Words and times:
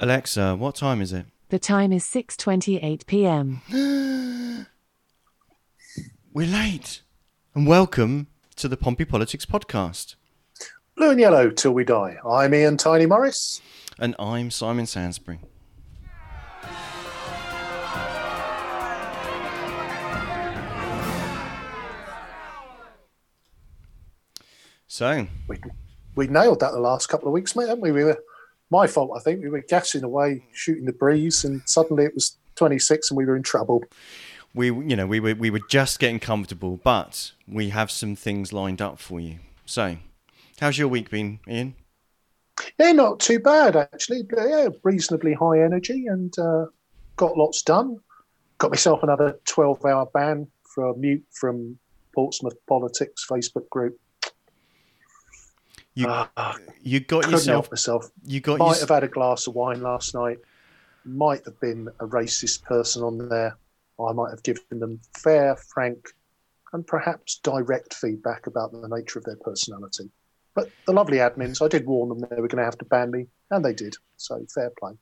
Alexa, 0.00 0.54
what 0.54 0.76
time 0.76 1.00
is 1.00 1.12
it? 1.12 1.26
The 1.48 1.58
time 1.58 1.92
is 1.92 2.04
6:28 2.04 3.04
p.m. 3.06 3.62
We're 6.32 6.46
late. 6.46 7.02
And 7.52 7.66
welcome 7.66 8.28
to 8.54 8.68
the 8.68 8.76
Pompey 8.76 9.04
Politics 9.04 9.44
podcast. 9.44 10.14
Blue 10.94 11.10
and 11.10 11.18
yellow 11.18 11.50
till 11.50 11.72
we 11.72 11.82
die. 11.82 12.16
I'm 12.24 12.54
Ian 12.54 12.76
Tiny 12.76 13.06
Morris. 13.06 13.60
And 13.98 14.14
I'm 14.20 14.52
Simon 14.52 14.86
Sansbury. 14.86 15.40
So, 24.86 25.26
We, 25.48 25.58
we 26.14 26.28
nailed 26.28 26.60
that 26.60 26.70
the 26.70 26.78
last 26.80 27.08
couple 27.08 27.26
of 27.26 27.32
weeks, 27.34 27.56
mate, 27.56 27.68
haven't 27.68 27.82
we? 27.82 27.90
We 27.90 28.04
were 28.04 28.22
my 28.70 28.86
fault, 28.86 29.12
I 29.16 29.20
think. 29.20 29.42
We 29.42 29.48
were 29.48 29.64
gassing 29.68 30.04
away, 30.04 30.44
shooting 30.52 30.84
the 30.84 30.92
breeze, 30.92 31.44
and 31.44 31.62
suddenly 31.66 32.04
it 32.04 32.14
was 32.14 32.36
26 32.56 33.10
and 33.10 33.16
we 33.16 33.24
were 33.24 33.36
in 33.36 33.42
trouble. 33.42 33.84
we 34.54 34.66
you 34.66 34.96
know, 34.96 35.06
we 35.06 35.20
were 35.20 35.34
we 35.34 35.50
were 35.50 35.62
just 35.68 35.98
getting 35.98 36.20
comfortable, 36.20 36.80
but 36.82 37.32
we 37.46 37.70
have 37.70 37.90
some 37.90 38.16
things 38.16 38.52
lined 38.52 38.82
up 38.82 38.98
for 38.98 39.20
you. 39.20 39.38
So, 39.64 39.96
how's 40.60 40.78
your 40.78 40.88
week 40.88 41.10
been, 41.10 41.40
Ian? 41.48 41.74
Yeah, 42.78 42.92
not 42.92 43.20
too 43.20 43.38
bad 43.38 43.76
actually. 43.76 44.24
But 44.24 44.48
yeah, 44.48 44.68
reasonably 44.82 45.34
high 45.34 45.60
energy 45.62 46.06
and 46.06 46.36
uh, 46.38 46.66
got 47.16 47.36
lots 47.36 47.62
done. 47.62 47.98
Got 48.58 48.72
myself 48.72 49.02
another 49.02 49.38
12 49.44 49.84
hour 49.84 50.06
ban 50.12 50.48
for 50.64 50.86
a 50.86 50.96
mute 50.96 51.24
from 51.30 51.78
Portsmouth 52.14 52.56
Politics 52.66 53.24
Facebook 53.28 53.68
group. 53.70 53.98
You 55.98 56.06
Ah, 56.08 56.56
you 56.80 57.00
got 57.00 57.28
yourself 57.28 57.72
myself. 57.72 58.08
you 58.24 58.40
got 58.40 58.60
Might 58.60 58.66
your, 58.66 58.80
have 58.80 58.88
had 58.88 59.02
a 59.02 59.08
glass 59.08 59.48
of 59.48 59.56
wine 59.56 59.82
last 59.82 60.14
night. 60.14 60.38
Might 61.04 61.44
have 61.44 61.58
been 61.58 61.88
a 61.98 62.06
racist 62.06 62.62
person 62.62 63.02
on 63.02 63.28
there. 63.28 63.56
I 63.98 64.12
might 64.12 64.30
have 64.30 64.44
given 64.44 64.78
them 64.78 65.00
fair, 65.16 65.56
frank, 65.56 66.10
and 66.72 66.86
perhaps 66.86 67.40
direct 67.42 67.94
feedback 67.94 68.46
about 68.46 68.70
the 68.70 68.86
nature 68.86 69.18
of 69.18 69.24
their 69.24 69.38
personality. 69.38 70.08
But 70.54 70.70
the 70.86 70.92
lovely 70.92 71.16
admins, 71.16 71.60
I 71.60 71.66
did 71.66 71.84
warn 71.84 72.10
them 72.10 72.20
they 72.20 72.40
were 72.40 72.46
going 72.46 72.58
to 72.58 72.64
have 72.64 72.78
to 72.78 72.84
ban 72.84 73.10
me, 73.10 73.26
and 73.50 73.64
they 73.64 73.74
did. 73.74 73.96
So 74.18 74.46
fair 74.54 74.70
play. 74.78 74.92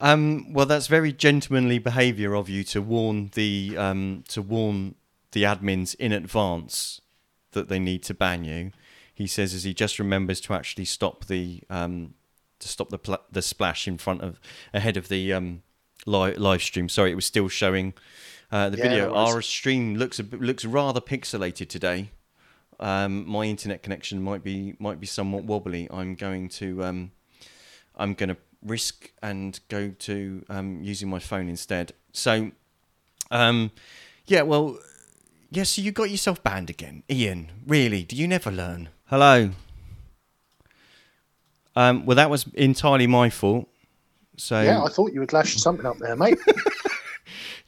Um, 0.00 0.52
well, 0.52 0.66
that's 0.66 0.88
very 0.88 1.12
gentlemanly 1.12 1.78
behaviour 1.78 2.34
of 2.34 2.48
you 2.48 2.64
to 2.64 2.82
warn 2.82 3.30
the 3.34 3.76
um, 3.78 4.24
to 4.30 4.42
warn 4.42 4.96
the 5.30 5.44
admins 5.44 5.94
in 5.94 6.10
advance 6.10 7.00
that 7.52 7.68
they 7.68 7.78
need 7.78 8.02
to 8.02 8.14
ban 8.14 8.42
you. 8.42 8.72
He 9.16 9.26
says 9.26 9.54
as 9.54 9.64
he 9.64 9.72
just 9.72 9.98
remembers 9.98 10.40
to 10.42 10.52
actually 10.52 10.84
stop 10.84 11.24
the 11.24 11.62
um, 11.70 12.14
to 12.58 12.68
stop 12.68 12.90
the 12.90 12.98
pl- 12.98 13.24
the 13.32 13.40
splash 13.40 13.88
in 13.88 13.96
front 13.96 14.20
of 14.20 14.38
ahead 14.74 14.96
of 14.98 15.08
the 15.08 15.32
um, 15.32 15.62
live 16.04 16.36
live 16.36 16.62
stream. 16.62 16.88
Sorry, 16.90 17.12
it 17.12 17.14
was 17.14 17.24
still 17.24 17.48
showing 17.48 17.94
uh, 18.52 18.68
the 18.68 18.76
Yeah, 18.76 18.82
video. 18.84 19.14
Our 19.14 19.40
stream 19.40 19.96
looks 19.96 20.20
a, 20.20 20.22
looks 20.22 20.66
rather 20.66 21.00
pixelated 21.00 21.68
today. 21.68 22.10
Um, 22.78 23.26
my 23.26 23.44
internet 23.44 23.82
connection 23.82 24.22
might 24.22 24.44
be 24.44 24.76
might 24.78 25.00
be 25.00 25.06
somewhat 25.06 25.44
wobbly. 25.44 25.88
I'm 25.90 26.14
going 26.14 26.50
to 26.60 26.84
um, 26.84 27.10
I'm 27.96 28.12
going 28.12 28.28
to 28.28 28.36
risk 28.62 29.12
and 29.22 29.58
go 29.70 29.88
to 29.90 30.44
um, 30.50 30.82
using 30.82 31.08
my 31.08 31.20
phone 31.20 31.48
instead. 31.48 31.92
So, 32.12 32.50
um, 33.30 33.70
yeah, 34.26 34.42
well, 34.42 34.76
yeah. 35.50 35.62
So 35.62 35.80
you 35.80 35.90
got 35.90 36.10
yourself 36.10 36.42
banned 36.42 36.68
again, 36.68 37.02
Ian. 37.10 37.50
Really? 37.66 38.02
Do 38.02 38.14
you 38.14 38.28
never 38.28 38.50
learn? 38.50 38.90
Hello. 39.06 39.50
Um, 41.74 42.06
well, 42.06 42.16
that 42.16 42.30
was 42.30 42.46
entirely 42.54 43.06
my 43.06 43.30
fault. 43.30 43.68
So 44.36 44.60
Yeah, 44.60 44.82
I 44.82 44.88
thought 44.88 45.12
you 45.12 45.20
had 45.20 45.32
lashed 45.32 45.58
something 45.60 45.86
up 45.86 45.98
there, 45.98 46.16
mate. 46.16 46.38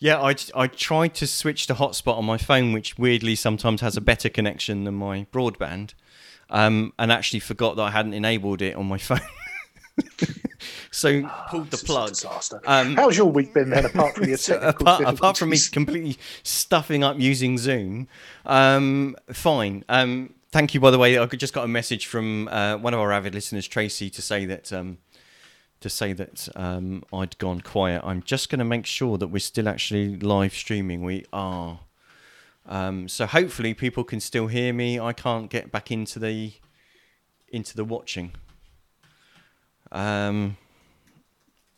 Yeah, 0.01 0.21
I, 0.23 0.37
I 0.55 0.69
tried 0.69 1.15
to 1.15 1.27
switch 1.27 1.67
to 1.67 1.75
hotspot 1.75 2.17
on 2.17 2.25
my 2.25 2.39
phone, 2.39 2.73
which 2.73 2.97
weirdly 2.99 3.35
sometimes 3.35 3.81
has 3.81 3.97
a 3.97 4.01
better 4.01 4.29
connection 4.29 4.85
than 4.85 4.95
my 4.95 5.27
broadband, 5.33 5.95
um, 6.51 6.93
and 7.01 7.11
actually 7.11 7.41
forgot 7.41 7.75
that 7.75 7.83
I 7.83 7.91
hadn't 7.91 8.15
enabled 8.15 8.63
it 8.63 8.77
on 8.77 8.87
my 8.87 8.99
phone. 8.99 9.19
so 10.93 11.29
pulled 11.49 11.67
the 11.67 11.71
This 11.73 11.83
is 11.83 11.83
a 11.83 11.87
plug. 11.93 12.09
disaster. 12.11 12.61
Um, 12.65 12.95
How's 12.95 13.17
your 13.17 13.33
week 13.33 13.53
been 13.53 13.71
then, 13.71 13.87
apart 13.87 14.15
from 14.15 14.29
your 14.29 14.37
technical 14.39 14.87
apart, 14.87 15.03
apart 15.03 15.37
from 15.37 15.51
me 15.51 15.59
completely 15.73 16.17
stuffing 16.45 17.03
up 17.03 17.19
using 17.19 17.59
Zoom, 17.59 18.07
um, 18.47 19.17
fine. 19.33 19.85
Um, 19.89 20.33
thank 20.53 20.75
you, 20.75 20.81
by 20.81 20.91
the 20.91 20.99
way. 20.99 21.19
I 21.19 21.27
just 21.27 21.55
got 21.55 21.65
a 21.65 21.69
message 21.69 22.07
from 22.07 22.49
uh, 22.49 22.77
one 22.77 22.95
of 22.95 23.01
our 23.01 23.13
avid 23.13 23.35
listeners, 23.35 23.67
Tracy, 23.67 24.11
to 24.11 24.23
say 24.23 24.45
that 24.47 24.73
um, 24.73 24.99
to 25.81 25.89
say 25.89 26.13
that 26.13 26.49
um, 26.57 27.05
I'd 27.13 27.39
gone 27.39 27.61
quiet. 27.61 28.03
I'm 28.05 28.23
just 28.23 28.51
going 28.51 28.59
to 28.59 28.65
make 28.65 28.87
sure 28.87 29.17
that 29.19 29.29
we're 29.29 29.39
still 29.39 29.69
actually 29.69 30.17
live 30.17 30.55
streaming. 30.55 31.05
We 31.05 31.25
are. 31.33 31.81
Um, 32.67 33.09
so 33.09 33.27
hopefully 33.27 33.75
people 33.75 34.05
can 34.05 34.21
still 34.21 34.49
hear 34.49 34.73
me. 34.73 35.01
I 35.01 35.13
can't 35.13 35.51
get 35.51 35.71
back 35.71 35.91
into 35.91 36.19
the 36.19 36.53
into 37.51 37.75
the 37.77 37.85
watching. 37.85 38.33
Um, 39.91 40.59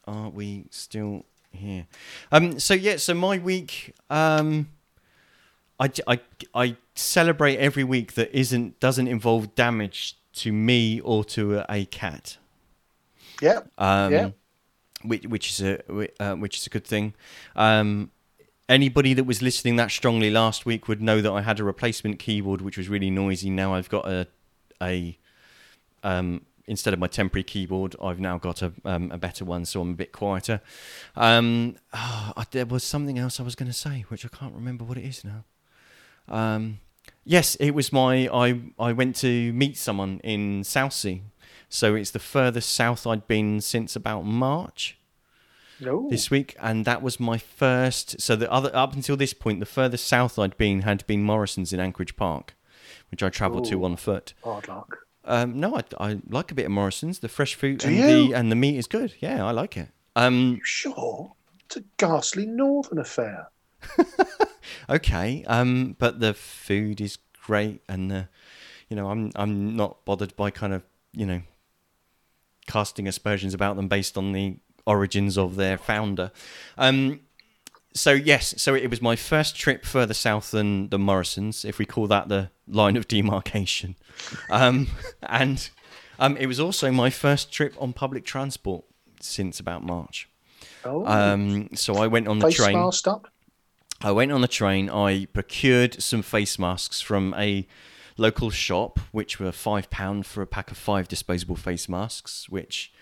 are 0.07 0.31
we 0.31 0.67
still 0.71 1.25
here? 1.53 1.87
Um, 2.33 2.59
so 2.59 2.75
yeah, 2.75 2.97
so 2.97 3.15
my 3.15 3.39
week, 3.39 3.95
um, 4.09 4.69
I, 5.81 5.91
I, 6.07 6.21
I 6.55 6.77
celebrate 6.95 7.57
every 7.57 7.85
week 7.85 8.13
that 8.15 8.31
isn't 8.39 8.79
doesn't 8.81 9.09
involve 9.09 9.55
damage 9.55 10.17
to 10.35 10.53
me 10.53 11.01
or 11.01 11.25
to 11.25 11.59
a, 11.61 11.67
a 11.71 11.85
cat. 11.87 12.37
Yeah, 13.41 13.61
Um, 13.79 14.13
Yeah. 14.13 14.31
which, 15.03 15.25
which 15.27 15.49
is 15.51 15.61
a 15.63 16.23
uh, 16.23 16.35
which 16.37 16.59
is 16.59 16.67
a 16.67 16.71
good 16.71 16.85
thing. 16.87 17.15
Um, 17.57 18.11
anybody 18.69 19.15
that 19.15 19.25
was 19.25 19.41
listening 19.43 19.77
that 19.77 19.91
strongly 19.91 20.31
last 20.31 20.67
week 20.67 20.87
would 20.87 21.01
know 21.01 21.21
that 21.23 21.33
I 21.33 21.41
had 21.41 21.59
a 21.59 21.65
replacement 21.65 22.19
keyboard 22.19 22.61
which 22.61 22.77
was 22.77 22.89
really 22.91 23.11
noisy. 23.11 23.49
Now 23.51 23.75
I've 23.75 23.89
got 23.89 24.07
a 24.07 24.27
a 24.83 25.17
um, 26.03 26.43
instead 26.67 26.93
of 26.95 27.01
my 27.01 27.07
temporary 27.09 27.43
keyboard, 27.45 27.97
I've 28.03 28.21
now 28.21 28.39
got 28.39 28.63
a 28.63 28.73
um, 28.85 29.11
a 29.11 29.19
better 29.19 29.45
one, 29.45 29.65
so 29.65 29.81
I'm 29.81 29.91
a 29.91 29.95
bit 29.95 30.13
quieter. 30.13 30.61
Um, 31.17 31.77
ah, 31.95 32.33
I- 32.37 32.45
there 32.51 32.67
was 32.67 32.85
something 32.85 33.19
else 33.19 33.41
I 33.41 33.43
was 33.43 33.55
going 33.55 33.71
to 33.71 33.77
say, 33.77 34.05
which 34.09 34.25
I 34.25 34.29
can't 34.29 34.55
remember 34.55 34.85
what 34.85 34.99
it 34.99 35.05
is 35.05 35.25
now. 35.25 35.45
Um, 36.31 36.81
yes, 37.25 37.55
it 37.57 37.71
was 37.73 37.93
my 37.93 38.29
I 38.33 38.61
I 38.79 38.93
went 38.93 39.17
to 39.17 39.53
meet 39.53 39.77
someone 39.77 40.21
in 40.23 40.65
Southsea, 40.65 41.21
so 41.69 41.95
it's 41.95 42.11
the 42.11 42.19
furthest 42.19 42.71
south 42.71 43.07
I'd 43.07 43.27
been 43.27 43.61
since 43.61 43.97
about 43.97 44.23
March 44.25 44.99
no. 45.81 46.09
this 46.11 46.31
week, 46.31 46.57
and 46.61 46.85
that 46.85 47.03
was 47.03 47.19
my 47.19 47.39
first. 47.39 48.21
So 48.21 48.37
the 48.37 48.51
other 48.51 48.71
up 48.75 48.95
until 48.95 49.17
this 49.17 49.35
point, 49.35 49.61
the 49.61 49.67
furthest 49.67 50.07
south 50.07 50.39
I'd 50.39 50.57
been 50.57 50.83
had 50.83 51.07
been 51.07 51.23
Morrison's 51.23 51.73
in 51.73 51.81
Anchorage 51.81 52.17
Park, 52.17 52.55
which 53.11 53.23
I 53.23 53.29
travelled 53.29 53.67
to 53.67 53.85
on 53.85 53.97
foot. 53.97 54.35
hard 54.45 54.69
luck. 54.69 54.99
Um, 55.25 55.61
no, 55.61 55.77
I, 55.77 55.83
I 55.99 56.19
like 56.29 56.51
a 56.51 56.55
bit 56.55 56.65
of 56.65 56.73
Morrison's. 56.73 57.19
The 57.19 57.29
fresh 57.29 57.55
fruit 57.55 57.81
Do 57.81 57.89
and 57.89 57.97
you? 57.97 58.03
the 58.29 58.35
and 58.35 58.51
the 58.51 58.57
meat 58.57 58.77
is 58.77 58.87
good. 58.87 59.15
Yeah, 59.21 59.45
I 59.47 59.51
like 59.51 59.77
it. 59.77 59.89
Um, 60.17 60.55
You 60.57 60.65
sure? 60.65 61.33
It's 61.67 61.77
a 61.77 61.85
ghastly 61.99 62.47
northern 62.47 62.99
affair. 62.99 63.49
okay, 64.89 65.45
um, 65.47 65.97
but 65.99 66.21
the 66.21 66.35
food 66.35 67.01
is 67.01 67.19
great, 67.45 67.83
and 67.89 68.11
the, 68.11 68.29
you 68.89 68.97
know, 68.97 69.11
I'm 69.11 69.31
I'm 69.37 69.77
not 69.77 70.05
bothered 70.05 70.35
by 70.37 70.51
kind 70.51 70.73
of 70.73 70.83
you 71.13 71.27
know, 71.27 71.43
casting 72.67 73.09
aspersions 73.09 73.55
about 73.55 73.77
them 73.77 73.89
based 73.89 74.17
on 74.17 74.33
the 74.33 74.57
origins 74.87 75.37
of 75.37 75.57
their 75.57 75.77
founder. 75.77 76.33
Um, 76.79 77.21
so 77.93 78.13
yes, 78.13 78.55
so 78.57 78.75
it 78.75 78.89
was 78.89 79.03
my 79.03 79.17
first 79.17 79.57
trip 79.57 79.85
further 79.85 80.15
south 80.15 80.53
than 80.53 80.89
the 80.91 80.99
Morrisons, 80.99 81.65
if 81.65 81.79
we 81.79 81.85
call 81.85 82.07
that 82.07 82.29
the 82.29 82.51
line 82.69 82.97
of 82.97 83.09
demarcation, 83.09 83.97
um, 84.49 84.89
and 85.23 85.71
um, 86.19 86.37
it 86.37 86.47
was 86.47 86.61
also 86.61 86.93
my 86.93 87.11
first 87.11 87.51
trip 87.51 87.75
on 87.81 87.93
public 87.93 88.25
transport 88.25 88.85
since 89.21 89.59
about 89.59 89.85
March. 89.85 90.29
Oh, 90.85 91.05
Um, 91.05 91.71
so 91.75 91.97
I 91.97 92.07
went 92.07 92.29
on 92.29 92.39
the 92.39 92.47
face 92.47 92.57
train. 92.57 92.77
up. 92.77 93.27
I 94.03 94.13
went 94.13 94.33
on 94.33 94.41
the 94.41 94.49
train. 94.49 94.89
I 94.89 95.27
procured 95.27 96.01
some 96.03 96.23
face 96.23 96.59
masks 96.59 97.01
from 97.01 97.35
a 97.37 97.67
local 98.17 98.51
shop, 98.51 98.99
which 99.13 99.39
were 99.39 99.53
five 99.53 99.91
pound 99.91 100.27
for 100.27 100.43
a 100.43 100.47
pack 100.47 100.71
of 100.71 100.77
five 100.77 101.07
disposable 101.09 101.57
face 101.57 101.89
masks. 101.89 102.49
Which, 102.49 102.93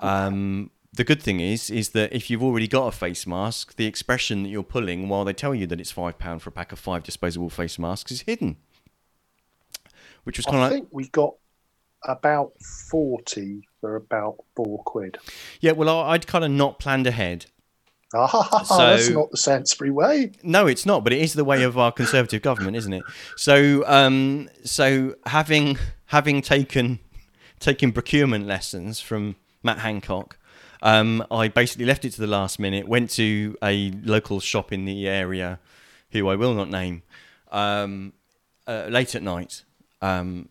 um, 0.00 0.70
the 0.92 1.04
good 1.04 1.22
thing 1.22 1.40
is, 1.40 1.68
is 1.70 1.90
that 1.90 2.12
if 2.14 2.30
you've 2.30 2.42
already 2.42 2.66
got 2.68 2.86
a 2.86 2.92
face 2.92 3.26
mask, 3.26 3.76
the 3.76 3.86
expression 3.86 4.42
that 4.44 4.48
you're 4.48 4.62
pulling 4.62 5.08
while 5.08 5.24
they 5.24 5.34
tell 5.34 5.54
you 5.54 5.66
that 5.66 5.80
it's 5.80 5.90
five 5.90 6.18
pound 6.18 6.40
for 6.42 6.48
a 6.48 6.52
pack 6.52 6.72
of 6.72 6.78
five 6.78 7.02
disposable 7.02 7.50
face 7.50 7.78
masks 7.78 8.10
is 8.10 8.22
hidden. 8.22 8.56
Which 10.24 10.38
was 10.38 10.46
kind 10.46 10.58
I 10.58 10.66
of 10.66 10.72
like, 10.72 10.80
think 10.80 10.88
we 10.92 11.08
got 11.08 11.34
about 12.02 12.52
40 12.62 13.68
for 13.80 13.96
about 13.96 14.36
four 14.54 14.82
quid. 14.84 15.18
yeah. 15.60 15.72
Well, 15.72 15.88
I'd 15.88 16.26
kind 16.26 16.44
of 16.44 16.50
not 16.50 16.78
planned 16.78 17.06
ahead. 17.06 17.46
Ah, 18.14 18.62
So- 18.62 18.76
that's 18.76 19.10
not 19.10 19.30
the 19.32 19.36
Sainsbury 19.36 19.90
way. 19.90 20.30
No, 20.42 20.66
it's 20.66 20.86
not, 20.86 21.02
but 21.04 21.12
it 21.12 21.20
is 21.20 21.34
the 21.34 21.44
way 21.44 21.62
of 21.64 21.76
our 21.76 21.90
conservative 21.90 22.40
government, 22.42 22.76
isn't 22.76 22.92
it? 22.92 23.02
So, 23.36 23.84
um, 23.86 24.48
so 24.64 25.16
having 25.26 25.78
having 26.06 26.40
taken 26.40 27.00
taken 27.58 27.90
procurement 27.92 28.46
lessons 28.46 29.00
from 29.00 29.36
Matt 29.62 29.78
Hancock, 29.78 30.38
Um, 30.82 31.24
I 31.30 31.48
basically 31.48 31.86
left 31.86 32.04
it 32.04 32.10
to 32.12 32.20
the 32.20 32.26
last 32.26 32.58
minute. 32.60 32.86
Went 32.86 33.10
to 33.12 33.56
a 33.62 33.90
local 34.04 34.40
shop 34.40 34.72
in 34.72 34.84
the 34.84 35.08
area, 35.08 35.58
who 36.10 36.28
I 36.28 36.36
will 36.36 36.54
not 36.54 36.68
name, 36.68 37.02
um, 37.50 38.12
uh, 38.68 38.86
late 38.90 39.14
at 39.14 39.22
night. 39.22 39.64
Um, 40.02 40.50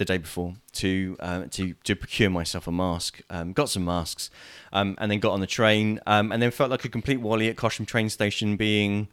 the 0.00 0.04
day 0.06 0.16
before 0.16 0.54
to 0.72 1.14
uh, 1.20 1.44
to 1.50 1.74
to 1.84 1.94
procure 1.94 2.30
myself 2.30 2.66
a 2.66 2.72
mask. 2.72 3.20
Um, 3.28 3.52
got 3.52 3.68
some 3.68 3.84
masks, 3.84 4.30
um, 4.72 4.96
and 4.98 5.10
then 5.10 5.20
got 5.20 5.32
on 5.32 5.40
the 5.40 5.46
train, 5.46 6.00
um, 6.06 6.32
and 6.32 6.42
then 6.42 6.50
felt 6.50 6.70
like 6.70 6.86
a 6.86 6.88
complete 6.88 7.20
wally 7.20 7.48
at 7.50 7.56
Cosham 7.56 7.86
train 7.86 8.08
station, 8.08 8.56
being 8.56 9.08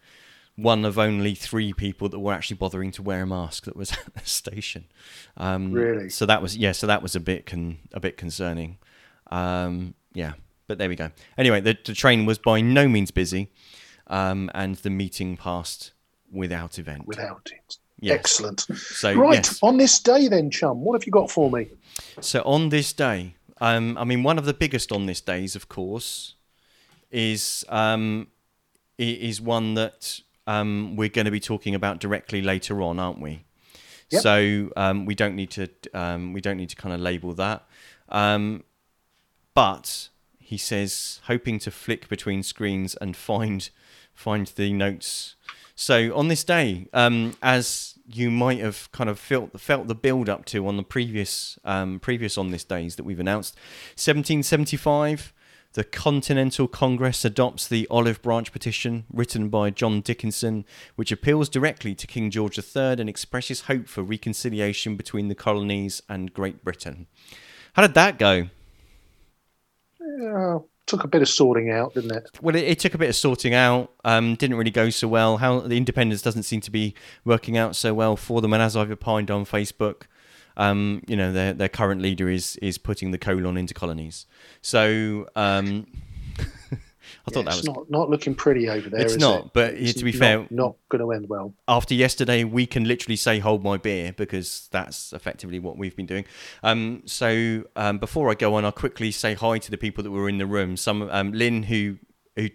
one 0.56 0.86
of 0.86 0.98
only 0.98 1.36
three 1.36 1.74
people 1.74 2.08
that 2.10 2.20
were 2.20 2.34
actually 2.34 2.56
bothering 2.56 2.92
to 2.92 3.04
wear 3.04 3.24
a 3.24 3.28
mask 3.28 3.66
that 3.66 3.76
was 3.76 3.92
at 4.06 4.14
the 4.16 4.26
station. 4.26 4.86
Um, 5.36 5.74
Really? 5.74 6.10
So 6.10 6.26
that 6.26 6.42
was 6.42 6.56
yeah. 6.56 6.72
So 6.72 6.88
that 6.88 7.04
was 7.04 7.16
a 7.16 7.20
bit 7.20 7.46
con- 7.46 7.80
a 7.92 8.00
bit 8.00 8.16
concerning. 8.16 8.78
Um, 9.30 9.94
yeah, 10.14 10.34
but 10.68 10.78
there 10.78 10.88
we 10.88 10.96
go. 10.96 11.12
Anyway, 11.38 11.60
the, 11.60 11.78
the 11.84 11.94
train 11.94 12.26
was 12.26 12.40
by 12.40 12.62
no 12.62 12.88
means 12.88 13.12
busy, 13.12 13.52
um, 14.08 14.50
and 14.54 14.78
the 14.78 14.90
meeting 14.90 15.36
passed 15.36 15.92
without 16.32 16.80
event. 16.80 17.06
Without 17.06 17.52
it. 17.54 17.78
Yes. 18.00 18.16
Excellent. 18.20 18.62
So 18.76 19.14
right, 19.14 19.36
yes. 19.36 19.60
on 19.64 19.78
this 19.78 20.00
day 20.00 20.28
then, 20.28 20.52
chum, 20.52 20.82
what 20.82 20.94
have 20.94 21.06
you 21.06 21.12
got 21.12 21.32
for 21.32 21.50
me? 21.50 21.68
So 22.22 22.42
on 22.42 22.70
this 22.70 22.94
day, 22.94 23.36
um, 23.60 23.98
I 23.98 24.04
mean, 24.04 24.24
one 24.24 24.38
of 24.38 24.46
the 24.46 24.54
biggest 24.54 24.92
on 24.92 25.08
this 25.08 25.22
days, 25.22 25.56
of 25.56 25.68
course, 25.68 26.36
is 27.12 27.66
um, 27.70 28.28
is 28.98 29.42
one 29.42 29.74
that 29.76 30.22
um, 30.46 30.96
we're 30.96 31.10
going 31.10 31.26
to 31.26 31.32
be 31.32 31.40
talking 31.40 31.74
about 31.74 32.00
directly 32.00 32.42
later 32.42 32.82
on, 32.82 33.00
aren't 33.00 33.20
we? 33.20 33.46
Yep. 34.10 34.22
So 34.22 34.70
um, 34.78 35.06
we 35.06 35.16
don't 35.16 35.36
need 35.36 35.52
to 35.52 35.68
um, 35.94 36.34
we 36.34 36.42
don't 36.42 36.58
need 36.58 36.70
to 36.70 36.76
kind 36.76 36.94
of 36.94 37.02
label 37.02 37.34
that. 37.34 37.68
Um, 38.10 38.64
but 39.54 40.10
he 40.40 40.58
says, 40.58 41.20
hoping 41.26 41.60
to 41.60 41.72
flick 41.72 42.08
between 42.08 42.44
screens 42.44 42.96
and 42.96 43.16
find 43.16 43.70
find 44.14 44.48
the 44.48 44.72
notes. 44.72 45.36
So 45.80 46.12
on 46.16 46.28
this 46.28 46.44
day, 46.44 46.88
um, 46.92 47.36
as 47.40 48.00
you 48.08 48.32
might 48.32 48.60
have 48.60 48.92
kind 48.92 49.12
of 49.12 49.20
felt 49.20 49.62
felt 49.62 49.88
the 49.88 49.94
build 49.94 50.28
up 50.28 50.44
to 50.46 50.68
on 50.68 50.76
the 50.76 50.82
previous 50.82 51.60
um, 51.64 52.00
previous 52.00 52.36
on 52.36 52.50
this 52.50 52.64
days 52.64 52.96
that 52.96 53.04
we've 53.04 53.20
announced, 53.20 53.56
1775. 53.92 55.34
The 55.74 55.84
Continental 55.84 56.68
Congress 56.68 57.24
adopts 57.24 57.68
the 57.68 57.88
Olive 57.92 58.24
Branch 58.24 58.52
Petition, 58.52 59.06
written 59.14 59.50
by 59.50 59.70
John 59.70 60.02
Dickinson, 60.02 60.66
which 60.96 61.12
appeals 61.12 61.50
directly 61.50 61.94
to 61.94 62.08
King 62.08 62.32
George 62.32 62.58
III 62.58 62.94
and 62.94 63.08
expresses 63.08 63.62
hope 63.62 63.88
for 63.88 64.02
reconciliation 64.02 64.96
between 64.96 65.28
the 65.28 65.36
colonies 65.36 66.02
and 66.10 66.34
Great 66.34 66.64
Britain. 66.64 67.06
How 67.74 67.84
did 67.84 67.94
that 67.94 68.18
go? 68.18 68.50
Uh, 70.02 70.60
took 70.88 71.04
a 71.04 71.08
bit 71.08 71.22
of 71.22 71.30
sorting 71.30 71.70
out, 71.70 71.94
didn't 71.94 72.12
it? 72.12 72.30
Well, 72.42 72.56
it, 72.56 72.64
it 72.64 72.80
took 72.80 72.94
a 72.94 72.98
bit 72.98 73.10
of 73.10 73.16
sorting 73.16 73.54
out. 73.54 73.92
Um, 74.04 74.36
didn't 74.36 74.58
really 74.58 74.72
go 74.72 74.90
so 74.90 75.08
well. 75.08 75.38
How 75.38 75.60
the 75.60 75.78
independence 75.78 76.22
doesn't 76.22 76.44
seem 76.44 76.62
to 76.62 76.72
be 76.72 76.96
working 77.24 77.58
out 77.58 77.76
so 77.76 77.94
well 77.94 78.16
for 78.16 78.42
them. 78.42 78.54
And 78.54 78.64
as 78.64 78.76
I've 78.76 78.90
opined 78.90 79.30
on 79.30 79.46
Facebook, 79.46 80.04
um, 80.56 81.04
you 81.08 81.16
know, 81.16 81.32
their 81.32 81.54
their 81.54 81.70
current 81.70 82.02
leader 82.02 82.30
is 82.30 82.56
is 82.58 82.78
putting 82.78 83.12
the 83.12 83.18
colon 83.18 83.58
into 83.58 83.74
colonies. 83.74 84.26
So 84.62 85.28
um, 85.36 85.86
I 87.28 87.32
thought 87.32 87.40
Yeah, 87.40 87.44
that 87.52 87.58
it's 87.60 87.68
was 87.68 87.76
not, 87.76 87.90
not 87.90 88.10
looking 88.10 88.36
pretty 88.36 88.70
over 88.70 88.90
there. 88.90 89.02
It's 89.02 89.14
is 89.14 89.20
not, 89.20 89.46
it? 89.48 89.52
but 89.54 89.74
It's 89.74 89.94
to 90.00 90.06
be 90.06 90.12
not- 90.14 90.20
fair- 90.20 90.48
not 90.50 90.76
going 90.90 91.02
to 91.02 91.12
end 91.12 91.28
well. 91.28 91.54
after 91.68 91.94
yesterday, 91.94 92.44
we 92.46 92.66
can 92.66 92.86
literally 92.86 93.18
say 93.18 93.40
"hold 93.40 93.64
my 93.64 93.76
beer" 93.78 94.14
because 94.14 94.70
that's 94.72 95.12
effectively 95.12 95.60
what 95.60 95.78
we've 95.78 95.96
been 95.96 96.06
doing. 96.06 96.26
Um, 96.64 97.02
so 97.06 97.64
um, 97.76 97.98
before 97.98 98.30
I 98.32 98.34
go 98.36 98.56
on, 98.56 98.64
I'll 98.64 98.72
quickly 98.72 99.12
say 99.12 99.34
hi 99.34 99.58
to 99.58 99.70
the 99.72 99.78
people 99.78 100.04
that 100.04 100.12
were 100.12 100.30
in 100.30 100.38
the 100.38 100.46
room. 100.46 100.78
Some 100.78 101.10
um, 101.12 101.34
Lynn, 101.34 101.64
who 101.64 101.98
who 102.38 102.50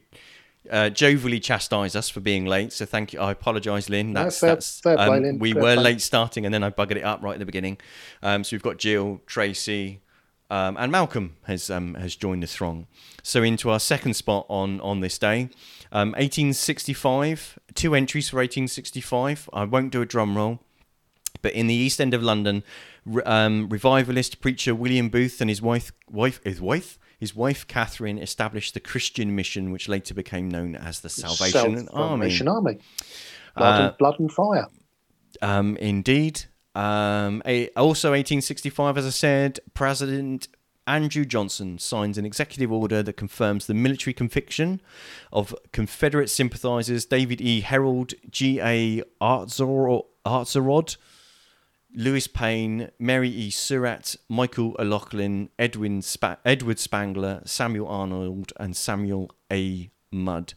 uh, 0.71 0.89
jovially 0.91 1.43
chastised 1.43 1.97
us 1.97 2.09
for 2.09 2.21
being 2.21 2.47
late. 2.47 2.73
So 2.73 2.87
thank 2.87 3.13
you. 3.13 3.21
I 3.21 3.33
apologise, 3.33 3.91
Lynn. 3.91 4.13
No, 4.13 4.23
That's, 4.25 4.39
fair- 4.39 4.51
that's 4.55 4.81
fair 4.81 4.97
play, 4.97 5.07
um, 5.19 5.23
Lynn, 5.23 5.39
we 5.39 5.53
fair 5.53 5.63
were 5.63 5.75
play. 5.75 5.83
late 5.85 6.01
starting, 6.01 6.47
and 6.47 6.55
then 6.55 6.63
I 6.63 6.71
buggered 6.71 6.97
it 6.97 7.05
up 7.05 7.21
right 7.23 7.35
at 7.35 7.41
the 7.41 7.45
beginning. 7.47 7.79
Um, 8.23 8.43
so 8.45 8.55
we've 8.55 8.63
got 8.63 8.79
Jill, 8.79 9.21
Tracy. 9.27 10.01
Um, 10.53 10.77
and 10.79 10.93
Malcolm 10.93 11.37
has 11.45 11.71
um, 11.71 11.95
has 11.95 12.15
joined 12.15 12.43
the 12.43 12.47
throng. 12.47 12.87
So 13.23 13.43
into 13.43 13.71
our 13.71 13.81
second 13.81 14.15
spot 14.15 14.45
on 14.51 14.83
on 14.83 15.01
this 15.01 15.17
day, 15.19 15.49
um, 15.91 16.11
1865. 16.11 17.59
Two 17.75 17.95
entries 17.95 18.29
for 18.29 18.37
1865. 18.37 19.49
I 19.55 19.65
won't 19.65 19.91
do 19.91 20.03
a 20.03 20.07
drum 20.07 20.37
roll, 20.37 20.61
but 21.41 21.53
in 21.55 21.69
the 21.69 21.75
East 21.75 22.03
End 22.03 22.13
of 22.13 22.23
London, 22.23 22.65
um, 23.25 23.71
revivalist 23.71 24.43
preacher 24.43 24.75
William 24.75 25.09
Booth 25.09 25.41
and 25.41 25.49
his 25.49 25.63
wife 25.63 25.91
wife 26.11 26.39
his 26.45 26.61
wife 26.61 26.99
his 27.19 27.35
wife 27.35 27.67
Catherine 27.67 28.19
established 28.19 28.75
the 28.75 28.81
Christian 28.81 29.35
mission, 29.35 29.73
which 29.73 29.89
later 29.89 30.13
became 30.13 30.51
known 30.51 30.77
as 30.77 31.01
the 31.01 31.09
Salvation 31.09 31.89
Army. 31.95 32.25
Salvation 32.25 32.49
Army. 32.49 32.79
Blood, 33.57 33.81
Uh, 33.81 33.87
and, 33.87 33.97
blood 33.97 34.17
and 34.19 34.31
fire. 34.31 34.67
Um, 35.41 35.79
indeed. 35.79 36.45
Um, 36.75 37.43
a, 37.45 37.69
also, 37.71 38.11
1865, 38.11 38.99
as 38.99 39.07
I 39.07 39.11
said, 39.11 39.61
President 39.75 40.49
Andrew 40.87 41.25
Johnson 41.25 41.79
signs 41.79 42.19
an 42.19 42.27
executive 42.27 42.73
order 42.73 43.03
that 43.03 43.17
confirms 43.17 43.67
the 43.67 43.75
military 43.75 44.15
conviction 44.15 44.81
of 45.33 45.55
Confederate 45.73 46.29
sympathizers 46.29 47.05
David 47.05 47.41
E. 47.41 47.63
Herold, 47.63 48.15
G.A. 48.31 49.03
Atzerodt, 49.21 50.97
Lewis 51.95 52.27
Payne, 52.27 52.91
Mary 52.99 53.29
E. 53.29 53.51
Surratt, 53.51 54.17
Michael 54.29 54.75
O'Loughlin, 54.79 55.51
Edwin 55.59 56.01
Spa- 56.01 56.39
Edward 56.45 56.79
Spangler, 56.79 57.43
Samuel 57.45 57.87
Arnold, 57.87 58.53
and 58.59 58.75
Samuel 58.75 59.31
A. 59.53 59.91
Mudd 60.11 60.55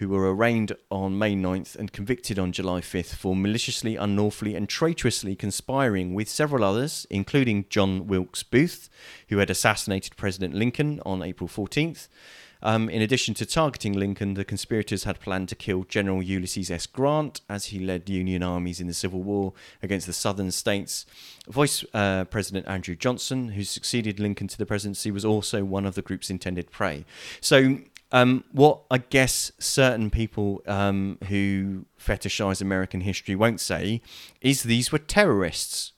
who 0.00 0.08
were 0.08 0.34
arraigned 0.34 0.72
on 0.90 1.18
May 1.18 1.34
9th 1.34 1.76
and 1.76 1.92
convicted 1.92 2.38
on 2.38 2.52
July 2.52 2.80
5th 2.80 3.14
for 3.14 3.36
maliciously, 3.36 3.96
unlawfully, 3.96 4.54
and 4.54 4.66
traitorously 4.66 5.36
conspiring 5.36 6.14
with 6.14 6.26
several 6.26 6.64
others, 6.64 7.06
including 7.10 7.66
John 7.68 8.06
Wilkes 8.06 8.42
Booth, 8.42 8.88
who 9.28 9.36
had 9.36 9.50
assassinated 9.50 10.16
President 10.16 10.54
Lincoln 10.54 11.02
on 11.04 11.22
April 11.22 11.48
14th. 11.48 12.08
Um, 12.62 12.88
in 12.88 13.02
addition 13.02 13.34
to 13.34 13.46
targeting 13.46 13.92
Lincoln, 13.92 14.34
the 14.34 14.44
conspirators 14.44 15.04
had 15.04 15.20
planned 15.20 15.48
to 15.50 15.54
kill 15.54 15.84
General 15.84 16.22
Ulysses 16.22 16.70
S. 16.70 16.86
Grant 16.86 17.40
as 17.48 17.66
he 17.66 17.78
led 17.78 18.08
Union 18.08 18.42
armies 18.42 18.80
in 18.80 18.86
the 18.86 18.94
Civil 18.94 19.22
War 19.22 19.52
against 19.82 20.06
the 20.06 20.12
Southern 20.12 20.50
states. 20.50 21.06
Vice 21.48 21.84
uh, 21.94 22.24
President 22.24 22.66
Andrew 22.68 22.94
Johnson, 22.94 23.50
who 23.50 23.64
succeeded 23.64 24.20
Lincoln 24.20 24.48
to 24.48 24.58
the 24.58 24.66
presidency, 24.66 25.10
was 25.10 25.24
also 25.24 25.64
one 25.64 25.86
of 25.86 25.94
the 25.94 26.02
group's 26.02 26.30
intended 26.30 26.70
prey. 26.70 27.04
So 27.40 27.78
um, 28.12 28.44
what 28.52 28.82
I 28.90 28.98
guess 28.98 29.52
certain 29.58 30.10
people 30.10 30.62
um, 30.66 31.18
who 31.28 31.86
fetishize 31.98 32.60
American 32.60 33.02
history 33.02 33.34
won't 33.34 33.60
say 33.60 34.02
is 34.40 34.62
these 34.62 34.90
were 34.90 34.98
terrorists. 34.98 35.92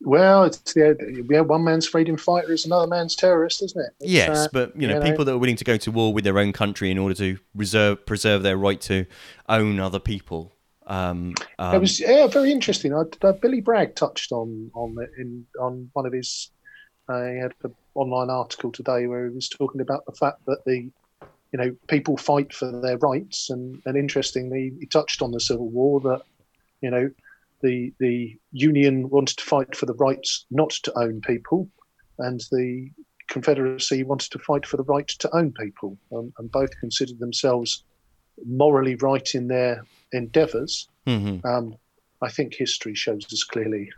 Well, 0.00 0.44
it's 0.44 0.74
the 0.74 1.24
yeah, 1.30 1.40
one 1.40 1.64
man's 1.64 1.86
freedom 1.86 2.18
fighter 2.18 2.52
is 2.52 2.66
another 2.66 2.86
man's 2.86 3.16
terrorist, 3.16 3.62
isn't 3.62 3.80
it? 3.80 3.92
It's, 4.00 4.10
yes, 4.10 4.28
uh, 4.28 4.48
but 4.52 4.76
you 4.76 4.86
know, 4.86 4.94
you 4.94 5.00
know- 5.00 5.06
people 5.06 5.24
that 5.24 5.32
are 5.32 5.38
willing 5.38 5.56
to 5.56 5.64
go 5.64 5.78
to 5.78 5.90
war 5.90 6.12
with 6.12 6.24
their 6.24 6.38
own 6.38 6.52
country 6.52 6.90
in 6.90 6.98
order 6.98 7.14
to 7.14 7.38
reserve 7.54 8.04
preserve 8.04 8.42
their 8.42 8.58
right 8.58 8.80
to 8.82 9.06
own 9.48 9.80
other 9.80 9.98
people. 9.98 10.52
Um, 10.86 11.34
um, 11.58 11.74
it 11.74 11.78
was 11.80 11.98
yeah, 11.98 12.26
very 12.26 12.52
interesting. 12.52 12.94
I, 12.94 13.04
uh, 13.22 13.32
Billy 13.32 13.60
Bragg 13.60 13.96
touched 13.96 14.32
on 14.32 14.70
on 14.74 14.96
it 15.02 15.10
in 15.18 15.46
on 15.58 15.90
one 15.94 16.04
of 16.04 16.12
his. 16.12 16.50
Uh, 17.08 17.24
he 17.24 17.38
had 17.38 17.54
an 17.62 17.74
online 17.96 18.30
article 18.30 18.70
today 18.70 19.06
where 19.06 19.28
he 19.28 19.34
was 19.34 19.48
talking 19.48 19.80
about 19.80 20.04
the 20.06 20.12
fact 20.12 20.44
that 20.46 20.64
the, 20.66 20.90
you 21.52 21.58
know, 21.58 21.74
people 21.88 22.16
fight 22.16 22.52
for 22.52 22.70
their 22.80 22.98
rights, 22.98 23.50
and 23.50 23.80
and 23.86 23.96
interestingly, 23.96 24.72
he 24.78 24.86
touched 24.86 25.22
on 25.22 25.32
the 25.32 25.40
Civil 25.40 25.68
War 25.68 26.00
that, 26.00 26.22
you 26.80 26.90
know, 26.90 27.10
the 27.62 27.92
the 27.98 28.36
Union 28.52 29.08
wanted 29.08 29.36
to 29.38 29.44
fight 29.44 29.74
for 29.74 29.86
the 29.86 29.94
rights 29.94 30.46
not 30.50 30.70
to 30.84 30.98
own 30.98 31.20
people, 31.20 31.68
and 32.18 32.40
the 32.50 32.90
Confederacy 33.28 34.04
wanted 34.04 34.30
to 34.30 34.38
fight 34.38 34.66
for 34.66 34.76
the 34.76 34.84
right 34.84 35.08
to 35.08 35.36
own 35.36 35.52
people, 35.52 35.98
um, 36.12 36.32
and 36.38 36.50
both 36.50 36.70
considered 36.78 37.18
themselves 37.18 37.84
morally 38.46 38.94
right 38.96 39.34
in 39.34 39.48
their 39.48 39.84
endeavours. 40.12 40.88
mhm. 41.06 41.44
Um, 41.44 41.76
I 42.22 42.30
think 42.30 42.54
history 42.54 42.94
shows 42.94 43.24
us 43.32 43.44
clearly 43.44 43.90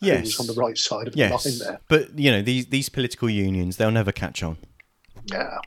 Yes. 0.00 0.38
on 0.40 0.46
the 0.46 0.52
right 0.54 0.76
side 0.78 1.08
of 1.08 1.12
the 1.14 1.18
Yes, 1.18 1.44
line 1.46 1.58
there. 1.58 1.80
but 1.88 2.18
you 2.18 2.30
know 2.30 2.42
these 2.42 2.66
these 2.66 2.88
political 2.88 3.28
unions 3.30 3.76
they'll 3.76 3.90
never 3.90 4.12
catch 4.12 4.42
on. 4.42 4.56
Yeah. 5.26 5.58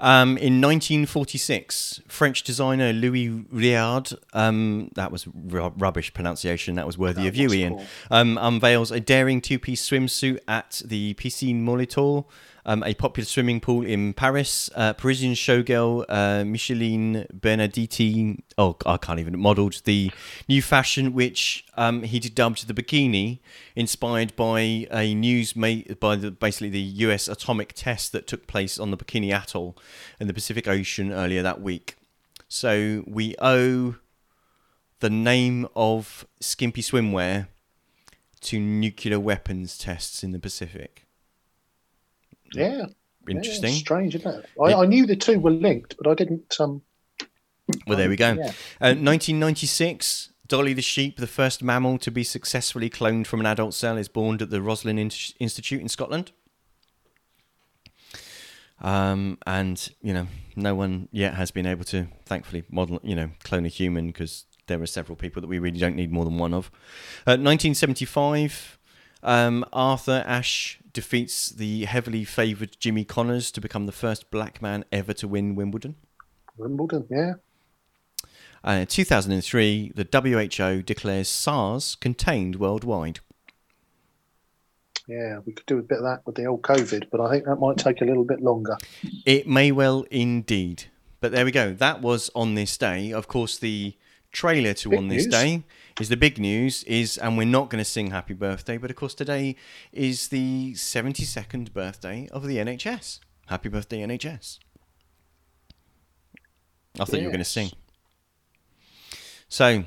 Um, 0.00 0.30
in 0.36 0.60
1946, 0.60 2.00
French 2.08 2.42
designer 2.42 2.92
Louis 2.92 3.28
Réard, 3.54 4.16
um, 4.32 4.90
that 4.96 5.12
was 5.12 5.28
ru- 5.32 5.72
rubbish 5.76 6.12
pronunciation, 6.12 6.74
that 6.74 6.86
was 6.86 6.98
worthy 6.98 7.22
That 7.22 7.28
of 7.28 7.36
you, 7.36 7.52
Ian, 7.52 7.74
poor. 7.76 7.86
um, 8.10 8.36
unveils 8.40 8.90
a 8.90 8.98
daring 8.98 9.40
two 9.40 9.60
piece 9.60 9.88
swimsuit 9.88 10.40
at 10.48 10.82
the 10.84 11.14
Piscine 11.14 11.62
Molitor. 11.62 12.24
Um, 12.64 12.84
a 12.84 12.94
popular 12.94 13.24
swimming 13.24 13.60
pool 13.60 13.84
in 13.84 14.14
Paris. 14.14 14.70
Uh, 14.76 14.92
Parisian 14.92 15.32
showgirl 15.32 16.04
uh, 16.08 16.44
Micheline 16.44 17.26
Bernardini, 17.32 18.44
oh, 18.56 18.76
I 18.86 18.98
can't 18.98 19.18
even, 19.18 19.36
modelled 19.38 19.82
the 19.84 20.12
new 20.48 20.62
fashion, 20.62 21.12
which 21.12 21.64
um, 21.76 22.04
he 22.04 22.20
dubbed 22.20 22.68
the 22.68 22.74
bikini, 22.74 23.40
inspired 23.74 24.36
by 24.36 24.86
a 24.92 25.12
news 25.12 25.56
made 25.56 25.98
by 25.98 26.14
the, 26.14 26.30
basically 26.30 26.70
the 26.70 26.80
US 26.80 27.26
atomic 27.26 27.72
test 27.72 28.12
that 28.12 28.28
took 28.28 28.46
place 28.46 28.78
on 28.78 28.92
the 28.92 28.96
Bikini 28.96 29.32
Atoll 29.32 29.76
in 30.20 30.28
the 30.28 30.34
Pacific 30.34 30.68
Ocean 30.68 31.12
earlier 31.12 31.42
that 31.42 31.60
week. 31.60 31.96
So 32.48 33.02
we 33.06 33.34
owe 33.40 33.96
the 35.00 35.10
name 35.10 35.66
of 35.74 36.26
skimpy 36.38 36.80
swimwear 36.80 37.48
to 38.42 38.60
nuclear 38.60 39.18
weapons 39.18 39.78
tests 39.78 40.22
in 40.22 40.32
the 40.32 40.38
Pacific. 40.38 41.06
Yeah. 42.54 42.86
Interesting. 43.28 43.72
Yeah, 43.72 43.78
strange, 43.78 44.14
isn't 44.16 44.34
it? 44.34 44.46
I, 44.60 44.70
Yeah. 44.70 44.78
I 44.78 44.86
knew 44.86 45.06
the 45.06 45.16
two 45.16 45.38
were 45.38 45.50
linked, 45.52 45.96
but 45.96 46.10
I 46.10 46.14
didn't. 46.14 46.56
Um, 46.60 46.82
Well, 47.86 47.96
there 47.96 48.08
we 48.08 48.16
go. 48.16 48.32
Yeah. 48.32 48.52
Uh, 48.80 48.94
1996, 48.98 50.30
Dolly 50.48 50.72
the 50.74 50.82
sheep, 50.82 51.16
the 51.18 51.26
first 51.28 51.62
mammal 51.62 51.98
to 51.98 52.10
be 52.10 52.24
successfully 52.24 52.90
cloned 52.90 53.26
from 53.26 53.40
an 53.40 53.46
adult 53.46 53.74
cell, 53.74 53.96
is 53.96 54.08
born 54.08 54.42
at 54.42 54.50
the 54.50 54.60
Roslin 54.60 54.98
In- 54.98 55.10
Institute 55.38 55.80
in 55.80 55.88
Scotland. 55.88 56.32
Um, 58.80 59.38
and 59.46 59.88
you 60.02 60.12
know, 60.12 60.26
no 60.56 60.74
one 60.74 61.08
yet 61.12 61.34
has 61.34 61.52
been 61.52 61.66
able 61.66 61.84
to, 61.84 62.08
thankfully, 62.26 62.64
model, 62.68 62.98
you 63.04 63.14
know, 63.14 63.30
clone 63.44 63.64
a 63.64 63.68
human 63.68 64.08
because 64.08 64.44
there 64.66 64.82
are 64.82 64.86
several 64.86 65.14
people 65.16 65.40
that 65.40 65.46
we 65.48 65.58
really 65.60 65.78
don't 65.78 65.94
need 65.96 66.10
more 66.12 66.24
than 66.24 66.36
one 66.38 66.52
of. 66.52 66.66
Uh, 67.26 67.38
1975, 67.38 68.78
um, 69.22 69.64
Arthur 69.72 70.24
Ashe 70.26 70.80
defeats 70.92 71.48
the 71.48 71.84
heavily 71.84 72.24
favoured 72.24 72.76
Jimmy 72.78 73.04
Connors 73.04 73.50
to 73.52 73.60
become 73.60 73.86
the 73.86 73.92
first 73.92 74.30
black 74.30 74.60
man 74.60 74.84
ever 74.92 75.12
to 75.14 75.28
win 75.28 75.54
Wimbledon. 75.54 75.96
Wimbledon, 76.56 77.06
yeah. 77.10 77.34
Uh, 78.64 78.72
in 78.72 78.86
2003, 78.86 79.92
the 79.94 80.06
WHO 80.12 80.82
declares 80.82 81.28
SARS 81.28 81.96
contained 81.96 82.56
worldwide. 82.56 83.20
Yeah, 85.08 85.40
we 85.44 85.52
could 85.52 85.66
do 85.66 85.78
a 85.78 85.82
bit 85.82 85.98
of 85.98 86.04
that 86.04 86.22
with 86.24 86.36
the 86.36 86.46
old 86.46 86.62
COVID, 86.62 87.08
but 87.10 87.20
I 87.20 87.30
think 87.30 87.44
that 87.46 87.56
might 87.56 87.76
take 87.76 88.00
a 88.00 88.04
little 88.04 88.24
bit 88.24 88.40
longer. 88.40 88.76
It 89.26 89.48
may 89.48 89.72
well 89.72 90.04
indeed. 90.10 90.84
But 91.20 91.32
there 91.32 91.44
we 91.44 91.50
go. 91.50 91.72
That 91.72 92.02
was 92.02 92.30
on 92.34 92.54
this 92.54 92.76
day. 92.76 93.12
Of 93.12 93.26
course, 93.28 93.58
the 93.58 93.96
trailer 94.30 94.74
to 94.74 94.90
Big 94.90 94.98
on 94.98 95.08
this 95.08 95.24
news. 95.24 95.32
day 95.32 95.64
is 96.00 96.08
the 96.08 96.16
big 96.16 96.38
news 96.38 96.82
is 96.84 97.18
and 97.18 97.36
we're 97.36 97.44
not 97.44 97.70
going 97.70 97.82
to 97.82 97.88
sing 97.88 98.10
happy 98.10 98.34
birthday 98.34 98.76
but 98.76 98.90
of 98.90 98.96
course 98.96 99.14
today 99.14 99.56
is 99.92 100.28
the 100.28 100.72
72nd 100.74 101.72
birthday 101.72 102.28
of 102.32 102.46
the 102.46 102.56
NHS 102.56 103.20
happy 103.46 103.68
birthday 103.68 104.00
NHS 104.00 104.58
I 107.00 107.04
thought 107.04 107.20
you 107.20 107.26
were 107.26 107.30
going 107.30 107.38
to 107.38 107.44
sing. 107.44 107.70
So 109.48 109.84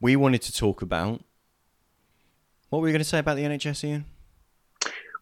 we 0.00 0.16
wanted 0.16 0.42
to 0.42 0.52
talk 0.52 0.82
about 0.82 1.22
what 2.68 2.80
were 2.80 2.88
you 2.88 2.92
going 2.92 3.02
to 3.02 3.08
say 3.08 3.18
about 3.18 3.36
the 3.36 3.42
NHS 3.42 3.84
Ian? 3.84 4.04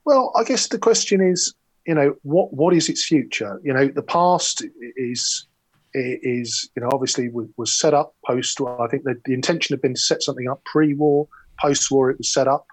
Well, 0.04 0.32
I 0.36 0.44
guess 0.44 0.68
the 0.68 0.78
question 0.78 1.20
is, 1.20 1.54
you 1.86 1.94
know, 1.94 2.16
what 2.22 2.52
what 2.52 2.74
is 2.74 2.88
its 2.88 3.04
future? 3.04 3.60
You 3.62 3.72
know, 3.72 3.88
the 3.88 4.02
past 4.02 4.64
is 4.96 5.46
is 5.94 6.68
you 6.76 6.82
know 6.82 6.88
obviously 6.92 7.28
was, 7.28 7.78
set 7.78 7.94
up 7.94 8.14
post. 8.26 8.60
War. 8.60 8.80
I 8.82 8.88
think 8.88 9.04
the 9.04 9.34
intention 9.34 9.74
had 9.74 9.82
been 9.82 9.94
to 9.94 10.00
set 10.00 10.22
something 10.22 10.48
up 10.48 10.62
pre-war, 10.64 11.28
post-war 11.60 12.10
it 12.10 12.18
was 12.18 12.32
set 12.32 12.48
up, 12.48 12.66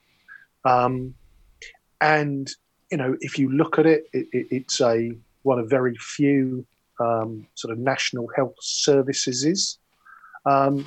um, 0.65 1.13
and 2.01 2.50
you 2.91 2.97
know 2.97 3.17
if 3.21 3.38
you 3.39 3.51
look 3.51 3.79
at 3.79 3.86
it, 3.86 4.07
it, 4.13 4.27
it 4.31 4.47
it's 4.51 4.81
a 4.81 5.12
one 5.43 5.59
of 5.59 5.69
very 5.69 5.95
few 5.95 6.65
um, 7.00 7.47
sort 7.55 7.71
of 7.71 7.79
national 7.79 8.27
health 8.36 8.55
services 8.59 9.45
is, 9.45 9.77
um, 10.45 10.86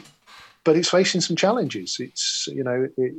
but 0.64 0.76
it's 0.76 0.90
facing 0.90 1.20
some 1.20 1.36
challenges. 1.36 1.96
It's 1.98 2.46
you 2.48 2.64
know 2.64 2.88
it, 2.96 3.14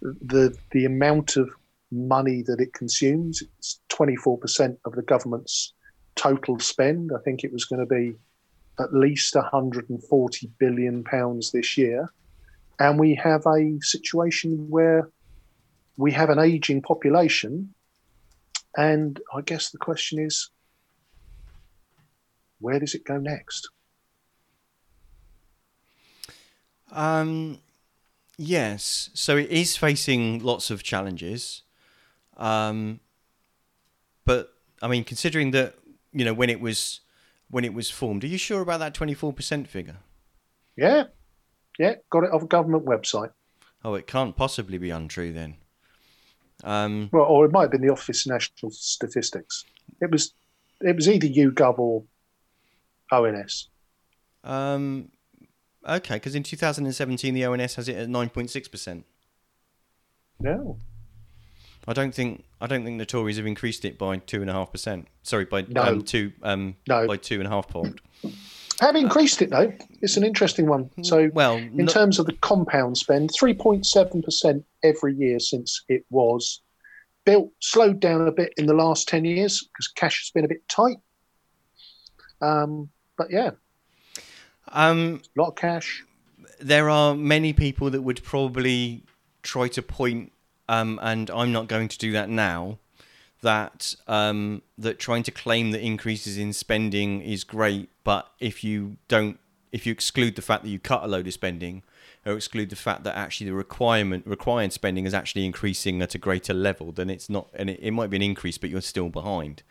the 0.00 0.56
the 0.72 0.84
amount 0.84 1.36
of 1.36 1.48
money 1.90 2.42
that 2.42 2.60
it 2.60 2.72
consumes. 2.74 3.42
It's 3.58 3.80
24% 3.90 4.76
of 4.84 4.92
the 4.92 5.02
government's 5.02 5.72
total 6.16 6.58
spend. 6.58 7.10
I 7.14 7.22
think 7.22 7.44
it 7.44 7.52
was 7.52 7.64
going 7.64 7.80
to 7.80 7.86
be 7.86 8.14
at 8.78 8.94
least 8.94 9.34
140 9.34 10.50
billion 10.58 11.04
pounds 11.04 11.50
this 11.50 11.76
year. 11.76 12.12
And 12.78 12.98
we 12.98 13.14
have 13.16 13.44
a 13.46 13.78
situation 13.80 14.68
where 14.70 15.10
we 15.96 16.12
have 16.12 16.30
an 16.30 16.38
aging 16.38 16.82
population. 16.82 17.74
And 18.76 19.20
I 19.34 19.40
guess 19.40 19.70
the 19.70 19.78
question 19.78 20.20
is 20.20 20.50
where 22.60 22.78
does 22.78 22.94
it 22.94 23.04
go 23.04 23.18
next? 23.18 23.68
Um, 26.92 27.58
yes. 28.36 29.10
So 29.14 29.36
it 29.36 29.50
is 29.50 29.76
facing 29.76 30.42
lots 30.42 30.70
of 30.70 30.82
challenges. 30.82 31.62
Um, 32.36 33.00
but 34.24 34.52
I 34.80 34.88
mean, 34.88 35.04
considering 35.04 35.50
that 35.52 35.74
you 36.12 36.24
know 36.24 36.34
when 36.34 36.50
it 36.50 36.60
was 36.60 37.00
when 37.50 37.64
it 37.64 37.74
was 37.74 37.90
formed, 37.90 38.24
are 38.24 38.28
you 38.28 38.38
sure 38.38 38.60
about 38.60 38.78
that 38.80 38.94
twenty 38.94 39.14
four 39.14 39.32
percent 39.32 39.68
figure? 39.68 39.96
Yeah, 40.76 41.04
yeah, 41.78 41.94
got 42.10 42.24
it 42.24 42.30
off 42.32 42.42
a 42.42 42.46
government 42.46 42.84
website. 42.84 43.30
Oh, 43.84 43.94
it 43.94 44.06
can't 44.06 44.36
possibly 44.36 44.78
be 44.78 44.90
untrue 44.90 45.32
then. 45.32 45.56
Um, 46.64 47.08
Well, 47.12 47.24
or 47.24 47.44
it 47.46 47.52
might 47.52 47.62
have 47.62 47.70
been 47.70 47.82
the 47.82 47.92
Office 47.92 48.26
of 48.26 48.32
National 48.32 48.70
Statistics. 48.72 49.64
It 50.00 50.10
was, 50.10 50.34
it 50.80 50.96
was 50.96 51.08
either 51.08 51.28
YouGov 51.28 51.78
or 51.78 52.02
ONS. 53.12 53.68
um, 54.44 55.10
okay, 55.88 56.16
because 56.16 56.34
in 56.34 56.42
2017 56.42 57.34
the 57.34 57.44
ONS 57.46 57.76
has 57.76 57.88
it 57.88 57.96
at 57.96 58.08
9.6 58.08 58.70
percent. 58.70 59.04
No, 60.40 60.78
I 61.86 61.92
don't 61.92 62.14
think 62.14 62.44
I 62.60 62.66
don't 62.66 62.84
think 62.84 62.98
the 62.98 63.06
Tories 63.06 63.36
have 63.36 63.46
increased 63.46 63.84
it 63.84 63.98
by 63.98 64.16
two 64.18 64.40
and 64.40 64.50
a 64.50 64.52
half 64.52 64.72
percent. 64.72 65.06
Sorry, 65.22 65.44
by 65.44 65.62
No. 65.68 65.82
um, 65.82 66.02
two 66.02 66.32
um, 66.42 66.74
No. 66.88 67.06
by 67.06 67.16
two 67.16 67.36
and 67.38 67.46
a 67.46 67.50
half 67.50 67.68
point. 67.68 68.00
have 68.80 68.96
increased 68.96 69.40
it 69.42 69.50
though. 69.50 69.72
It's 70.02 70.16
an 70.16 70.24
interesting 70.24 70.66
one. 70.66 70.90
So, 71.02 71.30
well, 71.32 71.56
in 71.56 71.76
no- 71.76 71.86
terms 71.86 72.18
of 72.18 72.26
the 72.26 72.32
compound 72.34 72.98
spend, 72.98 73.30
three 73.38 73.54
point 73.54 73.86
seven 73.86 74.22
percent 74.22 74.64
every 74.82 75.14
year 75.14 75.38
since 75.38 75.84
it 75.88 76.04
was 76.10 76.60
built. 77.24 77.50
Slowed 77.60 78.00
down 78.00 78.26
a 78.26 78.32
bit 78.32 78.52
in 78.56 78.66
the 78.66 78.74
last 78.74 79.06
ten 79.08 79.24
years 79.24 79.62
because 79.62 79.88
cash 79.88 80.20
has 80.24 80.30
been 80.32 80.44
a 80.44 80.48
bit 80.48 80.68
tight. 80.68 80.96
Um, 82.40 82.88
but 83.16 83.30
yeah, 83.30 83.50
um, 84.68 85.20
a 85.36 85.40
lot 85.40 85.48
of 85.50 85.56
cash. 85.56 86.04
there 86.60 86.88
are 86.88 87.14
many 87.14 87.52
people 87.52 87.90
that 87.90 88.02
would 88.02 88.22
probably 88.22 89.04
try 89.42 89.66
to 89.68 89.82
point, 89.82 90.32
um, 90.68 90.98
and 91.02 91.30
I'm 91.30 91.52
not 91.52 91.68
going 91.68 91.88
to 91.88 91.98
do 91.98 92.12
that 92.12 92.28
now. 92.28 92.78
That 93.40 93.94
um, 94.08 94.62
that 94.76 94.98
trying 94.98 95.22
to 95.22 95.30
claim 95.30 95.70
that 95.70 95.80
increases 95.80 96.38
in 96.38 96.52
spending 96.52 97.22
is 97.22 97.44
great, 97.44 97.88
but 98.02 98.28
if 98.40 98.64
you 98.64 98.96
don't, 99.06 99.38
if 99.70 99.86
you 99.86 99.92
exclude 99.92 100.34
the 100.34 100.42
fact 100.42 100.64
that 100.64 100.70
you 100.70 100.80
cut 100.80 101.04
a 101.04 101.06
load 101.06 101.28
of 101.28 101.32
spending, 101.32 101.84
or 102.26 102.32
exclude 102.32 102.70
the 102.70 102.76
fact 102.76 103.04
that 103.04 103.16
actually 103.16 103.46
the 103.48 103.54
requirement 103.54 104.26
required 104.26 104.72
spending 104.72 105.06
is 105.06 105.14
actually 105.14 105.46
increasing 105.46 106.02
at 106.02 106.14
a 106.16 106.18
greater 106.18 106.52
level, 106.52 106.90
then 106.90 107.08
it's 107.10 107.30
not, 107.30 107.48
and 107.54 107.70
it, 107.70 107.78
it 107.80 107.92
might 107.92 108.10
be 108.10 108.16
an 108.16 108.22
increase, 108.22 108.58
but 108.58 108.70
you're 108.70 108.80
still 108.80 109.08
behind. 109.08 109.62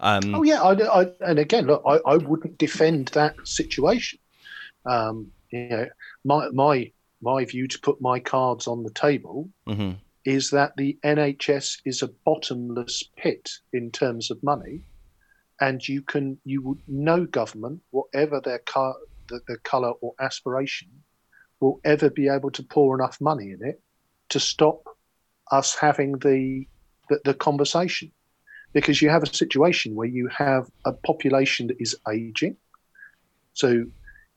Um, 0.00 0.34
Oh 0.34 0.42
yeah, 0.42 0.62
I, 0.62 1.02
I, 1.02 1.12
and 1.20 1.38
again, 1.38 1.66
look, 1.66 1.82
I, 1.86 1.98
I 2.04 2.16
wouldn't 2.16 2.58
defend 2.58 3.08
that 3.08 3.36
situation. 3.46 4.18
Um, 4.86 5.32
you 5.50 5.68
know, 5.68 5.86
my 6.24 6.48
my 6.50 6.92
my 7.22 7.44
view 7.44 7.68
to 7.68 7.78
put 7.80 8.00
my 8.00 8.20
cards 8.20 8.66
on 8.66 8.82
the 8.82 8.90
table 8.90 9.50
mhm. 9.66 9.96
Is 10.24 10.50
that 10.50 10.76
the 10.76 10.98
NHS 11.04 11.80
is 11.84 12.02
a 12.02 12.10
bottomless 12.24 13.04
pit 13.16 13.50
in 13.72 13.90
terms 13.90 14.30
of 14.30 14.42
money, 14.42 14.82
and 15.60 15.86
you 15.86 16.02
can 16.02 16.38
you 16.44 16.78
no 16.88 17.26
government, 17.26 17.80
whatever 17.90 18.40
their 18.40 18.60
car, 18.60 18.94
the, 19.28 19.40
the 19.46 19.58
color 19.58 19.92
or 20.00 20.14
aspiration, 20.20 20.88
will 21.60 21.80
ever 21.84 22.10
be 22.10 22.28
able 22.28 22.50
to 22.52 22.62
pour 22.62 22.96
enough 22.98 23.20
money 23.20 23.50
in 23.50 23.58
it 23.62 23.80
to 24.30 24.40
stop 24.40 24.82
us 25.50 25.76
having 25.78 26.12
the 26.18 26.66
the, 27.10 27.20
the 27.24 27.34
conversation, 27.34 28.10
because 28.72 29.02
you 29.02 29.10
have 29.10 29.22
a 29.22 29.34
situation 29.34 29.94
where 29.94 30.08
you 30.08 30.28
have 30.28 30.70
a 30.86 30.92
population 30.92 31.66
that 31.66 31.76
is 31.80 31.96
aging. 32.10 32.56
So, 33.52 33.84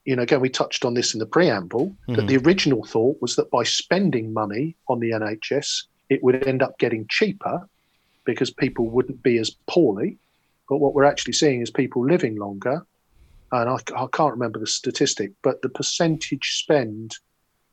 you 0.07 0.15
know, 0.15 0.23
again, 0.23 0.39
we 0.39 0.49
touched 0.49 0.85
on 0.85 0.93
this 0.93 1.13
in 1.13 1.19
the 1.19 1.25
preamble 1.25 1.93
that 2.07 2.21
Mhm. 2.21 2.27
the 2.29 2.37
original 2.37 2.85
thought 2.85 3.21
was 3.21 3.35
that 3.35 3.51
by 3.51 3.63
spending 3.63 4.31
money 4.31 4.77
on 4.87 5.01
the 5.01 5.11
NHS, 5.11 5.83
it 6.09 6.23
would 6.23 6.47
end 6.47 6.61
up 6.63 6.79
getting 6.79 7.05
cheaper 7.09 7.67
because 8.23 8.49
people 8.49 8.89
wouldn't 8.89 9.21
be 9.21 9.37
as 9.37 9.49
poorly. 9.67 10.17
But 10.69 10.77
what 10.77 10.93
we're 10.93 11.03
actually 11.03 11.33
seeing 11.33 11.59
is 11.59 11.69
people 11.69 12.05
living 12.05 12.37
longer. 12.37 12.85
And 13.51 13.69
I, 13.69 13.75
I 13.95 14.07
can't 14.13 14.31
remember 14.31 14.59
the 14.59 14.67
statistic, 14.67 15.33
but 15.43 15.61
the 15.61 15.69
percentage 15.69 16.55
spend 16.55 17.17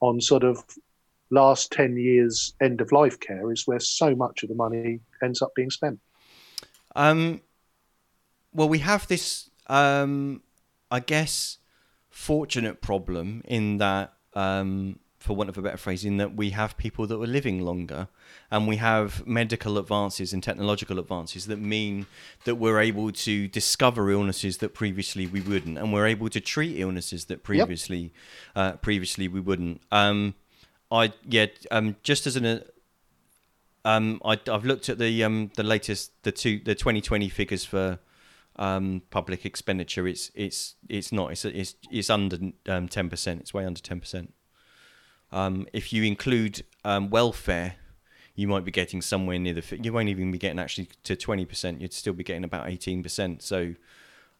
on 0.01 0.21
sort 0.21 0.43
of 0.43 0.65
last 1.31 1.71
10 1.71 1.97
years 1.97 2.53
end 2.61 2.81
of 2.81 2.91
life 2.91 3.19
care 3.21 3.53
is 3.53 3.65
where 3.65 3.81
so 3.81 4.17
much 4.17 4.43
of 4.43 4.49
the 4.49 4.57
money 4.57 4.99
ends 5.23 5.41
up 5.41 5.55
being 5.55 5.71
spent. 5.71 6.01
Um, 6.97 7.43
well, 8.53 8.69
we 8.69 8.81
have 8.81 9.07
this, 9.07 9.51
um, 9.69 10.43
I 10.91 10.99
guess, 10.99 11.59
fortunate 12.15 12.81
problem 12.81 13.43
in 13.45 13.79
that, 13.79 14.13
um, 14.35 15.01
for 15.19 15.35
want 15.35 15.51
of 15.51 15.59
a 15.59 15.63
better 15.63 15.77
phrase, 15.77 16.05
in 16.05 16.17
that 16.19 16.37
we 16.37 16.51
have 16.51 16.77
people 16.77 17.09
that 17.09 17.21
are 17.21 17.27
living 17.27 17.61
longer, 17.61 18.07
and 18.53 18.69
we 18.69 18.77
have 18.77 19.27
medical 19.27 19.77
advances 19.79 20.33
and 20.33 20.41
technological 20.41 21.01
advances 21.01 21.47
that 21.47 21.59
mean 21.59 22.07
that 22.45 22.55
we're 22.55 22.79
able 22.79 23.11
to 23.11 23.49
discover 23.49 24.13
illnesses 24.13 24.59
that 24.59 24.73
previously 24.75 25.27
we 25.27 25.41
wouldn't, 25.41 25.77
and 25.77 25.93
we're 25.93 26.07
able 26.07 26.29
to 26.29 26.41
treat 26.41 26.79
illnesses 26.79 27.25
that 27.25 27.43
previously, 27.43 28.13
uh, 28.55 28.73
previously 28.75 29.27
we 29.27 29.41
wouldn't. 29.41 29.81
Um, 29.91 30.35
I 30.93 31.13
yeah, 31.29 31.47
um, 31.73 31.97
just 32.05 32.29
as 32.29 32.37
an 32.37 32.47
uh, 32.47 32.61
um, 33.85 34.21
I, 34.25 34.39
I've 34.49 34.65
looked 34.65 34.89
at 34.89 34.99
the 34.99 35.25
um, 35.25 35.51
the 35.57 35.65
latest 35.65 36.13
the 36.23 36.31
two 36.31 36.61
the 36.65 36.77
2020 36.77 37.29
figures 37.29 37.65
for 37.65 37.99
um, 38.57 39.03
public 39.11 39.45
expenditure. 39.45 40.07
It's 40.07 40.31
it's 40.35 40.75
it's 40.89 41.13
not 41.13 41.33
it's 41.33 41.45
it's 41.45 41.75
it's 41.91 42.11
under 42.11 42.39
um, 42.69 42.89
ten 42.89 43.09
percent. 43.11 43.41
It's 43.41 43.55
way 43.55 43.65
under 43.65 43.81
ten 43.81 44.01
percent. 44.01 44.33
Um, 45.33 45.67
if 45.73 45.93
you 45.93 46.05
include 46.05 46.65
um, 46.85 47.11
welfare, 47.11 47.75
you 48.35 48.47
might 48.47 48.65
be 48.65 48.71
getting 48.71 49.03
somewhere 49.03 49.39
near 49.39 49.55
the. 49.55 49.79
You 49.83 49.93
won't 49.93 50.09
even 50.09 50.31
be 50.31 50.39
getting 50.39 50.59
actually 50.59 50.89
to 51.05 51.17
twenty 51.17 51.45
percent. 51.45 51.81
You'd 51.81 51.93
still 51.93 52.13
be 52.13 52.25
getting 52.25 52.45
about 52.45 52.69
eighteen 52.69 53.03
percent. 53.03 53.43
So, 53.43 53.75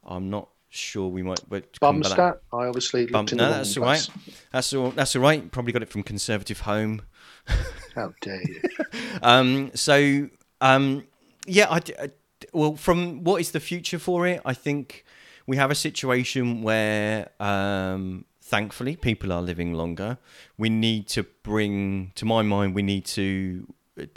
I'm 0.05 0.31
not 0.31 0.49
sure 0.69 1.09
we 1.09 1.23
might. 1.23 1.41
But 1.49 1.79
back- 1.81 1.95
Bumstat. 1.95 2.39
I 2.53 2.67
obviously 2.67 3.07
looked 3.07 3.31
Bum, 3.31 3.39
no, 3.39 3.51
that's 3.51 3.77
all 3.77 3.85
place. 3.85 4.09
right. 4.09 4.37
That's 4.53 4.73
all. 4.73 4.91
That's 4.91 5.17
all 5.17 5.23
right. 5.23 5.51
Probably 5.51 5.73
got 5.73 5.83
it 5.83 5.89
from 5.91 6.03
Conservative 6.05 6.61
Home. 6.61 7.03
How 7.95 8.13
dare 8.21 8.43
you? 8.43 8.61
Um, 9.23 9.71
so 9.75 10.29
um, 10.61 11.05
yeah, 11.47 11.69
I, 11.71 11.81
I 12.01 12.11
well, 12.55 12.77
from 12.77 13.25
what 13.25 13.41
is 13.41 13.51
the 13.51 13.61
future 13.61 13.99
for 13.99 14.27
it? 14.27 14.41
I 14.45 14.55
think 14.55 15.05
we 15.47 15.57
have 15.57 15.71
a 15.71 15.75
situation 15.75 16.63
where, 16.63 17.31
um, 17.41 18.25
thankfully, 18.41 18.97
people 18.97 19.33
are 19.33 19.43
living 19.43 19.75
longer. 19.75 20.19
We 20.57 20.69
need 20.69 21.09
to 21.09 21.25
bring, 21.43 22.13
to 22.15 22.25
my 22.25 22.43
mind, 22.43 22.75
we 22.75 22.83
need 22.83 23.05
to 23.07 23.67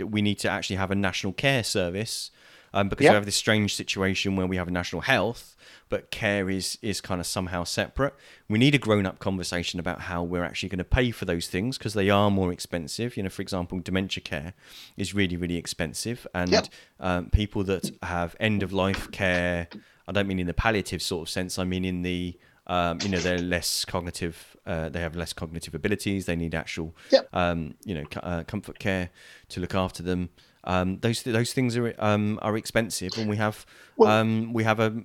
we 0.04 0.24
need 0.24 0.40
to 0.40 0.50
actually 0.50 0.76
have 0.78 0.90
a 0.90 0.96
national 0.96 1.34
care 1.34 1.64
service. 1.64 2.32
Um, 2.74 2.90
because 2.90 3.06
we 3.12 3.16
have 3.16 3.26
this 3.26 3.36
strange 3.36 3.76
situation 3.76 4.36
where 4.36 4.46
we 4.48 4.58
have 4.58 4.68
a 4.68 4.72
national 4.72 5.02
health, 5.04 5.56
but 5.90 6.12
care 6.12 6.50
is 6.50 6.78
is 6.82 7.00
kind 7.02 7.22
of 7.22 7.28
somehow 7.28 7.64
separate. 7.64 8.14
We 8.50 8.60
need 8.60 8.76
a 8.76 8.78
grown 8.78 9.06
up 9.06 9.20
conversation 9.20 9.80
about 9.80 10.02
how 10.02 10.22
we're 10.24 10.44
actually 10.44 10.70
going 10.70 10.78
to 10.80 10.84
pay 10.84 11.12
for 11.12 11.26
those 11.26 11.48
things 11.48 11.78
because 11.78 11.94
they 11.94 12.10
are 12.10 12.30
more 12.30 12.52
expensive. 12.52 13.16
You 13.18 13.24
know, 13.24 13.30
for 13.30 13.42
example, 13.42 13.80
dementia 13.80 14.22
care 14.22 14.54
is 14.98 15.14
really 15.16 15.38
really 15.38 15.56
expensive, 15.58 16.28
and 16.34 16.52
Yep. 16.52 16.68
um, 17.00 17.30
people 17.30 17.64
that 17.66 17.92
have 18.04 18.36
end 18.40 18.64
of 18.64 18.74
life 18.74 19.10
care. 19.12 19.68
I 20.10 20.12
don't 20.14 20.28
mean 20.28 20.40
in 20.40 20.48
the 20.48 20.54
palliative 20.54 21.02
sort 21.02 21.28
of 21.28 21.30
sense. 21.30 21.58
I 21.60 21.64
mean 21.64 21.84
in 21.86 22.02
the 22.02 22.38
um, 22.68 23.00
you 23.02 23.10
know 23.10 23.20
they're 23.20 23.40
less 23.40 23.86
cognitive. 23.86 24.58
Uh, 24.66 24.90
they 24.90 25.00
have 25.00 25.16
less 25.16 25.32
cognitive 25.32 25.74
abilities. 25.74 26.26
They 26.26 26.36
need 26.36 26.54
actual 26.54 26.94
Yep. 27.12 27.30
um, 27.34 27.76
you 27.86 27.96
know 27.96 28.04
co- 28.06 28.20
uh, 28.22 28.44
comfort 28.44 28.78
care 28.80 29.10
to 29.50 29.60
look 29.62 29.74
after 29.74 30.04
them. 30.04 30.30
Um, 30.68 31.00
those 31.00 31.24
those 31.24 31.54
things 31.54 31.78
are 31.78 31.96
um, 31.98 32.38
are 32.42 32.58
expensive, 32.58 33.18
and 33.18 33.30
we 33.30 33.38
have 33.38 33.66
Well- 33.96 34.12
um, 34.12 34.54
we 34.54 34.64
have 34.66 34.80
a 34.80 35.04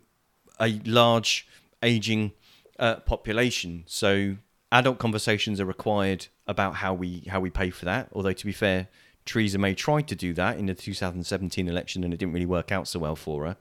a 0.60 0.80
large 0.84 1.46
aging 1.82 2.32
uh, 2.78 2.96
population. 2.96 3.84
So 3.86 4.36
adult 4.72 4.98
conversations 4.98 5.60
are 5.60 5.64
required 5.64 6.26
about 6.48 6.74
how 6.76 6.92
we 6.92 7.20
how 7.28 7.40
we 7.40 7.48
pay 7.48 7.70
for 7.70 7.84
that. 7.84 8.08
Although 8.12 8.32
to 8.32 8.44
be 8.44 8.52
fair, 8.52 8.88
Theresa 9.24 9.56
May 9.56 9.74
tried 9.74 10.08
to 10.08 10.16
do 10.16 10.34
that 10.34 10.58
in 10.58 10.66
the 10.66 10.74
2017 10.74 11.68
election, 11.68 12.02
and 12.02 12.12
it 12.12 12.16
didn't 12.16 12.34
really 12.34 12.44
work 12.46 12.72
out 12.72 12.88
so 12.88 12.98
well 12.98 13.16
for 13.16 13.46
her. 13.46 13.56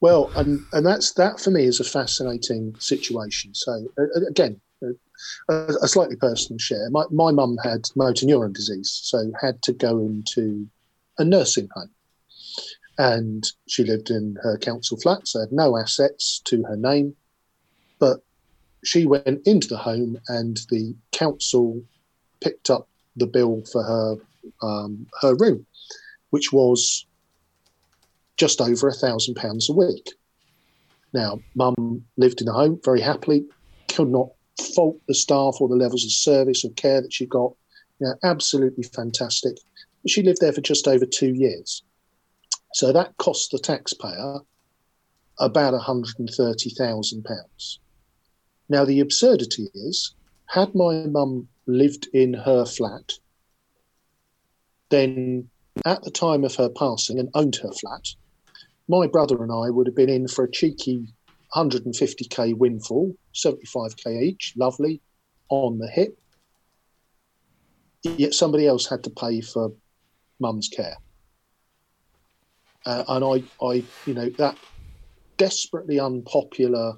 Well, 0.00 0.32
and 0.36 0.60
and 0.72 0.86
that's 0.86 1.12
that 1.12 1.38
for 1.38 1.50
me 1.50 1.64
is 1.64 1.80
a 1.80 1.84
fascinating 1.84 2.74
situation. 2.78 3.54
So 3.54 3.86
uh, 3.98 4.24
again, 4.26 4.58
uh, 4.82 4.92
a, 5.50 5.74
a 5.82 5.88
slightly 5.88 6.16
personal 6.16 6.58
share. 6.58 6.88
My 6.88 7.04
my 7.10 7.30
mum 7.30 7.58
had 7.62 7.90
motor 7.94 8.24
neuron 8.24 8.54
disease, 8.54 9.00
so 9.02 9.30
had 9.38 9.60
to 9.64 9.74
go 9.74 9.98
into 9.98 10.66
a 11.20 11.24
nursing 11.24 11.68
home, 11.74 11.90
and 12.98 13.46
she 13.68 13.84
lived 13.84 14.10
in 14.10 14.36
her 14.42 14.58
council 14.58 14.98
flat, 14.98 15.26
so 15.28 15.40
had 15.40 15.52
no 15.52 15.76
assets 15.76 16.40
to 16.44 16.62
her 16.64 16.76
name, 16.76 17.14
but 17.98 18.20
she 18.84 19.06
went 19.06 19.46
into 19.46 19.68
the 19.68 19.76
home, 19.76 20.18
and 20.28 20.58
the 20.70 20.94
council 21.12 21.82
picked 22.40 22.70
up 22.70 22.88
the 23.16 23.26
bill 23.26 23.62
for 23.70 23.82
her 23.82 24.16
um, 24.62 25.06
her 25.20 25.34
room, 25.36 25.66
which 26.30 26.52
was 26.52 27.06
just 28.36 28.60
over 28.60 28.88
a 28.88 28.92
thousand 28.92 29.34
pounds 29.34 29.68
a 29.68 29.72
week. 29.72 30.10
Now, 31.12 31.40
mum 31.54 32.04
lived 32.16 32.40
in 32.40 32.48
a 32.48 32.52
home 32.52 32.80
very 32.84 33.00
happily, 33.00 33.44
could 33.88 34.08
not 34.08 34.30
fault 34.74 34.98
the 35.08 35.14
staff 35.14 35.56
or 35.60 35.68
the 35.68 35.76
levels 35.76 36.04
of 36.04 36.12
service 36.12 36.64
or 36.64 36.70
care 36.72 37.02
that 37.02 37.12
she 37.12 37.26
got. 37.26 37.52
You 37.98 38.06
know, 38.06 38.14
absolutely 38.22 38.84
fantastic. 38.84 39.56
She 40.06 40.22
lived 40.22 40.40
there 40.40 40.52
for 40.52 40.60
just 40.60 40.88
over 40.88 41.06
two 41.06 41.34
years. 41.34 41.82
So 42.74 42.92
that 42.92 43.16
cost 43.18 43.50
the 43.50 43.58
taxpayer 43.58 44.38
about 45.38 45.74
£130,000. 45.74 47.78
Now, 48.68 48.84
the 48.84 49.00
absurdity 49.00 49.68
is, 49.74 50.14
had 50.46 50.74
my 50.74 51.06
mum 51.06 51.48
lived 51.66 52.08
in 52.12 52.34
her 52.34 52.64
flat, 52.64 53.12
then 54.90 55.48
at 55.84 56.02
the 56.02 56.10
time 56.10 56.44
of 56.44 56.54
her 56.56 56.68
passing 56.68 57.18
and 57.18 57.28
owned 57.34 57.56
her 57.56 57.72
flat, 57.72 58.06
my 58.88 59.06
brother 59.06 59.42
and 59.42 59.52
I 59.52 59.70
would 59.70 59.86
have 59.86 59.96
been 59.96 60.08
in 60.08 60.28
for 60.28 60.44
a 60.44 60.50
cheeky 60.50 61.08
150k 61.54 62.56
windfall, 62.56 63.14
75k 63.34 64.22
each, 64.22 64.54
lovely, 64.56 65.00
on 65.48 65.78
the 65.78 65.88
hip. 65.88 66.18
Yet 68.02 68.34
somebody 68.34 68.66
else 68.66 68.86
had 68.86 69.04
to 69.04 69.10
pay 69.10 69.40
for 69.40 69.72
mum's 70.40 70.68
care. 70.68 70.96
Uh, 72.86 73.04
and 73.08 73.24
I, 73.24 73.64
I, 73.64 73.84
you 74.06 74.14
know, 74.14 74.28
that 74.38 74.56
desperately 75.36 76.00
unpopular, 76.00 76.94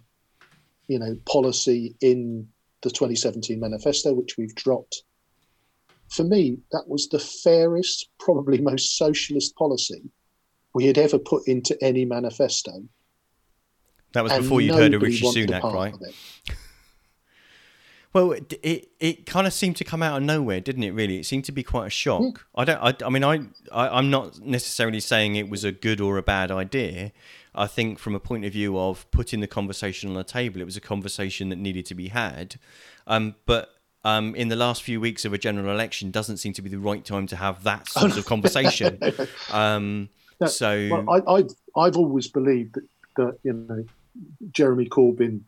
you 0.87 0.99
know, 0.99 1.17
policy 1.27 1.95
in 2.01 2.49
the 2.83 2.91
2017 2.91 3.59
manifesto, 3.59 4.13
which 4.13 4.37
we've 4.37 4.55
dropped. 4.55 5.03
For 6.09 6.25
me, 6.25 6.59
that 6.73 6.85
was 6.89 7.09
the 7.09 7.19
fairest, 7.19 8.11
probably 8.19 8.61
most 8.61 8.97
socialist 8.97 9.57
policy 9.57 10.03
we 10.75 10.87
had 10.87 10.99
ever 10.99 11.19
put 11.19 11.47
into 11.47 11.77
any 11.83 12.05
manifesto. 12.05 12.73
That 14.13 14.25
was 14.25 14.33
and 14.33 14.43
before 14.43 14.61
you'd 14.61 14.75
heard 14.75 14.95
of 14.95 15.03
Rishi 15.03 15.25
Sunak, 15.25 15.63
right? 15.63 15.95
of. 15.95 16.15
Well, 18.13 18.33
it 18.33 18.53
it, 18.63 18.91
it 19.01 19.27
kind 19.27 19.47
of 19.47 19.53
seemed 19.53 19.77
to 19.77 19.85
come 19.85 20.03
out 20.03 20.19
of 20.19 20.23
nowhere, 20.23 20.61
didn't 20.61 20.83
it? 20.83 20.91
Really, 20.91 21.19
it 21.19 21.27
seemed 21.27 21.45
to 21.47 21.53
be 21.53 21.63
quite 21.63 21.87
a 21.87 21.91
shock. 21.91 22.47
I 22.55 22.65
don't. 22.65 22.79
I, 22.79 22.95
I 23.07 23.09
mean, 23.09 23.25
I, 23.25 23.41
I 23.73 23.99
I'm 23.99 24.11
not 24.11 24.41
necessarily 24.41 25.01
saying 25.01 25.37
it 25.37 25.49
was 25.49 25.65
a 25.65 25.73
good 25.73 26.01
or 26.01 26.19
a 26.19 26.23
bad 26.23 26.51
idea. 26.51 27.13
I 27.55 27.67
think 27.67 27.99
from 27.99 28.15
a 28.15 28.21
point 28.21 28.45
of 28.45 28.53
view 28.53 28.79
of 28.79 29.11
putting 29.11 29.41
the 29.41 29.47
conversation 29.47 30.09
on 30.11 30.17
the 30.17 30.25
table, 30.25 30.61
it 30.61 30.65
was 30.65 30.77
a 30.77 30.81
conversation 30.81 31.49
that 31.51 31.57
needed 31.57 31.87
to 31.87 31.95
be 31.95 32.09
had. 32.09 32.57
Um, 33.07 33.35
but 33.47 33.71
um, 34.05 34.35
in 34.35 34.49
the 34.49 34.57
last 34.57 34.83
few 34.83 35.01
weeks 35.01 35.25
of 35.25 35.33
a 35.33 35.39
general 35.39 35.71
election, 35.71 36.11
doesn't 36.11 36.39
seem 36.39 36.53
to 36.55 36.63
be 36.63 36.71
the 36.71 36.79
right 36.79 37.05
time 37.05 37.27
to 37.29 37.37
have 37.37 37.63
that 37.65 37.89
sort 37.91 38.17
of 38.17 38.27
conversation. 38.27 38.99
Um, 39.51 40.09
No, 40.41 40.47
so 40.49 40.89
Well, 40.91 41.25
I, 41.27 41.33
I've 41.33 41.51
I've 41.77 41.97
always 41.97 42.29
believed 42.29 42.75
that, 42.75 42.89
that 43.17 43.39
you 43.43 43.53
know 43.53 43.85
Jeremy 44.51 44.87
Corbyn 44.89 45.43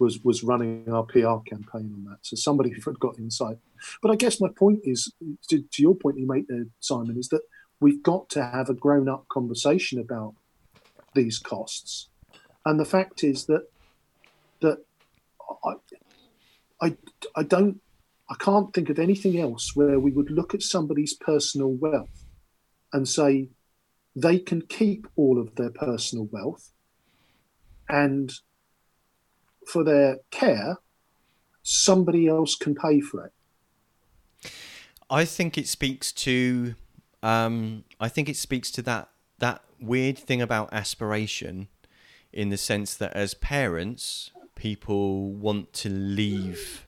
was 0.00 0.20
was 0.24 0.42
running 0.42 0.88
our 0.90 1.04
PR 1.04 1.38
campaign 1.46 1.92
on 1.94 2.04
that, 2.08 2.18
so 2.22 2.36
somebody 2.36 2.70
had 2.84 3.00
got 3.00 3.18
insight. 3.18 3.58
But 4.02 4.10
I 4.10 4.16
guess 4.16 4.40
my 4.40 4.48
point 4.48 4.80
is 4.84 5.12
to, 5.48 5.62
to 5.62 5.82
your 5.82 5.94
point 5.94 6.18
you 6.18 6.26
make 6.26 6.48
there, 6.48 6.66
Simon, 6.80 7.18
is 7.18 7.28
that 7.28 7.42
we've 7.80 8.02
got 8.02 8.28
to 8.30 8.44
have 8.44 8.68
a 8.68 8.74
grown 8.74 9.08
up 9.08 9.28
conversation 9.28 9.98
about 9.98 10.34
these 11.14 11.38
costs, 11.38 12.08
and 12.64 12.78
the 12.78 12.84
fact 12.84 13.24
is 13.24 13.46
that 13.46 13.68
that 14.60 14.78
I 15.64 15.74
I 16.80 16.96
I 17.36 17.42
don't 17.42 17.80
I 18.30 18.34
can't 18.34 18.72
think 18.74 18.90
of 18.90 18.98
anything 18.98 19.40
else 19.40 19.74
where 19.74 19.98
we 19.98 20.12
would 20.12 20.30
look 20.30 20.54
at 20.54 20.62
somebody's 20.62 21.14
personal 21.14 21.70
wealth 21.70 22.24
and 22.92 23.08
say 23.08 23.48
they 24.14 24.38
can 24.38 24.62
keep 24.62 25.06
all 25.16 25.40
of 25.40 25.54
their 25.54 25.70
personal 25.70 26.28
wealth 26.30 26.72
and 27.88 28.32
for 29.68 29.84
their 29.84 30.18
care 30.30 30.78
somebody 31.62 32.26
else 32.26 32.54
can 32.54 32.74
pay 32.74 33.00
for 33.00 33.26
it. 33.26 33.32
I 35.10 35.24
think 35.24 35.58
it 35.58 35.68
speaks 35.68 36.12
to 36.12 36.74
um, 37.22 37.84
I 38.00 38.08
think 38.08 38.28
it 38.28 38.36
speaks 38.36 38.70
to 38.72 38.82
that 38.82 39.10
that 39.38 39.62
weird 39.80 40.18
thing 40.18 40.40
about 40.40 40.70
aspiration 40.72 41.68
in 42.32 42.48
the 42.48 42.56
sense 42.56 42.94
that 42.96 43.12
as 43.14 43.34
parents 43.34 44.30
people 44.54 45.30
want 45.30 45.72
to 45.72 45.88
leave 45.88 46.86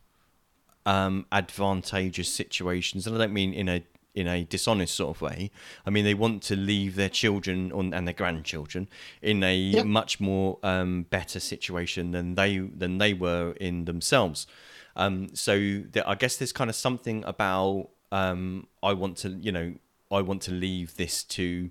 um, 0.84 1.26
advantageous 1.30 2.32
situations. 2.32 3.06
And 3.06 3.16
I 3.16 3.20
don't 3.20 3.32
mean 3.32 3.54
in 3.54 3.68
a 3.68 3.84
in 4.14 4.26
a 4.26 4.44
dishonest 4.44 4.94
sort 4.94 5.16
of 5.16 5.22
way. 5.22 5.50
I 5.86 5.90
mean, 5.90 6.04
they 6.04 6.14
want 6.14 6.42
to 6.44 6.56
leave 6.56 6.96
their 6.96 7.08
children 7.08 7.72
on, 7.72 7.94
and 7.94 8.06
their 8.06 8.14
grandchildren 8.14 8.88
in 9.22 9.42
a 9.42 9.56
Yep. 9.56 9.86
much 9.86 10.20
more 10.20 10.58
um, 10.62 11.04
better 11.10 11.40
situation 11.40 12.10
than 12.12 12.34
they 12.34 12.58
than 12.58 12.98
they 12.98 13.14
were 13.14 13.52
in 13.60 13.84
themselves. 13.84 14.46
Um, 14.96 15.34
so 15.34 15.82
there, 15.92 16.08
I 16.08 16.14
guess 16.16 16.36
there's 16.36 16.52
kind 16.52 16.68
of 16.68 16.76
something 16.76 17.24
about 17.24 17.90
um, 18.12 18.66
I 18.82 18.92
want 18.92 19.16
to, 19.18 19.28
you 19.30 19.52
know, 19.52 19.74
I 20.10 20.20
want 20.22 20.42
to 20.42 20.52
leave 20.52 20.96
this 20.96 21.22
to 21.24 21.70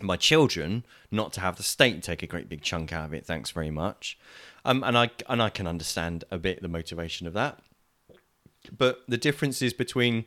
my 0.00 0.16
children, 0.16 0.84
not 1.10 1.32
to 1.32 1.40
have 1.40 1.56
the 1.56 1.62
state 1.62 2.02
take 2.02 2.22
a 2.22 2.26
great 2.26 2.48
big 2.48 2.62
chunk 2.62 2.92
out 2.92 3.06
of 3.06 3.14
it. 3.14 3.26
Thanks 3.26 3.50
very 3.50 3.70
much. 3.70 4.18
Um, 4.64 4.84
and 4.84 4.96
I 4.96 5.10
and 5.28 5.42
I 5.42 5.48
can 5.48 5.66
understand 5.66 6.24
a 6.30 6.38
bit 6.38 6.62
the 6.62 6.68
motivation 6.68 7.26
of 7.26 7.32
that. 7.32 7.60
But 8.76 9.00
the 9.08 9.16
differences 9.16 9.72
between 9.72 10.24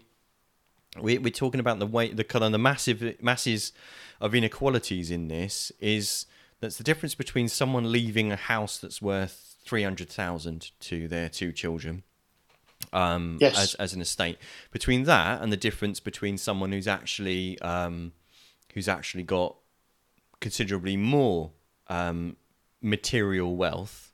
we, 0.99 1.17
we're 1.17 1.29
talking 1.31 1.59
about 1.59 1.79
the 1.79 1.87
way 1.87 2.11
the 2.11 2.23
kind 2.23 2.43
of 2.45 2.51
the 2.51 2.57
massive 2.57 3.21
masses 3.21 3.73
of 4.21 4.33
inequalities 4.33 5.11
in 5.11 5.27
this 5.27 5.71
is 5.79 6.25
that's 6.61 6.77
the 6.77 6.83
difference 6.83 7.15
between 7.15 7.47
someone 7.47 7.91
leaving 7.91 8.31
a 8.31 8.35
house 8.35 8.77
that's 8.77 9.01
worth 9.01 9.57
three 9.63 9.83
hundred 9.83 10.09
thousand 10.09 10.71
to 10.79 11.07
their 11.07 11.29
two 11.29 11.51
children 11.51 12.03
um, 12.93 13.37
Yes. 13.39 13.57
as, 13.57 13.75
as 13.75 13.93
an 13.93 14.01
estate. 14.01 14.37
Between 14.71 15.03
that 15.03 15.41
and 15.41 15.51
the 15.51 15.57
difference 15.57 15.99
between 15.99 16.37
someone 16.37 16.71
who's 16.71 16.87
actually 16.87 17.59
um, 17.61 18.13
who's 18.73 18.87
actually 18.87 19.23
got 19.23 19.55
considerably 20.39 20.97
more 20.97 21.51
um, 21.87 22.35
material 22.81 23.55
wealth 23.55 24.11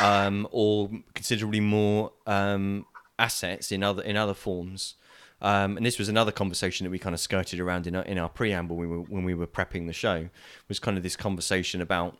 um, 0.00 0.46
or 0.50 0.90
considerably 1.14 1.60
more 1.60 2.12
um, 2.26 2.86
assets 3.18 3.70
in 3.72 3.82
other 3.82 4.02
in 4.02 4.16
other 4.16 4.34
forms. 4.34 4.94
Um, 5.42 5.76
and 5.76 5.84
this 5.84 5.98
was 5.98 6.08
another 6.08 6.32
conversation 6.32 6.84
that 6.84 6.90
we 6.90 6.98
kind 6.98 7.14
of 7.14 7.20
skirted 7.20 7.60
around 7.60 7.86
in 7.86 7.94
our, 7.94 8.02
in 8.02 8.18
our 8.18 8.28
preamble 8.28 8.76
when 8.76 8.88
we 8.88 8.96
were, 8.96 9.02
when 9.02 9.24
we 9.24 9.34
were 9.34 9.46
prepping 9.46 9.86
the 9.86 9.92
show. 9.92 10.28
Was 10.68 10.78
kind 10.78 10.96
of 10.96 11.02
this 11.02 11.16
conversation 11.16 11.80
about 11.80 12.18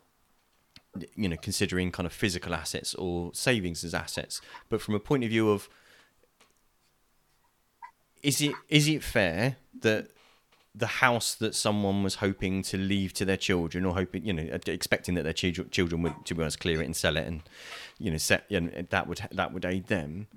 you 1.15 1.29
know 1.29 1.37
considering 1.37 1.91
kind 1.91 2.05
of 2.05 2.13
physical 2.13 2.53
assets 2.53 2.93
or 2.95 3.31
savings 3.33 3.83
as 3.83 3.93
assets, 3.93 4.41
but 4.69 4.81
from 4.81 4.93
a 4.93 4.99
point 4.99 5.23
of 5.23 5.29
view 5.29 5.49
of 5.49 5.67
is 8.21 8.41
it 8.41 8.53
is 8.69 8.87
it 8.87 9.03
fair 9.03 9.57
that 9.81 10.09
the 10.75 10.87
house 10.87 11.33
that 11.33 11.55
someone 11.55 12.03
was 12.03 12.15
hoping 12.15 12.61
to 12.61 12.77
leave 12.77 13.11
to 13.13 13.25
their 13.25 13.37
children 13.37 13.83
or 13.85 13.95
hoping 13.95 14.25
you 14.25 14.33
know 14.33 14.59
expecting 14.67 15.15
that 15.15 15.23
their 15.23 15.33
children 15.33 15.69
children 15.71 16.01
would 16.03 16.13
to 16.25 16.35
be 16.35 16.41
honest 16.41 16.59
clear 16.59 16.81
it 16.81 16.85
and 16.85 16.95
sell 16.95 17.17
it 17.17 17.25
and 17.25 17.41
you 17.97 18.11
know 18.11 18.17
set 18.17 18.49
know, 18.51 18.69
that 18.89 19.07
would 19.07 19.21
that 19.31 19.53
would 19.53 19.65
aid 19.65 19.87
them 19.87 20.27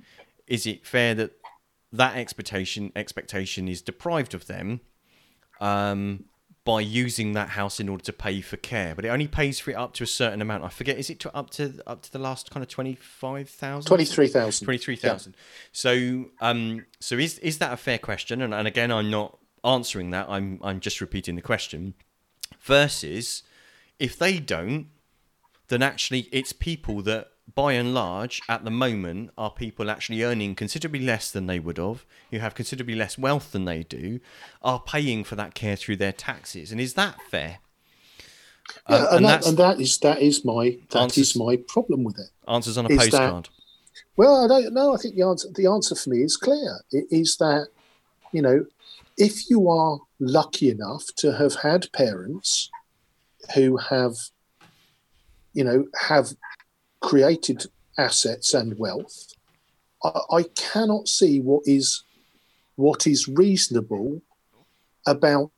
is 0.46 0.66
it 0.66 0.86
fair 0.86 1.14
that 1.14 1.32
that 1.92 2.16
expectation 2.16 2.92
expectation 2.94 3.68
is 3.68 3.82
deprived 3.82 4.34
of 4.34 4.46
them 4.46 4.80
um, 5.60 6.24
by 6.64 6.80
using 6.80 7.32
that 7.32 7.50
house 7.50 7.80
in 7.80 7.88
order 7.88 8.04
to 8.04 8.12
pay 8.12 8.40
for 8.40 8.56
care 8.56 8.94
but 8.94 9.04
it 9.04 9.08
only 9.08 9.28
pays 9.28 9.58
for 9.58 9.70
it 9.70 9.74
up 9.74 9.92
to 9.94 10.04
a 10.04 10.06
certain 10.06 10.40
amount 10.40 10.62
i 10.62 10.68
forget 10.68 10.98
is 10.98 11.10
it 11.10 11.18
to, 11.20 11.34
up 11.36 11.50
to 11.50 11.80
up 11.86 12.02
to 12.02 12.12
the 12.12 12.18
last 12.18 12.50
kind 12.50 12.62
of 12.62 12.68
25000 12.68 13.88
Twenty-three 13.88 14.28
thousand. 14.28 14.64
Twenty-three 14.64 14.96
thousand. 14.96 15.36
So, 15.72 16.26
um, 16.40 16.86
so 17.00 17.16
is 17.16 17.38
is 17.38 17.58
that 17.58 17.72
a 17.72 17.76
fair 17.76 17.98
question? 17.98 18.40
And, 18.42 18.54
and 18.54 18.68
again, 18.68 18.90
I'm 18.90 19.10
not 19.10 19.38
answering 19.64 20.10
that. 20.10 20.26
I'm 20.28 20.60
I'm 20.62 20.80
just 20.80 21.00
repeating 21.00 21.34
the 21.36 21.42
question. 21.42 21.94
Versus, 22.60 23.42
if 23.98 24.18
they 24.18 24.38
don't, 24.38 24.88
then 25.68 25.82
actually 25.82 26.28
it's 26.32 26.52
people 26.52 27.00
that, 27.02 27.28
by 27.54 27.72
and 27.72 27.94
large, 27.94 28.40
at 28.48 28.64
the 28.64 28.70
moment, 28.70 29.30
are 29.38 29.50
people 29.50 29.90
actually 29.90 30.22
earning 30.22 30.54
considerably 30.54 31.00
less 31.00 31.30
than 31.30 31.46
they 31.46 31.58
would 31.58 31.78
have, 31.78 32.04
who 32.30 32.38
have 32.38 32.54
considerably 32.54 32.94
less 32.94 33.16
wealth 33.18 33.52
than 33.52 33.64
they 33.64 33.82
do, 33.82 34.20
are 34.62 34.80
paying 34.80 35.24
for 35.24 35.36
that 35.36 35.54
care 35.54 35.76
through 35.76 35.96
their 35.96 36.12
taxes. 36.12 36.70
And 36.72 36.80
is 36.80 36.94
that 36.94 37.20
fair? 37.30 37.58
Yeah, 38.88 38.96
Um, 38.96 39.02
and, 39.06 39.16
and 39.16 39.24
that, 39.26 39.46
and 39.46 39.56
that 39.58 39.80
is 39.80 39.98
that 39.98 40.20
is 40.22 40.44
my 40.44 40.78
that 40.90 41.00
Answers- 41.02 41.30
is 41.30 41.36
my 41.36 41.56
problem 41.56 42.04
with 42.04 42.18
it. 42.18 42.28
answers 42.46 42.78
on 42.78 42.86
a 42.86 42.88
is 42.88 42.98
that- 42.98 43.10
postcard. 43.10 43.48
Well, 44.16 44.44
I 44.44 44.48
don't 44.48 44.74
know. 44.74 44.94
I 44.94 44.98
think 44.98 45.16
the 45.16 45.22
answer 45.22 45.48
the 45.52 45.66
answer 45.66 45.94
for 45.94 46.10
me 46.10 46.22
is 46.22 46.36
clear. 46.36 46.80
It 46.92 47.06
is 47.10 47.36
that 47.38 47.68
you 48.32 48.42
know, 48.42 48.66
if 49.16 49.48
you 49.50 49.68
are 49.68 49.98
lucky 50.20 50.70
enough 50.70 51.06
to 51.16 51.32
have 51.32 51.54
had 51.56 51.90
parents 51.92 52.70
who 53.54 53.76
have, 53.78 54.14
you 55.52 55.64
know, 55.64 55.86
have 56.08 56.34
created 57.00 57.66
assets 57.98 58.54
and 58.54 58.78
wealth, 58.78 59.34
I, 60.02 60.20
I 60.30 60.42
cannot 60.54 61.08
see 61.08 61.40
what 61.40 61.62
is 61.66 62.04
what 62.76 63.06
is 63.06 63.28
reasonable 63.28 64.22
about 65.06 65.52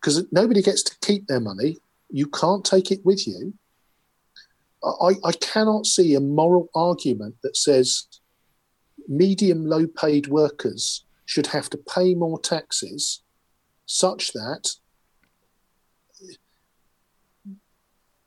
because 0.00 0.24
nobody 0.32 0.62
gets 0.62 0.82
to 0.82 0.96
keep 1.00 1.26
their 1.26 1.40
money. 1.40 1.76
You 2.10 2.26
can't 2.26 2.64
take 2.64 2.90
it 2.90 3.04
with 3.04 3.26
you. 3.26 3.54
I, 4.82 5.12
I 5.24 5.32
cannot 5.32 5.86
see 5.86 6.14
a 6.14 6.20
moral 6.20 6.68
argument 6.74 7.36
that 7.42 7.56
says 7.56 8.06
medium 9.08 9.66
low 9.66 9.86
paid 9.86 10.26
workers 10.26 11.04
should 11.24 11.48
have 11.48 11.70
to 11.70 11.78
pay 11.78 12.14
more 12.14 12.40
taxes 12.40 13.22
such 13.86 14.32
that 14.32 14.74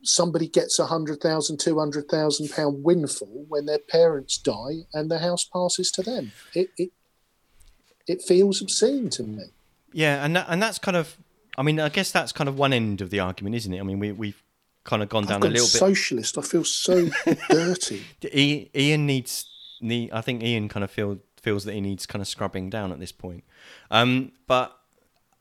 somebody 0.05 0.47
gets 0.47 0.79
a 0.79 0.85
hundred 0.85 1.19
thousand, 1.21 1.59
two 1.59 1.77
hundred 1.79 2.07
thousand 2.07 2.49
pound 2.51 2.83
windfall 2.83 3.45
when 3.49 3.65
their 3.65 3.79
parents 3.79 4.37
die 4.37 4.85
and 4.93 5.09
the 5.11 5.19
house 5.19 5.43
passes 5.45 5.91
to 5.91 6.01
them. 6.03 6.31
It 6.53 6.69
it 6.77 6.91
it 8.07 8.21
feels 8.21 8.61
obscene 8.61 9.09
to 9.11 9.23
me. 9.23 9.43
Yeah, 9.91 10.23
and 10.23 10.35
that, 10.35 10.45
and 10.49 10.61
that's 10.61 10.77
kind 10.77 10.97
of, 10.97 11.17
I 11.57 11.63
mean, 11.63 11.79
I 11.79 11.89
guess 11.89 12.11
that's 12.11 12.31
kind 12.31 12.47
of 12.49 12.57
one 12.57 12.73
end 12.73 13.01
of 13.01 13.09
the 13.09 13.19
argument, 13.19 13.55
isn't 13.55 13.73
it? 13.73 13.79
I 13.79 13.83
mean, 13.83 13.99
we 13.99 14.11
we've 14.11 14.41
kind 14.83 15.01
of 15.01 15.09
gone 15.09 15.23
I've 15.23 15.29
down 15.29 15.41
a 15.41 15.45
little 15.45 15.65
bit. 15.65 15.71
socialist. 15.71 16.37
I 16.37 16.41
feel 16.41 16.63
so 16.63 17.09
dirty. 17.49 18.03
I- 18.23 18.69
Ian 18.77 19.05
needs, 19.07 19.45
need, 19.81 20.11
I 20.11 20.21
think 20.21 20.43
Ian 20.43 20.69
kind 20.69 20.83
of 20.83 20.91
feel, 20.91 21.17
feels 21.41 21.63
that 21.63 21.73
he 21.73 21.81
needs 21.81 22.05
kind 22.05 22.21
of 22.21 22.27
scrubbing 22.27 22.69
down 22.69 22.91
at 22.91 22.99
this 22.99 23.11
point. 23.11 23.43
Um, 23.89 24.33
but 24.47 24.77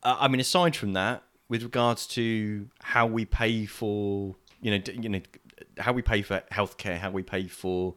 uh, 0.03 0.17
I 0.21 0.29
mean, 0.29 0.41
aside 0.41 0.77
from 0.77 0.95
that, 0.95 1.23
with 1.49 1.63
regards 1.63 2.07
to 2.07 2.69
how 2.83 3.07
we 3.07 3.25
pay 3.27 3.67
for, 3.67 4.37
you 4.65 4.71
know, 4.71 4.83
you 4.95 5.11
know, 5.11 5.21
how 5.79 5.93
we 5.93 6.01
pay 6.01 6.23
for 6.23 6.43
healthcare, 6.51 6.97
how 6.97 7.11
we 7.11 7.23
pay 7.23 7.47
for 7.47 7.95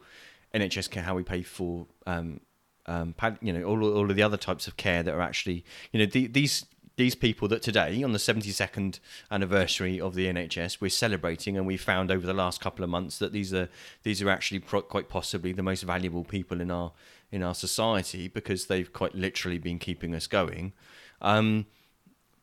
NHS 0.54 0.90
care, 0.90 1.02
how 1.02 1.16
we 1.16 1.24
pay 1.24 1.42
for, 1.42 1.88
um, 2.06 2.42
um, 2.88 3.16
you 3.42 3.54
know, 3.54 3.64
all, 3.64 3.82
all 3.86 4.10
of 4.10 4.18
the 4.18 4.22
other 4.22 4.36
types 4.36 4.68
of 4.68 4.76
care 4.76 5.02
that 5.02 5.14
are 5.14 5.22
actually, 5.22 5.64
you 5.94 6.00
know, 6.00 6.06
the, 6.06 6.28
these 6.28 6.66
these 6.98 7.16
people 7.16 7.48
that 7.48 7.62
today, 7.62 8.02
on 8.02 8.12
the 8.12 8.18
72nd 8.18 9.00
anniversary 9.30 10.02
of 10.02 10.16
the 10.16 10.26
NHS, 10.26 10.82
we're 10.82 10.90
celebrating, 10.90 11.56
and 11.56 11.68
we 11.68 11.78
found 11.78 12.12
over 12.12 12.26
the 12.26 12.34
last 12.34 12.60
couple 12.60 12.84
of 12.84 12.90
months 12.90 13.20
that 13.20 13.32
these 13.32 13.54
are 13.54 13.70
these 14.04 14.22
are 14.22 14.30
actually 14.30 14.60
pro- 14.60 14.82
quite 14.82 15.08
possibly 15.08 15.54
the 15.54 15.64
most 15.64 15.84
valuable 15.84 16.26
people 16.26 16.60
in 16.60 16.70
our 16.70 16.92
in 17.32 17.44
our 17.44 17.56
society 17.56 18.28
because 18.28 18.66
they've 18.66 18.92
quite 18.92 19.16
literally 19.16 19.58
been 19.58 19.80
keeping 19.80 20.14
us 20.14 20.28
going. 20.28 20.74
Um, 21.22 21.68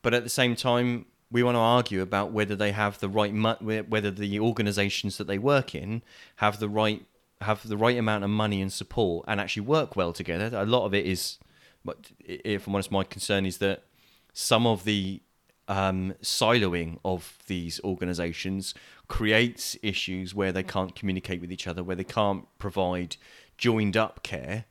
but 0.01 0.15
at 0.15 0.23
the 0.23 0.29
same 0.29 0.55
time, 0.55 1.05
we 1.35 1.43
want 1.43 1.55
to 1.55 1.59
argue 1.59 2.01
about 2.01 2.31
whether 2.31 2.55
they 2.55 2.71
have 2.71 2.97
the 3.01 3.09
right 3.09 3.33
mo- 3.33 3.57
whether 3.59 4.09
the 4.09 4.39
organisations 4.39 5.17
that 5.17 5.27
they 5.27 5.37
work 5.37 5.75
in 5.75 6.01
have 6.37 6.61
the 6.61 6.69
right 6.69 7.05
have 7.41 7.67
the 7.67 7.75
right 7.75 7.97
amount 7.97 8.23
of 8.23 8.29
money 8.29 8.61
and 8.61 8.71
support 8.71 9.25
and 9.27 9.41
actually 9.41 9.63
work 9.63 9.97
well 9.97 10.13
together. 10.13 10.49
A 10.57 10.65
lot 10.65 10.85
of 10.85 10.93
it 10.93 11.05
is, 11.05 11.37
but 11.83 11.97
if 12.21 12.65
I'm 12.65 12.75
honest, 12.75 12.89
my 12.89 13.03
concern 13.03 13.45
is 13.45 13.57
that 13.57 13.83
some 14.31 14.65
of 14.65 14.85
the 14.85 15.21
um, 15.67 16.13
siloing 16.21 16.99
of 17.03 17.37
these 17.47 17.81
organisations 17.83 18.73
creates 19.09 19.75
issues 19.83 20.33
where 20.33 20.53
they 20.53 20.63
can't 20.63 20.95
communicate 20.95 21.41
with 21.41 21.51
each 21.51 21.67
other, 21.67 21.83
where 21.83 21.97
they 21.97 22.05
can't 22.05 22.45
provide 22.59 23.17
joined 23.57 23.97
up 23.97 24.23
care. 24.23 24.63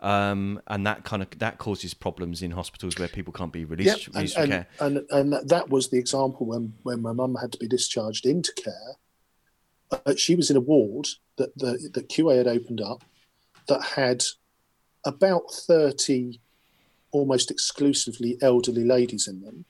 Um, 0.00 0.62
and 0.66 0.86
that 0.86 1.04
kind 1.04 1.22
of 1.22 1.28
that 1.38 1.58
causes 1.58 1.92
problems 1.92 2.40
in 2.42 2.52
hospitals 2.52 2.98
where 2.98 3.08
people 3.08 3.32
can't 3.34 3.52
be 3.52 3.60
Yep, 3.60 3.68
released, 3.68 4.08
and, 4.14 4.32
and, 4.36 4.50
care. 4.50 4.66
and 4.80 5.04
and 5.10 5.48
that 5.48 5.68
was 5.68 5.88
the 5.88 5.98
example 5.98 6.46
when 6.46 6.72
when 6.84 7.02
my 7.02 7.12
mum 7.12 7.36
had 7.40 7.52
to 7.52 7.58
be 7.58 7.68
discharged 7.68 8.24
into 8.24 8.52
care. 8.54 8.96
Uh, 9.92 10.14
she 10.16 10.34
was 10.34 10.50
in 10.50 10.56
a 10.56 10.60
ward 10.60 11.08
that 11.36 11.56
the 11.58 11.90
that 11.92 12.08
QA 12.08 12.38
had 12.38 12.46
opened 12.46 12.80
up 12.80 13.04
that 13.68 13.82
had 13.82 14.24
about 15.04 15.52
thirty, 15.52 16.40
almost 17.10 17.50
exclusively 17.50 18.38
elderly 18.40 18.84
ladies 18.84 19.28
in 19.28 19.42
them, 19.42 19.66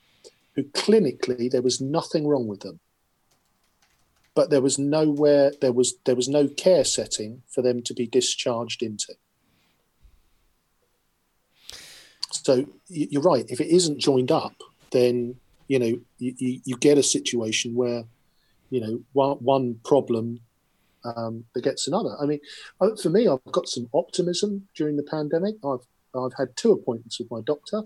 who 0.54 0.62
clinically 0.62 1.50
there 1.50 1.62
was 1.62 1.80
nothing 1.80 2.28
wrong 2.28 2.46
with 2.46 2.60
them, 2.60 2.78
but 4.34 4.50
there 4.50 4.62
was 4.62 4.78
nowhere 4.78 5.52
there 5.60 5.72
was 5.72 5.94
there 6.04 6.14
was 6.14 6.28
no 6.28 6.46
care 6.46 6.84
setting 6.84 7.42
for 7.48 7.62
them 7.62 7.82
to 7.82 7.94
be 7.94 8.06
discharged 8.06 8.80
into. 8.80 9.14
So 12.30 12.66
you're 12.88 13.22
right. 13.22 13.44
If 13.48 13.60
it 13.60 13.68
isn't 13.68 13.98
joined 13.98 14.30
up, 14.30 14.54
then 14.92 15.36
you 15.68 15.78
know 15.78 16.00
you, 16.18 16.60
you, 16.64 16.76
get 16.76 16.98
a 16.98 17.02
situation 17.02 17.74
where 17.74 18.04
you 18.70 18.80
know 18.80 19.00
one 19.12 19.36
one 19.38 19.80
problem 19.84 20.40
um, 21.04 21.44
begets 21.54 21.88
another. 21.88 22.16
I 22.20 22.26
mean, 22.26 22.40
uh, 22.80 22.96
for 23.02 23.10
me, 23.10 23.28
I've 23.28 23.44
got 23.52 23.68
some 23.68 23.88
optimism 23.94 24.68
during 24.74 24.96
the 24.96 25.02
pandemic. 25.02 25.56
I've 25.64 25.86
I've 26.14 26.34
had 26.36 26.56
two 26.56 26.72
appointments 26.72 27.18
with 27.18 27.30
my 27.30 27.40
doctor. 27.44 27.82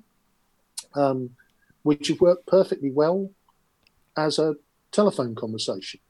um, 0.95 1.31
which 1.83 2.09
have 2.09 2.21
worked 2.21 2.47
perfectly 2.47 2.91
well 2.91 3.31
as 4.17 4.39
a 4.39 4.55
telephone 4.91 5.35
conversation. 5.35 6.01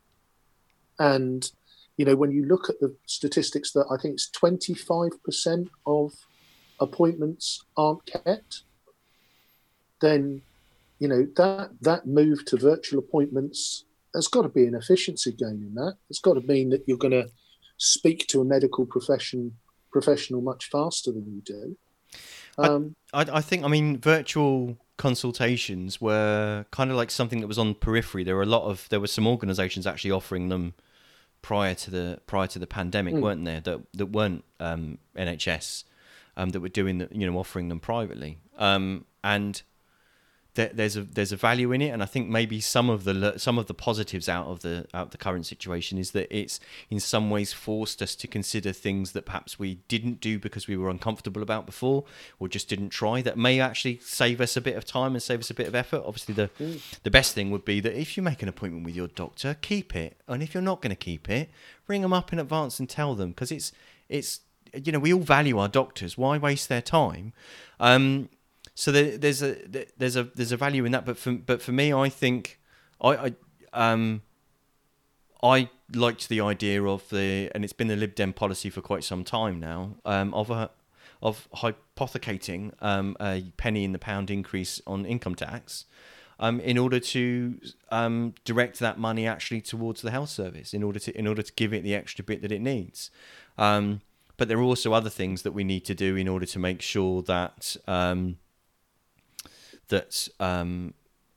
And 0.99 1.51
you 1.97 2.05
know, 2.05 2.17
when 2.17 2.31
you 2.33 2.45
look 2.45 2.69
at 2.69 2.81
the 2.81 2.95
statistics, 3.07 3.73
that 3.73 3.87
I 3.91 4.01
think 4.01 4.15
it's 4.15 4.29
twenty 4.29 4.75
five 4.75 5.23
percent 5.25 5.69
of 5.87 6.13
appointments 6.81 7.65
aren't 7.77 8.05
kept, 8.07 8.63
then 10.01 10.43
you 10.99 11.09
know 11.09 11.27
that 11.37 11.71
that 11.81 12.07
move 12.07 12.45
to 12.47 12.57
virtual 12.57 12.99
appointments 12.99 13.85
there's 14.15 14.29
got 14.29 14.43
to 14.43 14.49
be 14.49 14.65
an 14.65 14.75
efficiency 14.75 15.33
gain 15.33 15.61
in 15.67 15.75
that. 15.75 15.97
It's 16.09 16.21
got 16.21 16.35
to 16.35 16.41
mean 16.41 16.71
that 16.71 16.85
you're 16.87 16.97
going 16.97 17.13
to 17.13 17.29
speak 17.77 18.27
to 18.29 18.41
a 18.41 18.45
medical 18.45 18.87
profession 18.87 19.57
professional 19.91 20.41
much 20.41 20.71
faster 20.71 21.13
than 21.13 21.25
you 21.27 21.41
do. 21.45 21.77
Um, 22.59 22.97
I, 23.13 23.23
I, 23.23 23.27
I 23.35 23.41
think 23.41 23.65
I 23.65 23.69
mean 23.69 23.99
virtual 23.99 24.79
consultations 24.97 26.01
were 26.01 26.65
kind 26.71 26.91
of 26.91 26.97
like 26.97 27.11
something 27.11 27.41
that 27.41 27.49
was 27.49 27.59
on 27.59 27.75
periphery. 27.75 28.23
There 28.25 28.37
were 28.37 28.43
a 28.43 28.47
lot 28.47 28.63
of 28.63 28.89
there 28.91 29.01
were 29.01 29.09
some 29.09 29.27
organisations 29.27 29.87
actually 29.87 30.13
offering 30.13 30.49
them 30.49 30.75
prior 31.43 31.75
to 31.75 31.91
the 31.91 32.21
prior 32.27 32.47
to 32.47 32.59
the 32.61 32.67
pandemic, 32.67 33.15
mm. 33.15 33.21
weren't 33.21 33.45
there? 33.45 33.61
That 33.61 33.81
that 33.95 34.07
weren't 34.07 34.45
um, 34.61 34.99
NHS 35.17 35.85
um, 36.37 36.51
that 36.51 36.61
were 36.61 36.69
doing 36.69 36.99
the, 36.99 37.09
you 37.11 37.31
know 37.31 37.39
offering 37.39 37.69
them 37.69 37.81
privately. 37.81 38.39
Um, 38.59 39.05
and 39.23 39.63
there's 40.55 40.97
a 40.97 41.03
there's 41.03 41.33
a 41.33 41.37
value 41.37 41.73
in 41.73 41.83
it, 41.83 41.89
and 41.89 42.01
I 42.03 42.07
think 42.07 42.29
maybe 42.29 42.61
some 42.61 42.89
of 42.89 43.03
the 43.03 43.35
some 43.39 43.59
of 43.59 43.67
the 43.67 43.75
positives 43.75 44.29
out 44.29 44.47
of 44.47 44.61
the 44.61 44.87
out 44.95 45.07
of 45.07 45.11
the 45.11 45.19
current 45.19 45.47
situation 45.47 45.99
is 45.99 46.13
that 46.13 46.35
it's 46.37 46.61
in 46.89 47.01
some 47.01 47.29
ways 47.29 47.53
forced 47.53 48.01
us 48.01 48.15
to 48.15 48.29
consider 48.29 48.73
things 48.73 49.13
that 49.13 49.27
perhaps 49.27 49.59
we 49.59 49.77
didn't 49.89 50.21
do 50.21 50.39
because 50.39 50.69
we 50.69 50.77
were 50.77 50.91
uncomfortable 50.91 51.43
about 51.43 51.67
before, 51.67 52.05
or 52.39 52.47
just 52.47 52.69
didn't 52.69 52.91
try. 52.91 53.21
That 53.21 53.37
may 53.37 53.59
actually 53.59 53.99
save 53.99 54.41
us 54.41 54.57
a 54.57 54.61
bit 54.61 54.77
of 54.77 54.85
time 54.85 55.15
and 55.15 55.23
save 55.23 55.41
us 55.41 55.51
a 55.51 55.55
bit 55.55 55.67
of 55.67 55.75
effort. 55.75 56.03
Obviously, 56.07 56.35
the 56.35 56.51
mm. 56.61 56.81
the 57.03 57.11
best 57.11 57.35
thing 57.35 57.51
would 57.51 57.65
be 57.65 57.81
that 57.81 57.99
if 57.99 58.17
you 58.17 58.23
make 58.23 58.41
an 58.41 58.49
appointment 58.49 58.85
with 58.85 58.95
your 58.95 59.09
doctor, 59.09 59.57
keep 59.61 59.97
it, 59.97 60.21
and 60.29 60.41
if 60.41 60.55
you're 60.55 60.63
not 60.63 60.81
going 60.81 60.91
to 60.91 60.97
keep 60.97 61.29
it, 61.29 61.51
ring 61.89 62.03
them 62.03 62.13
up 62.13 62.33
in 62.33 62.39
advance 62.39 62.79
and 62.79 62.89
tell 62.89 63.17
them 63.17 63.31
because 63.31 63.51
it's 63.51 63.73
it's 64.09 64.41
you 64.83 64.93
know 64.93 64.99
we 64.99 65.13
all 65.13 65.21
value 65.21 65.59
our 65.59 65.69
doctors. 65.69 66.17
Why 66.19 66.39
waste 66.39 66.69
their 66.69 66.83
time? 66.83 67.33
Um, 67.81 68.29
so 68.75 68.91
there, 68.91 69.17
there's 69.17 69.43
a 69.43 69.57
there's 69.97 70.17
a 70.17 70.25
there's 70.25 70.53
a 70.53 70.57
value 70.57 70.85
in 70.85 70.93
that. 70.93 71.05
But 71.05 71.17
for 71.17 71.33
but 71.33 71.63
for 71.63 71.73
me, 71.73 71.93
I 71.93 72.09
think 72.09 72.61
I, 73.01 73.17
I 73.17 73.35
um 73.73 74.23
I 75.43 75.69
liked 75.95 76.29
the 76.29 76.41
idea 76.41 76.83
of 76.83 77.09
the 77.11 77.51
and 77.55 77.65
it's 77.65 77.73
been 77.73 77.89
the 77.89 77.97
Lib 77.97 78.15
Dem 78.15 78.33
policy 78.33 78.71
for 78.71 78.81
quite 78.81 79.05
some 79.05 79.25
time 79.25 79.61
now 79.61 79.97
um, 80.05 80.35
of 80.35 80.51
a 80.51 80.71
of 81.23 81.49
hypothecating 81.55 82.73
um, 82.81 83.17
a 83.21 83.53
penny 83.57 83.85
in 83.85 83.93
the 83.93 83.99
pound 83.99 84.31
increase 84.31 84.81
on 84.87 85.07
income 85.07 85.35
tax. 85.35 85.87
Um, 86.41 86.59
in 86.59 86.79
order 86.79 86.99
to 86.99 87.61
um, 87.93 88.35
direct 88.45 88.81
that 88.81 88.99
money 88.99 89.25
actually 89.25 89.61
towards 89.61 90.03
the 90.03 90.11
health 90.11 90.31
service, 90.31 90.75
in 90.75 90.83
order 90.83 90.99
to 90.99 91.17
in 91.17 91.29
order 91.29 91.43
to 91.43 91.53
give 91.53 91.73
it 91.73 91.85
the 91.85 91.95
extra 91.95 92.25
bit 92.25 92.43
that 92.43 92.51
it 92.51 92.61
needs. 92.61 93.13
Um, 93.57 94.01
but 94.37 94.49
there 94.49 94.59
are 94.59 94.63
also 94.63 94.93
other 94.93 95.11
things 95.11 95.43
that 95.43 95.53
we 95.53 95.65
need 95.65 95.85
to 95.85 95.95
do 95.95 96.17
in 96.17 96.29
order 96.29 96.47
to 96.47 96.59
make 96.59 96.83
sure 96.83 97.23
that 97.23 97.77
um, 97.87 98.37
that 99.89 100.29
um, 100.41 100.95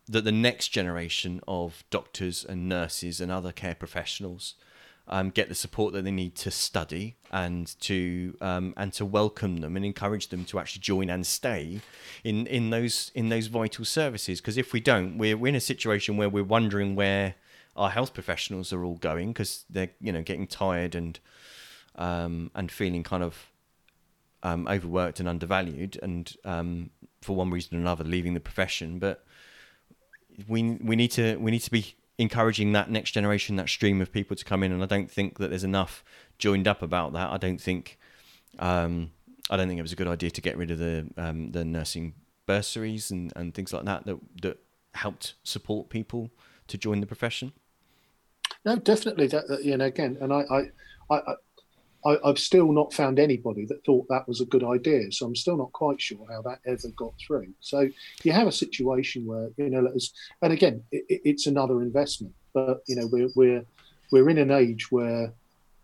that 0.08 0.24
the 0.24 0.32
next 0.32 0.70
generation 0.70 1.42
of 1.48 1.84
doctors 1.90 2.46
and 2.46 2.70
nurses 2.70 3.20
and 3.20 3.32
other 3.32 3.52
care 3.52 3.76
professionals 3.76 4.56
um, 5.10 5.30
get 5.30 5.48
the 5.48 5.56
support 5.56 5.94
that 5.94 6.04
they 6.04 6.12
need 6.12 6.36
to 6.36 6.52
study 6.52 7.16
and 7.32 7.80
to 7.82 8.36
um, 8.42 8.74
and 8.78 8.92
to 8.94 9.06
welcome 9.06 9.58
them 9.58 9.76
and 9.76 9.86
encourage 9.86 10.30
them 10.30 10.44
to 10.46 10.60
actually 10.60 10.82
join 10.82 11.10
and 11.10 11.26
stay 11.26 11.82
in 12.24 12.48
in 12.48 12.70
those 12.70 13.12
in 13.16 13.30
those 13.30 13.48
vital 13.48 13.86
services. 13.86 14.42
Because 14.42 14.58
if 14.58 14.74
we 14.74 14.80
don't, 14.80 15.18
we're, 15.18 15.38
we're 15.38 15.50
in 15.50 15.56
a 15.56 15.62
situation 15.62 16.18
where 16.18 16.30
we're 16.30 16.44
wondering 16.44 16.96
where 16.96 17.36
our 17.76 17.90
health 17.90 18.14
professionals 18.14 18.74
are 18.74 18.84
all 18.84 18.96
going 18.96 19.30
because 19.30 19.66
they're 19.70 19.92
you 20.02 20.12
know 20.12 20.22
getting 20.22 20.48
tired 20.48 20.96
and 20.96 21.20
um, 21.98 22.52
and 22.56 22.72
feeling 22.72 23.04
kind 23.04 23.24
of 23.24 23.52
um, 24.44 24.68
overworked 24.68 25.20
and 25.20 25.28
undervalued, 25.28 26.00
and 26.02 26.36
um, 26.46 26.90
for 27.22 27.36
one 27.36 27.50
reason 27.50 27.78
or 27.78 27.82
another 27.82 28.04
leaving 28.04 28.34
the 28.34 28.40
profession. 28.40 29.00
But 29.00 29.26
we 30.48 30.78
we 30.82 30.96
need 30.96 31.12
to 31.12 31.38
we 31.38 31.52
need 31.52 31.62
to 31.62 31.72
be 31.72 31.96
encouraging 32.18 32.72
that 32.74 32.90
next 32.90 33.12
generation, 33.12 33.56
that 33.58 33.70
stream 33.70 34.02
of 34.02 34.12
people 34.12 34.36
to 34.36 34.46
come 34.46 34.64
in. 34.64 34.72
And 34.72 34.82
I 34.82 34.88
don't 34.88 35.10
think 35.10 35.38
that 35.38 35.50
there's 35.50 35.64
enough 35.64 36.04
joined 36.38 36.68
up 36.68 36.82
about 36.82 37.14
that. 37.14 37.30
I 37.30 37.38
don't 37.38 37.62
think 37.62 37.98
um, 38.60 39.12
I 39.50 39.58
don't 39.58 39.68
think 39.68 39.80
it 39.80 39.84
was 39.84 39.94
a 39.94 39.98
good 39.98 40.08
idea 40.08 40.32
to 40.32 40.42
get 40.42 40.58
rid 40.58 40.72
of 40.72 40.80
the 40.80 41.08
um, 41.18 41.52
the 41.52 41.64
nursing 41.66 42.14
bursaries 42.46 43.12
and, 43.12 43.34
and 43.36 43.54
things 43.54 43.74
like 43.74 43.86
that 43.86 44.06
that 44.06 44.18
that 44.42 44.60
helped 44.94 45.36
support 45.44 45.90
people 45.90 46.32
to 46.68 46.78
join 46.78 47.00
the 47.02 47.08
profession. 47.08 47.54
No, 48.66 48.76
definitely. 48.76 49.28
That, 49.28 49.62
you 49.64 49.78
know, 49.78 49.86
again, 49.86 50.18
and 50.20 50.34
I, 50.34 50.44
I, 50.50 51.16
I, 51.16 51.36
I, 52.08 52.28
have 52.28 52.40
still 52.40 52.72
not 52.72 52.94
found 52.94 53.20
anybody 53.20 53.66
that 53.66 53.84
thought 53.86 54.08
that 54.10 54.28
was 54.28 54.42
a 54.42 54.46
good 54.46 54.64
idea. 54.64 55.12
So 55.12 55.26
I'm 55.26 55.36
still 55.36 55.58
not 55.58 55.72
quite 55.74 56.02
sure 56.02 56.26
how 56.30 56.42
that 56.44 56.60
ever 56.66 56.90
got 56.96 57.14
through. 57.20 57.48
So 57.60 57.90
you 58.24 58.32
have 58.32 58.48
a 58.48 58.52
situation 58.52 59.26
where 59.26 59.50
you 59.58 59.70
know, 59.70 59.82
let 59.82 59.94
us 59.94 60.12
and 60.42 60.54
again, 60.54 60.84
it, 60.92 61.22
it's 61.26 61.48
another 61.48 61.82
investment. 61.82 62.34
But 62.54 62.82
you 62.88 62.96
know, 62.96 63.08
we're 63.12 63.30
we're 63.36 63.66
we're 64.12 64.30
in 64.30 64.38
an 64.38 64.52
age 64.52 64.92
where 64.92 65.34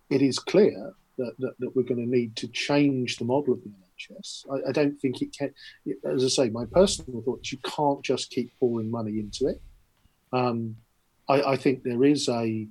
it 0.10 0.22
is 0.22 0.40
clear 0.40 0.94
that, 1.18 1.34
that, 1.40 1.54
that 1.60 1.76
we're 1.76 1.84
going 1.84 2.04
to 2.04 2.10
need 2.10 2.36
to 2.38 2.48
change 2.48 3.18
the 3.18 3.26
model 3.26 3.54
of 3.54 3.64
the 3.64 3.70
NHS. 3.70 4.46
I, 4.52 4.70
I, 4.70 4.72
don't 4.72 5.00
think 5.00 5.22
it 5.22 5.36
can. 5.38 5.54
As 6.06 6.24
I 6.24 6.28
say, 6.28 6.50
my 6.50 6.66
personal 6.66 7.22
thought 7.22 7.42
is 7.44 7.52
you 7.52 7.58
can't 7.64 8.02
just 8.04 8.30
keep 8.30 8.52
pouring 8.60 8.90
money 8.90 9.20
into 9.20 9.48
it. 9.48 9.62
Um, 10.32 10.76
I, 11.30 11.42
I 11.42 11.56
think 11.58 11.84
there 11.84 12.04
is 12.04 12.28
a, 12.30 12.68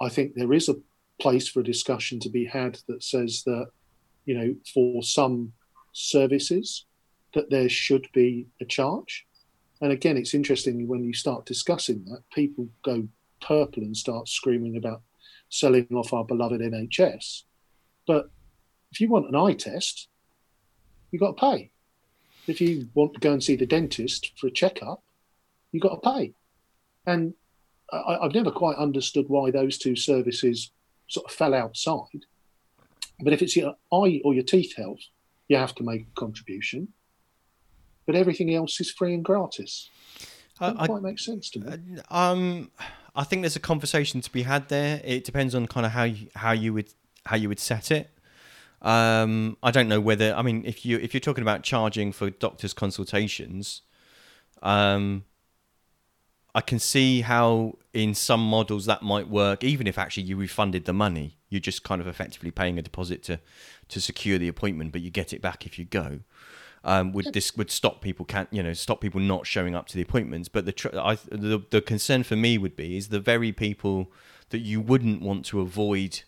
I 0.00 0.08
think 0.08 0.34
there 0.34 0.52
is 0.52 0.68
a 0.68 0.76
place 1.20 1.48
for 1.48 1.60
a 1.60 1.64
discussion 1.64 2.18
to 2.20 2.28
be 2.28 2.44
had 2.44 2.78
that 2.88 3.02
says 3.02 3.42
that, 3.44 3.68
you 4.24 4.36
know, 4.36 4.54
for 4.74 5.02
some 5.02 5.52
services, 5.92 6.86
that 7.34 7.50
there 7.50 7.68
should 7.68 8.06
be 8.12 8.46
a 8.60 8.64
charge. 8.64 9.26
And 9.80 9.92
again, 9.92 10.16
it's 10.16 10.34
interesting 10.34 10.86
when 10.86 11.04
you 11.04 11.14
start 11.14 11.46
discussing 11.46 12.04
that, 12.06 12.22
people 12.32 12.68
go 12.82 13.08
purple 13.40 13.82
and 13.82 13.96
start 13.96 14.28
screaming 14.28 14.76
about 14.76 15.02
selling 15.48 15.86
off 15.94 16.12
our 16.12 16.24
beloved 16.24 16.60
NHS. 16.60 17.42
But 18.06 18.30
if 18.92 19.00
you 19.00 19.08
want 19.08 19.28
an 19.28 19.36
eye 19.36 19.54
test, 19.54 20.08
you've 21.10 21.20
got 21.20 21.36
to 21.36 21.40
pay. 21.40 21.70
If 22.46 22.60
you 22.60 22.88
want 22.94 23.14
to 23.14 23.20
go 23.20 23.32
and 23.32 23.42
see 23.42 23.56
the 23.56 23.66
dentist 23.66 24.32
for 24.36 24.48
a 24.48 24.50
checkup, 24.50 25.02
you've 25.72 25.82
got 25.82 26.02
to 26.02 26.10
pay. 26.10 26.34
And 27.06 27.34
I, 27.92 28.18
have 28.22 28.34
never 28.34 28.50
quite 28.50 28.76
understood 28.76 29.26
why 29.28 29.50
those 29.50 29.78
two 29.78 29.96
services 29.96 30.70
sort 31.10 31.26
of 31.26 31.32
fell 31.32 31.54
outside. 31.54 32.24
But 33.20 33.32
if 33.32 33.42
it's 33.42 33.56
your 33.56 33.74
eye 33.92 34.20
or 34.24 34.32
your 34.32 34.44
teeth 34.44 34.76
health, 34.76 35.00
you 35.48 35.56
have 35.56 35.74
to 35.74 35.82
make 35.82 36.02
a 36.02 36.20
contribution. 36.20 36.88
But 38.06 38.14
everything 38.14 38.54
else 38.54 38.80
is 38.80 38.90
free 38.90 39.12
and 39.12 39.24
gratis. 39.24 39.90
Doesn't 40.58 40.80
I, 40.80 40.86
quite 40.86 41.02
makes 41.02 41.24
sense 41.24 41.50
to 41.50 41.60
me. 41.60 41.72
Uh, 42.08 42.16
um, 42.16 42.70
I 43.14 43.24
think 43.24 43.42
there's 43.42 43.56
a 43.56 43.60
conversation 43.60 44.20
to 44.20 44.30
be 44.30 44.42
had 44.42 44.68
there. 44.68 45.00
It 45.04 45.24
depends 45.24 45.54
on 45.54 45.66
kind 45.66 45.84
of 45.84 45.92
how 45.92 46.04
you, 46.04 46.28
how 46.34 46.52
you 46.52 46.72
would 46.72 46.88
how 47.26 47.36
you 47.36 47.48
would 47.48 47.60
set 47.60 47.90
it. 47.90 48.10
Um, 48.80 49.58
I 49.62 49.70
don't 49.70 49.88
know 49.88 50.00
whether 50.00 50.34
I 50.34 50.42
mean 50.42 50.64
if 50.64 50.86
you 50.86 50.98
if 50.98 51.12
you're 51.12 51.20
talking 51.20 51.42
about 51.42 51.62
charging 51.62 52.12
for 52.12 52.30
doctors' 52.30 52.72
consultations, 52.72 53.82
um, 54.62 55.24
I 56.54 56.60
can 56.60 56.78
see 56.78 57.20
how 57.20 57.78
in 57.92 58.14
some 58.14 58.40
models 58.40 58.86
that 58.86 59.02
might 59.02 59.28
work, 59.28 59.62
even 59.62 59.86
if 59.86 59.98
actually 59.98 60.24
you 60.24 60.36
refunded 60.36 60.84
the 60.84 60.92
money. 60.92 61.38
You're 61.48 61.60
just 61.60 61.82
kind 61.82 62.00
of 62.00 62.06
effectively 62.06 62.50
paying 62.50 62.78
a 62.78 62.82
deposit 62.82 63.22
to, 63.24 63.40
to 63.88 64.00
secure 64.00 64.38
the 64.38 64.48
appointment, 64.48 64.92
but 64.92 65.00
you 65.00 65.10
get 65.10 65.32
it 65.32 65.42
back 65.42 65.66
if 65.66 65.78
you 65.78 65.84
go. 65.84 66.20
Um, 66.82 67.12
would 67.12 67.34
this 67.34 67.54
would 67.56 67.70
stop 67.70 68.00
people 68.00 68.24
can 68.24 68.48
you 68.50 68.62
know 68.62 68.72
stop 68.72 69.02
people 69.02 69.20
not 69.20 69.46
showing 69.46 69.74
up 69.74 69.86
to 69.88 69.96
the 69.96 70.02
appointments? 70.02 70.48
But 70.48 70.64
the, 70.64 70.72
tr- 70.72 70.98
I, 70.98 71.16
the 71.30 71.62
the 71.70 71.82
concern 71.82 72.22
for 72.22 72.36
me 72.36 72.56
would 72.56 72.74
be 72.74 72.96
is 72.96 73.08
the 73.08 73.20
very 73.20 73.52
people 73.52 74.10
that 74.48 74.60
you 74.60 74.80
wouldn't 74.80 75.20
want 75.20 75.44
to 75.46 75.60
avoid 75.60 76.22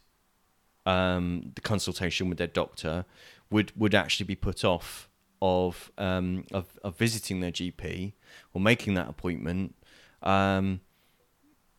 um, 0.85 1.53
the 1.55 1.63
consultation 1.63 2.29
with 2.29 2.37
their 2.37 2.49
doctor 2.49 3.07
would 3.51 3.73
would 3.77 3.95
actually 3.95 4.27
be 4.27 4.35
put 4.35 4.63
off 4.63 5.09
of 5.41 5.91
um, 5.97 6.45
of, 6.53 6.79
of 6.85 6.97
visiting 6.97 7.41
their 7.41 7.51
GP 7.51 8.13
or 8.53 8.61
making 8.61 8.93
that 8.95 9.09
appointment 9.09 9.75
um, 10.23 10.81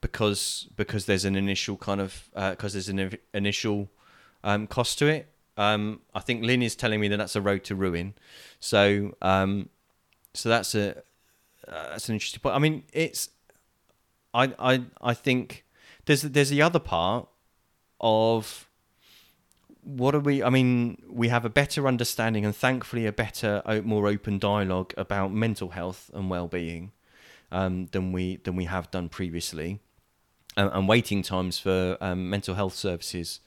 because 0.01 0.67
because 0.75 1.05
there's 1.05 1.25
an 1.25 1.35
initial 1.35 1.77
kind 1.77 2.01
of 2.01 2.29
because 2.33 2.73
uh, 2.73 2.75
there's 2.75 2.89
an 2.89 3.17
initial 3.33 3.89
um, 4.43 4.67
cost 4.67 4.99
to 4.99 5.07
it. 5.07 5.29
Um, 5.55 6.01
I 6.13 6.19
think 6.19 6.43
Lynn 6.43 6.61
is 6.61 6.75
telling 6.75 6.99
me 6.99 7.07
that 7.09 7.17
that's 7.17 7.35
a 7.35 7.41
road 7.41 7.63
to 7.65 7.75
ruin. 7.75 8.13
So 8.59 9.15
um, 9.21 9.69
so 10.33 10.49
that's 10.49 10.75
a 10.75 10.97
uh, 11.67 11.89
that's 11.91 12.09
an 12.09 12.15
interesting 12.15 12.41
point. 12.41 12.55
I 12.55 12.59
mean, 12.59 12.83
it's 12.91 13.29
I 14.33 14.53
I 14.59 14.83
I 15.01 15.13
think 15.13 15.65
there's 16.05 16.21
there's 16.23 16.49
the 16.49 16.61
other 16.61 16.79
part 16.79 17.27
of 18.01 18.69
what 19.83 20.15
are 20.15 20.19
we? 20.19 20.43
I 20.43 20.49
mean, 20.49 21.01
we 21.09 21.27
have 21.27 21.45
a 21.45 21.49
better 21.49 21.87
understanding 21.87 22.45
and 22.45 22.55
thankfully 22.55 23.05
a 23.05 23.11
better, 23.11 23.61
more 23.83 24.07
open 24.07 24.39
dialogue 24.39 24.93
about 24.97 25.33
mental 25.33 25.69
health 25.69 26.09
and 26.13 26.29
well-being 26.29 26.91
um, 27.53 27.87
than 27.91 28.11
we 28.11 28.37
than 28.37 28.55
we 28.55 28.65
have 28.65 28.91
done 28.91 29.07
previously, 29.07 29.79
and, 30.57 30.69
and 30.73 30.87
waiting 30.87 31.21
times 31.21 31.59
for 31.59 31.97
um, 32.01 32.29
mental 32.29 32.55
health 32.55 32.75
services 32.75 33.39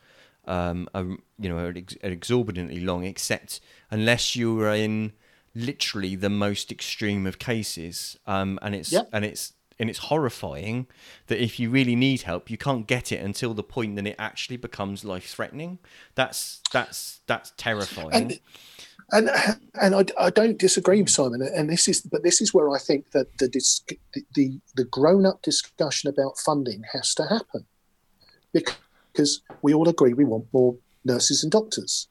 um, 0.46 0.88
are 0.94 1.04
you 1.38 1.48
know 1.48 1.58
are, 1.58 1.74
ex- 1.76 1.96
are 2.02 2.10
exorbitantly 2.10 2.80
long, 2.80 3.04
except 3.04 3.60
unless 3.90 4.36
you 4.36 4.60
are 4.60 4.74
in 4.74 5.12
literally 5.54 6.14
the 6.14 6.30
most 6.30 6.70
extreme 6.70 7.26
of 7.26 7.38
cases, 7.38 8.18
um, 8.26 8.58
and 8.62 8.74
it's 8.74 8.92
Yep. 8.92 9.08
and 9.12 9.24
it's 9.24 9.52
and 9.78 9.90
it's 9.90 9.98
horrifying 9.98 10.86
that 11.26 11.42
if 11.42 11.60
you 11.60 11.68
really 11.68 11.94
need 11.96 12.22
help, 12.22 12.50
you 12.50 12.56
can't 12.56 12.86
get 12.86 13.12
it 13.12 13.22
until 13.22 13.52
the 13.52 13.62
point 13.62 13.96
that 13.96 14.06
it 14.06 14.16
actually 14.18 14.56
becomes 14.56 15.04
life 15.04 15.26
threatening. 15.28 15.78
That's 16.14 16.62
that's 16.72 17.20
that's 17.26 17.52
terrifying. 17.56 18.14
And 18.14 18.40
and 19.12 19.30
and 19.80 19.94
I, 19.94 20.04
I 20.18 20.30
don't 20.30 20.58
disagree, 20.58 21.04
Simon. 21.06 21.42
And 21.42 21.70
this 21.70 21.86
is 21.88 22.00
but 22.00 22.22
this 22.22 22.40
is 22.40 22.52
where 22.52 22.70
I 22.70 22.78
think 22.78 23.12
that 23.12 23.38
the 23.38 23.48
the 24.34 24.60
the 24.74 24.84
grown 24.84 25.24
up 25.24 25.42
discussion 25.42 26.10
about 26.10 26.38
funding 26.38 26.82
has 26.92 27.14
to 27.14 27.26
happen 27.26 27.66
because 28.52 29.42
we 29.62 29.74
all 29.74 29.88
agree 29.88 30.12
we 30.12 30.24
want 30.24 30.46
more 30.52 30.76
nurses 31.04 31.42
and 31.42 31.52
doctors, 31.52 32.08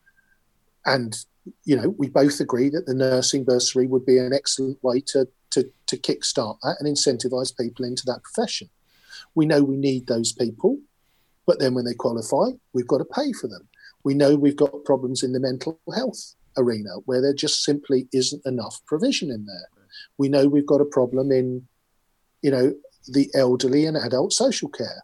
and 0.86 1.18
you 1.66 1.76
know 1.76 1.90
we 1.98 2.08
both 2.08 2.40
agree 2.40 2.70
that 2.70 2.86
the 2.86 2.94
nursing 2.94 3.44
bursary 3.44 3.88
would 3.88 4.06
be 4.06 4.18
an 4.18 4.34
excellent 4.34 4.82
way 4.82 5.02
to 5.08 5.28
to 5.52 5.70
to 5.88 5.98
kickstart 5.98 6.58
that 6.64 6.78
and 6.80 6.88
incentivize 6.88 7.56
people 7.58 7.84
into 7.84 8.04
that 8.06 8.24
profession. 8.24 8.70
We 9.34 9.46
know 9.46 9.64
we 9.64 9.76
need 9.76 10.08
those 10.08 10.32
people, 10.32 10.80
but 11.46 11.60
then 11.60 11.74
when 11.74 11.84
they 11.84 11.94
qualify, 11.94 12.52
we've 12.72 12.88
got 12.88 13.00
to 13.00 13.06
pay 13.06 13.34
for 13.34 13.48
them. 13.50 13.68
We 14.06 14.14
know 14.14 14.36
we've 14.36 14.56
got 14.56 14.86
problems 14.86 15.24
in 15.24 15.34
the 15.34 15.40
mental 15.42 15.80
health 15.94 16.36
arena 16.58 16.91
where 17.06 17.22
there 17.22 17.34
just 17.34 17.63
simply 17.63 18.08
isn't 18.12 18.46
enough 18.46 18.82
provision 18.86 19.32
in 19.32 19.46
there. 19.46 19.70
We 20.18 20.30
know 20.30 20.48
we've 20.48 20.65
got 20.65 20.82
a 20.82 20.86
problem 20.86 21.32
in, 21.32 21.68
you 22.41 22.52
know, 22.52 22.74
the 23.08 23.30
elderly 23.36 23.86
and 23.86 23.98
adult 23.98 24.34
social 24.34 24.70
care. 24.70 25.04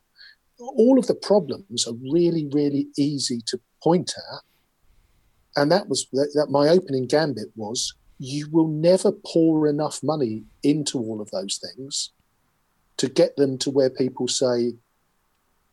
All 0.59 0.99
of 0.99 1.07
the 1.07 1.15
problems 1.15 1.87
are 1.87 1.93
really, 2.11 2.47
really 2.51 2.87
easy 2.97 3.41
to 3.47 3.59
point 3.83 4.13
at. 4.33 4.41
And 5.55 5.71
that 5.71 5.89
was 5.89 6.07
that, 6.11 6.47
my 6.49 6.69
opening 6.69 7.07
gambit 7.07 7.49
was 7.55 7.93
you 8.19 8.47
will 8.51 8.67
never 8.67 9.11
pour 9.11 9.67
enough 9.67 10.01
money 10.03 10.43
into 10.63 10.99
all 10.99 11.21
of 11.21 11.31
those 11.31 11.59
things 11.59 12.11
to 12.97 13.09
get 13.09 13.35
them 13.35 13.57
to 13.57 13.71
where 13.71 13.89
people 13.89 14.27
say, 14.27 14.73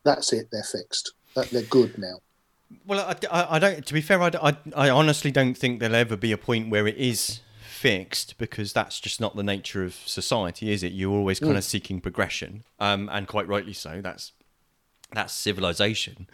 that's 0.05 0.33
it, 0.33 0.49
they're 0.51 0.63
fixed, 0.63 1.13
that 1.35 1.51
they're 1.51 1.63
good 1.63 1.99
now. 1.99 2.17
Well, 2.87 3.01
I, 3.01 3.17
I, 3.31 3.57
I 3.57 3.59
don't. 3.59 3.85
To 3.85 3.95
be 3.95 4.01
fair, 4.01 4.21
I, 4.23 4.31
I, 4.43 4.57
I 4.77 4.91
honestly 4.91 5.31
don't 5.31 5.55
think 5.55 5.81
there'll 5.81 5.95
ever 5.95 6.17
be 6.17 6.33
a 6.33 6.39
point 6.39 6.71
where 6.71 6.87
it 6.87 6.97
is 6.97 7.41
fixed 7.61 8.37
because 8.39 8.73
that's 8.73 8.99
just 8.99 9.21
not 9.21 9.37
the 9.37 9.43
nature 9.43 9.85
of 9.85 9.95
society, 9.95 10.73
is 10.73 10.83
it? 10.83 10.93
You're 10.93 11.13
always 11.13 11.39
kind 11.39 11.57
of 11.57 11.65
seeking 11.65 12.01
progression, 12.01 12.65
um, 12.79 13.09
and 13.13 13.27
quite 13.27 13.49
rightly 13.49 13.73
so. 13.73 14.01
That's 14.03 14.33
that's 15.13 15.33
civilization. 15.33 16.29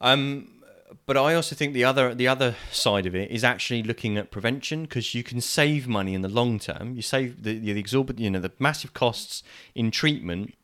Um, 0.00 0.62
but 1.06 1.16
I 1.16 1.34
also 1.34 1.54
think 1.54 1.74
the 1.74 1.84
other 1.84 2.14
the 2.14 2.28
other 2.28 2.56
side 2.70 3.06
of 3.06 3.14
it 3.14 3.30
is 3.30 3.44
actually 3.44 3.82
looking 3.82 4.18
at 4.18 4.30
prevention 4.30 4.82
because 4.82 5.14
you 5.14 5.22
can 5.22 5.40
save 5.40 5.86
money 5.86 6.14
in 6.14 6.22
the 6.22 6.28
long 6.28 6.58
term. 6.58 6.94
You 6.94 7.02
save 7.02 7.42
the 7.42 7.58
the 7.58 7.78
exorbitant, 7.78 8.24
you 8.24 8.30
know, 8.30 8.40
the 8.40 8.52
massive 8.58 8.94
costs 8.94 9.42
in 9.74 9.90
treatment 9.90 10.54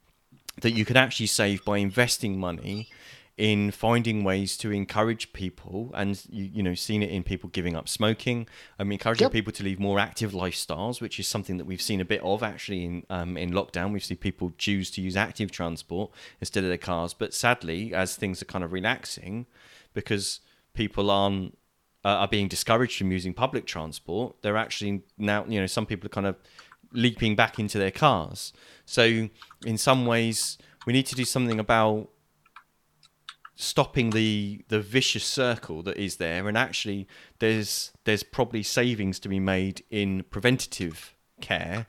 that 0.60 0.72
you 0.72 0.84
could 0.84 0.96
actually 0.96 1.26
save 1.26 1.64
by 1.64 1.78
investing 1.78 2.38
money 2.38 2.88
in 3.38 3.70
finding 3.70 4.24
ways 4.24 4.56
to 4.56 4.72
encourage 4.72 5.32
people 5.32 5.92
and 5.94 6.24
you, 6.28 6.50
you 6.54 6.62
know 6.62 6.74
seen 6.74 7.04
it 7.04 7.10
in 7.10 7.22
people 7.22 7.48
giving 7.50 7.76
up 7.76 7.88
smoking 7.88 8.46
um, 8.80 8.90
encouraging 8.90 9.26
Yep. 9.26 9.32
people 9.32 9.52
to 9.52 9.62
lead 9.62 9.78
more 9.78 10.00
active 10.00 10.32
lifestyles 10.32 11.00
which 11.00 11.20
is 11.20 11.28
something 11.28 11.56
that 11.56 11.64
we've 11.64 11.80
seen 11.80 12.00
a 12.00 12.04
bit 12.04 12.20
of 12.22 12.42
actually 12.42 12.84
in 12.84 13.06
um, 13.08 13.36
in 13.36 13.50
lockdown. 13.52 13.92
We've 13.92 14.04
seen 14.04 14.16
people 14.16 14.52
choose 14.58 14.90
to 14.92 15.00
use 15.00 15.16
active 15.16 15.52
transport 15.52 16.10
instead 16.40 16.64
of 16.64 16.68
their 16.68 16.78
cars. 16.78 17.14
But 17.14 17.32
sadly 17.32 17.94
as 17.94 18.16
things 18.16 18.42
are 18.42 18.44
kind 18.44 18.64
of 18.64 18.72
relaxing 18.72 19.46
because 19.94 20.40
people 20.74 21.08
aren't 21.10 21.56
uh, 22.04 22.08
are 22.08 22.28
being 22.28 22.48
discouraged 22.48 22.98
from 22.98 23.12
using 23.12 23.34
public 23.34 23.66
transport 23.66 24.36
they're 24.42 24.56
actually 24.56 25.02
now 25.16 25.44
you 25.48 25.60
know 25.60 25.66
some 25.66 25.86
people 25.86 26.06
are 26.06 26.10
kind 26.10 26.26
of 26.26 26.36
leaping 26.92 27.36
back 27.36 27.58
into 27.58 27.78
their 27.78 27.90
cars. 27.92 28.52
So 28.84 29.28
in 29.64 29.78
some 29.78 30.06
ways 30.06 30.58
we 30.86 30.92
need 30.92 31.06
to 31.06 31.14
do 31.14 31.24
something 31.24 31.60
about 31.60 32.08
stopping 33.60 34.10
the 34.10 34.64
the 34.68 34.78
vicious 34.78 35.24
circle 35.24 35.82
that 35.82 35.96
is 35.96 36.16
there 36.16 36.46
and 36.46 36.56
actually 36.56 37.08
there's 37.40 37.90
there's 38.04 38.22
probably 38.22 38.62
savings 38.62 39.18
to 39.18 39.28
be 39.28 39.40
made 39.40 39.82
in 39.90 40.22
preventative 40.30 41.12
care 41.40 41.84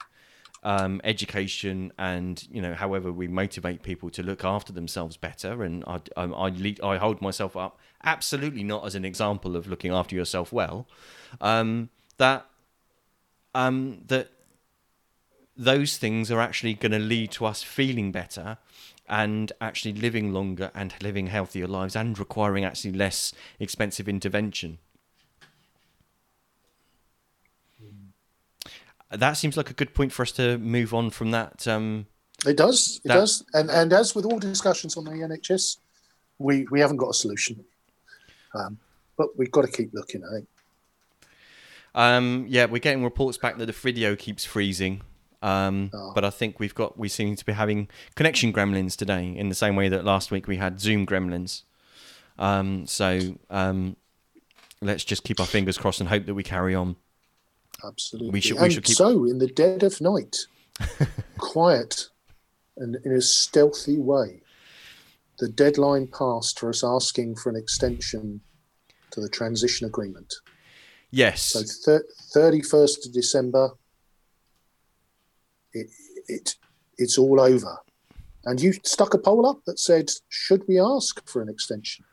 um, 0.62 1.00
education 1.04 1.92
and 1.98 2.46
you 2.50 2.60
know 2.60 2.74
however 2.74 3.10
we 3.12 3.28
motivate 3.28 3.82
people 3.82 4.10
to 4.10 4.22
look 4.22 4.44
after 4.44 4.72
themselves 4.72 5.16
better. 5.16 5.62
And 5.62 5.84
I 5.86 6.00
I, 6.16 6.24
I, 6.24 6.48
lead, 6.50 6.80
I 6.82 6.98
hold 6.98 7.22
myself 7.22 7.56
up 7.56 7.78
absolutely 8.04 8.62
not 8.62 8.84
as 8.84 8.94
an 8.94 9.04
example 9.04 9.56
of 9.56 9.66
looking 9.66 9.92
after 9.92 10.14
yourself 10.14 10.52
well 10.52 10.86
um, 11.40 11.88
that 12.18 12.46
um, 13.54 14.02
that 14.08 14.28
those 15.56 15.96
things 15.98 16.30
are 16.30 16.40
actually 16.40 16.74
going 16.74 16.92
to 16.92 16.98
lead 16.98 17.30
to 17.32 17.44
us 17.46 17.62
feeling 17.62 18.12
better 18.12 18.58
and 19.10 19.52
actually 19.60 19.92
living 19.92 20.32
longer 20.32 20.70
and 20.74 20.94
living 21.02 21.26
healthier 21.26 21.66
lives 21.66 21.96
and 21.96 22.18
requiring 22.18 22.64
actually 22.64 22.92
less 22.92 23.32
expensive 23.58 24.08
intervention. 24.08 24.78
That 29.10 29.32
seems 29.36 29.56
like 29.56 29.70
a 29.70 29.74
good 29.74 29.92
point 29.92 30.12
for 30.12 30.22
us 30.22 30.30
to 30.32 30.56
move 30.58 30.94
on 30.94 31.10
from 31.10 31.32
that. 31.32 31.66
Um, 31.66 32.06
It 32.46 32.56
does. 32.56 33.00
It 33.04 33.08
That- 33.08 33.14
does. 33.16 33.44
And 33.52 33.68
and 33.70 33.92
as 33.92 34.14
with 34.14 34.24
all 34.24 34.38
discussions 34.38 34.96
on 34.96 35.04
the 35.04 35.10
NHS, 35.10 35.78
we 36.38 36.66
we 36.70 36.80
haven't 36.80 36.98
got 36.98 37.08
a 37.10 37.14
solution, 37.14 37.64
um, 38.54 38.78
but 39.16 39.36
we've 39.36 39.50
got 39.50 39.62
to 39.62 39.72
keep 39.72 39.92
looking. 39.92 40.22
I 40.24 40.30
think. 40.36 40.48
um, 41.92 42.46
yeah, 42.48 42.66
we're 42.66 42.78
getting 42.78 43.02
reports 43.02 43.36
back 43.36 43.58
that 43.58 43.66
the 43.66 43.72
video 43.72 44.14
keeps 44.14 44.44
freezing. 44.44 45.02
Um, 45.42 45.90
Oh. 45.94 46.12
But 46.14 46.24
I 46.24 46.30
think 46.30 46.60
we've 46.60 46.74
got 46.74 46.98
we 46.98 47.08
seem 47.08 47.34
to 47.36 47.44
be 47.44 47.52
having 47.52 47.88
connection 48.14 48.52
gremlins 48.52 48.96
today 48.96 49.34
in 49.34 49.48
the 49.48 49.54
same 49.54 49.74
way 49.76 49.88
that 49.88 50.04
last 50.04 50.30
week 50.30 50.46
we 50.46 50.56
had 50.56 50.80
Zoom 50.80 51.06
gremlins. 51.06 51.62
Um, 52.38 52.86
so 52.86 53.36
um, 53.50 53.96
let's 54.82 55.04
just 55.04 55.24
keep 55.24 55.40
our 55.40 55.46
fingers 55.46 55.78
crossed 55.78 56.00
and 56.00 56.08
hope 56.08 56.26
that 56.26 56.34
we 56.34 56.42
carry 56.42 56.74
on. 56.74 56.96
Absolutely. 57.84 58.30
We 58.30 58.40
should- 58.40 58.58
we 58.58 58.64
and 58.64 58.72
should 58.72 58.84
keep- 58.84 58.96
so, 58.96 59.24
in 59.24 59.38
the 59.38 59.46
dead 59.46 59.82
of 59.82 60.00
night, 60.00 60.36
quiet 61.38 62.08
and 62.76 62.96
in 63.04 63.12
a 63.12 63.20
stealthy 63.20 63.98
way, 63.98 64.42
the 65.38 65.48
deadline 65.48 66.06
passed 66.06 66.58
for 66.58 66.68
us 66.68 66.84
asking 66.84 67.36
for 67.36 67.48
an 67.50 67.56
extension 67.56 68.40
to 69.10 69.20
the 69.20 69.28
transition 69.28 69.86
agreement. 69.86 70.34
Yes. 71.10 71.42
So, 71.82 71.98
thirty 72.32 72.62
first 72.62 73.06
of 73.06 73.12
December, 73.12 73.70
it, 75.72 75.88
it 76.28 76.54
it's 76.98 77.18
all 77.18 77.40
over. 77.40 77.78
And 78.44 78.60
you 78.60 78.72
stuck 78.84 79.14
a 79.14 79.18
poll 79.18 79.46
up 79.46 79.64
that 79.66 79.78
said, 79.78 80.10
"Should 80.28 80.66
we 80.66 80.80
ask 80.80 81.26
for 81.28 81.42
an 81.42 81.48
extension?" 81.48 82.04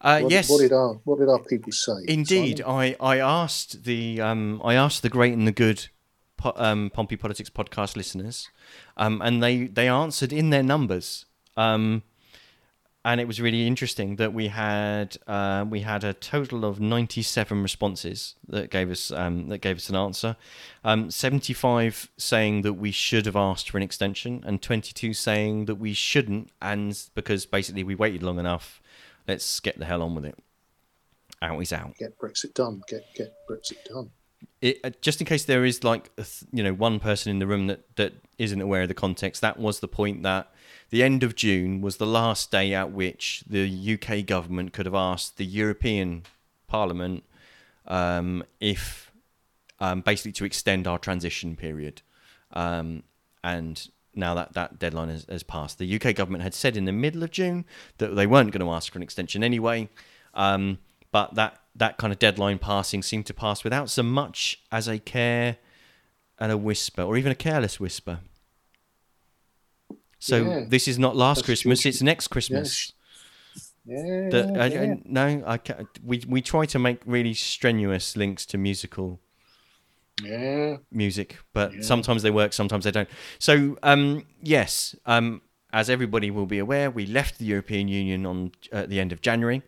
Uh, 0.00 0.20
What, 0.20 0.30
yes. 0.30 0.48
What 0.50 0.60
did 0.60 0.72
our 0.72 0.94
What 1.04 1.18
did 1.18 1.28
our 1.28 1.40
people 1.40 1.72
say? 1.72 2.04
Indeed, 2.06 2.58
Simon? 2.58 2.96
I, 3.00 3.14
I 3.14 3.18
asked 3.18 3.84
the 3.84 4.20
um, 4.20 4.60
I 4.64 4.74
asked 4.74 5.02
the 5.02 5.08
great 5.08 5.32
and 5.32 5.46
the 5.46 5.52
good 5.52 5.88
po- 6.36 6.52
um, 6.56 6.90
Pompey 6.90 7.16
Politics 7.16 7.50
podcast 7.50 7.96
listeners, 7.96 8.50
um, 8.96 9.20
and 9.22 9.42
they 9.42 9.66
they 9.66 9.88
answered 9.88 10.32
in 10.32 10.50
their 10.50 10.62
numbers, 10.62 11.26
um, 11.56 12.02
and 13.06 13.20
it 13.20 13.28
was 13.28 13.40
really 13.40 13.68
interesting 13.68 14.16
that 14.16 14.34
we 14.34 14.48
had 14.48 15.16
uh, 15.28 15.64
we 15.70 15.80
had 15.82 16.02
a 16.02 16.12
total 16.12 16.64
of 16.64 16.80
ninety 16.80 17.22
seven 17.22 17.62
responses 17.62 18.34
that 18.48 18.68
gave 18.68 18.90
us 18.90 19.12
um, 19.12 19.48
that 19.48 19.58
gave 19.58 19.76
us 19.76 19.88
an 19.88 19.94
answer, 19.94 20.36
um, 20.84 21.08
seventy 21.08 21.52
five 21.52 22.10
saying 22.18 22.62
that 22.62 22.72
we 22.72 22.90
should 22.90 23.24
have 23.24 23.36
asked 23.36 23.70
for 23.70 23.76
an 23.76 23.84
extension, 23.84 24.42
and 24.44 24.60
twenty 24.60 24.92
two 24.92 25.14
saying 25.14 25.66
that 25.66 25.76
we 25.76 25.92
shouldn't, 25.92 26.50
and 26.60 27.00
because 27.14 27.46
basically 27.46 27.84
we 27.84 27.94
waited 27.94 28.24
long 28.24 28.40
enough, 28.40 28.82
let's 29.28 29.60
get 29.60 29.78
the 29.78 29.84
hell 29.84 30.02
on 30.02 30.16
with 30.16 30.24
it. 30.24 30.36
Out 31.40 31.62
is 31.62 31.72
out. 31.72 31.96
Get 31.96 32.18
Brexit 32.18 32.54
done. 32.54 32.82
Get 32.88 33.04
get 33.14 33.32
Brexit 33.48 33.84
done. 33.84 34.10
it, 34.60 34.80
uh, 34.82 34.90
just 35.00 35.20
in 35.20 35.28
case 35.28 35.44
there 35.44 35.64
is 35.64 35.84
like 35.84 36.10
a 36.18 36.24
th- 36.24 36.42
you 36.52 36.64
know 36.64 36.74
one 36.74 36.98
person 36.98 37.30
in 37.30 37.38
the 37.38 37.46
room 37.46 37.68
that 37.68 37.84
that 37.94 38.14
isn't 38.36 38.60
aware 38.60 38.82
of 38.82 38.88
the 38.88 38.94
context 38.94 39.42
that 39.42 39.58
was 39.58 39.78
the 39.78 39.88
point 39.88 40.24
that 40.24 40.50
the 40.90 41.02
end 41.02 41.22
of 41.22 41.34
June 41.34 41.80
was 41.80 41.96
the 41.96 42.06
last 42.06 42.50
day 42.50 42.72
at 42.74 42.92
which 42.92 43.42
the 43.46 43.98
UK 43.98 44.24
government 44.24 44.72
could 44.72 44.86
have 44.86 44.94
asked 44.94 45.36
the 45.36 45.44
European 45.44 46.22
Parliament 46.68 47.24
um, 47.86 48.44
if 48.60 49.12
um, 49.80 50.00
basically 50.00 50.32
to 50.32 50.44
extend 50.44 50.86
our 50.86 50.98
transition 50.98 51.56
period. 51.56 52.02
Um, 52.52 53.02
and 53.42 53.88
now 54.14 54.34
that 54.34 54.54
that 54.54 54.78
deadline 54.78 55.10
has, 55.10 55.26
has 55.28 55.42
passed. 55.42 55.78
The 55.78 56.00
UK 56.00 56.14
government 56.14 56.42
had 56.42 56.54
said 56.54 56.76
in 56.76 56.86
the 56.86 56.92
middle 56.92 57.22
of 57.22 57.30
June 57.30 57.64
that 57.98 58.14
they 58.16 58.26
weren't 58.26 58.50
going 58.50 58.64
to 58.64 58.72
ask 58.72 58.92
for 58.92 58.98
an 58.98 59.02
extension 59.02 59.44
anyway. 59.44 59.88
Um, 60.34 60.78
but 61.12 61.34
that 61.34 61.60
that 61.74 61.98
kind 61.98 62.12
of 62.12 62.18
deadline 62.18 62.58
passing 62.58 63.02
seemed 63.02 63.26
to 63.26 63.34
pass 63.34 63.62
without 63.62 63.90
so 63.90 64.02
much 64.02 64.62
as 64.72 64.88
a 64.88 64.98
care 64.98 65.58
and 66.38 66.50
a 66.50 66.56
whisper, 66.56 67.02
or 67.02 67.16
even 67.16 67.32
a 67.32 67.36
careless 67.36 67.78
whisper. 67.78 68.20
So 70.26 70.36
Yeah. 70.44 70.64
this 70.68 70.88
is 70.88 70.98
not 70.98 71.14
last 71.16 71.38
That's 71.38 71.46
Christmas; 71.46 71.80
true. 71.82 71.88
it's 71.90 72.02
next 72.02 72.28
Christmas. 72.28 72.92
Yeah. 73.84 74.28
That- 74.32 74.50
I- 74.58 74.64
I- 74.64 74.66
yeah. 74.86 74.94
no, 75.04 75.26
I 75.46 75.56
ca 75.58 75.74
we 76.02 76.16
we 76.34 76.40
try 76.42 76.66
to 76.66 76.78
make 76.78 76.98
really 77.06 77.34
strenuous 77.34 78.16
links 78.16 78.44
to 78.46 78.58
musical 78.58 79.20
yeah. 80.22 80.76
music, 80.90 81.38
but 81.52 81.72
Yeah. 81.72 81.82
sometimes 81.82 82.22
they 82.22 82.30
work, 82.30 82.52
sometimes 82.52 82.84
they 82.84 82.90
don't. 82.90 83.08
So, 83.38 83.78
um, 83.82 84.26
yes, 84.42 84.96
um, 85.04 85.42
as 85.72 85.88
everybody 85.90 86.30
will 86.30 86.46
be 86.46 86.58
aware, 86.58 86.90
we 86.90 87.06
left 87.06 87.38
the 87.38 87.44
European 87.44 87.88
Union 87.88 88.26
on 88.26 88.50
at 88.72 88.88
the 88.88 88.98
end 89.00 89.12
of 89.12 89.20
January 89.20 89.62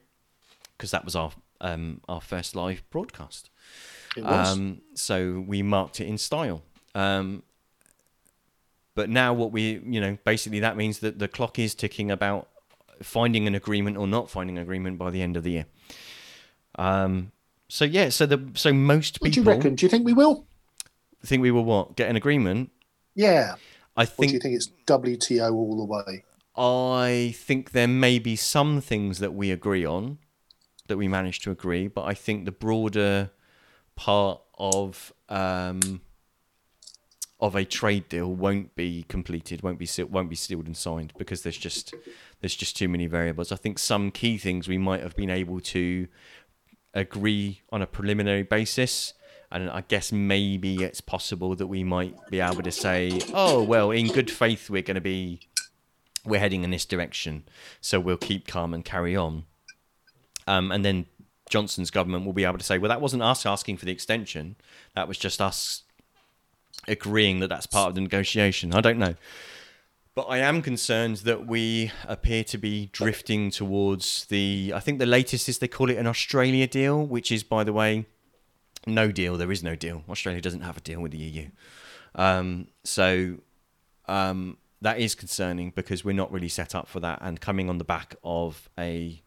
because 0.77 0.91
that 0.91 1.05
was 1.05 1.15
our 1.15 1.31
um, 1.61 2.01
our 2.09 2.21
first 2.21 2.55
live 2.55 2.83
broadcast. 2.91 3.51
It 4.17 4.25
was. 4.25 4.49
Um, 4.53 4.81
so 4.95 5.45
we 5.47 5.63
marked 5.63 6.01
it 6.01 6.07
in 6.07 6.19
style. 6.19 6.63
Um, 6.95 7.43
but 8.99 9.09
now, 9.09 9.33
what 9.33 9.53
we, 9.53 9.81
you 9.87 10.01
know, 10.01 10.19
basically 10.25 10.59
that 10.59 10.77
means 10.77 10.99
that 10.99 11.21
the 11.21 11.29
clock 11.29 11.57
is 11.57 11.73
ticking 11.73 12.11
about 12.11 12.49
finding 13.01 13.47
an 13.47 13.55
agreement 13.55 13.97
or 13.97 14.09
not 14.09 14.29
finding 14.29 14.59
an 14.59 14.63
agreement 14.63 14.99
by 14.99 15.09
the 15.11 15.23
end 15.23 15.37
of 15.37 15.45
the 15.45 15.53
year. 15.53 15.67
Um, 16.75 17.31
so 17.69 17.85
yeah, 17.85 18.09
so 18.09 18.27
the 18.27 18.51
so 18.55 18.73
most 18.73 19.19
what 19.21 19.31
do 19.31 19.39
you 19.39 19.45
people 19.45 19.55
reckon? 19.55 19.77
Do 19.77 19.87
you 19.87 19.89
think 19.89 20.05
we 20.05 20.13
will? 20.13 20.49
think 21.25 21.43
we 21.43 21.53
will 21.53 21.65
what 21.65 21.95
get 21.95 22.11
an 22.11 22.17
agreement. 22.17 22.73
Yeah. 23.15 23.55
I 23.97 24.03
Or 24.03 24.07
do 24.07 24.13
think 24.17 24.33
you 24.33 24.41
think 24.41 24.57
it's 24.57 24.73
WTO 24.87 25.53
all 25.53 25.77
the 25.77 25.85
way? 25.85 26.25
I 26.57 27.35
think 27.37 27.71
there 27.71 27.87
may 27.87 28.19
be 28.19 28.35
some 28.35 28.81
things 28.81 29.21
that 29.21 29.33
we 29.33 29.53
agree 29.53 29.85
on 29.85 30.19
that 30.89 30.97
we 30.97 31.07
manage 31.07 31.39
to 31.43 31.53
agree, 31.53 31.87
but 31.87 32.03
I 32.03 32.15
think 32.15 32.47
the 32.47 32.51
broader 32.51 33.31
part 33.95 34.41
of 34.59 35.13
um, 35.29 36.01
of 37.41 37.55
a 37.55 37.65
trade 37.65 38.09
deal 38.09 38.33
won't 38.33 38.75
be 38.75 39.05
completed, 39.09 39.63
won't 39.63 39.79
be 39.79 39.87
se- 39.87 40.05
won't 40.05 40.31
be 40.31 40.37
sealed 40.37 40.67
and 40.67 40.77
signed 40.77 41.13
because 41.19 41.43
there's 41.43 41.59
just 41.59 41.95
there's 42.41 42.57
just 42.57 42.77
too 42.77 42.89
many 42.89 43.07
variables. 43.07 43.53
I 43.53 43.57
think 43.57 43.79
some 43.79 44.11
key 44.11 44.39
things 44.39 44.69
we 44.69 44.79
might 44.79 45.03
have 45.03 45.17
been 45.17 45.31
able 45.31 45.61
to 45.61 46.09
agree 46.95 47.63
on 47.71 47.83
a 47.83 47.87
preliminary 47.87 48.43
basis. 48.43 49.15
And 49.51 49.71
I 49.71 49.83
guess 49.89 50.13
maybe 50.13 50.83
it's 50.85 51.01
possible 51.01 51.55
that 51.55 51.69
we 51.69 51.83
might 51.83 52.15
be 52.29 52.41
able 52.41 52.63
to 52.63 52.71
say, 52.71 53.19
oh, 53.33 53.63
well, 53.63 53.91
in 53.91 54.09
good 54.09 54.31
faith, 54.31 54.69
we're 54.69 54.83
going 54.83 54.97
to 54.97 55.01
be 55.01 55.41
we're 56.25 56.41
heading 56.41 56.65
in 56.65 56.71
this 56.71 56.85
direction, 56.85 57.45
so 57.81 57.99
we'll 57.99 58.19
keep 58.19 58.47
calm 58.47 58.75
and 58.75 58.85
carry 58.85 59.17
on. 59.17 59.45
Um, 60.47 60.71
and 60.71 60.85
then 60.85 61.07
Johnson's 61.49 61.91
government 61.91 62.27
will 62.27 62.35
be 62.35 62.45
able 62.45 62.59
to 62.59 62.65
say, 62.65 62.77
well, 62.77 62.91
that 62.91 63.01
wasn't 63.01 63.23
us 63.23 63.47
asking 63.47 63.79
for 63.79 63.87
the 63.87 63.93
extension; 63.93 64.57
that 64.95 65.09
was 65.09 65.17
just 65.17 65.41
us 65.41 65.85
agreeing 66.87 67.41
that 67.41 67.49
that's 67.49 67.67
part 67.67 67.89
of 67.89 67.95
the 67.95 68.01
negotiation. 68.01 68.75
I 68.75 68.81
don't 68.81 68.99
know, 68.99 69.15
but 70.15 70.23
I 70.23 70.39
am 70.39 70.63
concerned 70.63 71.19
that 71.19 71.47
we 71.47 71.93
appear 72.07 72.45
to 72.45 72.59
be 72.59 72.87
drifting 72.93 73.51
towards 73.51 74.27
the. 74.27 74.73
I 74.75 74.81
think 74.81 74.99
the 74.99 75.07
latest 75.07 75.49
is 75.49 75.59
they 75.59 75.69
call 75.69 75.91
it 75.91 75.97
an 75.97 76.07
Australia 76.07 76.67
deal, 76.67 77.07
which 77.07 77.31
is, 77.31 77.43
by 77.43 77.65
the 77.65 77.73
way, 77.73 78.07
no 78.87 79.13
deal. 79.13 79.37
There 79.37 79.53
is 79.53 79.63
no 79.63 79.77
deal. 79.77 80.03
Australia 80.09 80.41
doesn't 80.41 80.63
have 80.63 80.77
a 80.77 80.81
deal 80.81 81.01
with 81.01 81.13
the 81.13 81.19
EU. 81.19 81.49
Um, 82.15 82.69
so 82.85 83.37
um, 84.07 84.59
that 84.81 84.99
is 84.99 85.15
concerning 85.15 85.71
because 85.71 86.05
we're 86.05 86.13
not 86.13 86.33
really 86.33 86.49
set 86.49 86.75
up 86.75 86.89
for 86.89 87.01
that. 87.01 87.19
And 87.23 87.41
coming 87.41 87.69
on 87.69 87.79
the 87.79 87.85
back 87.85 88.17
of 88.25 88.69
a 88.79 89.23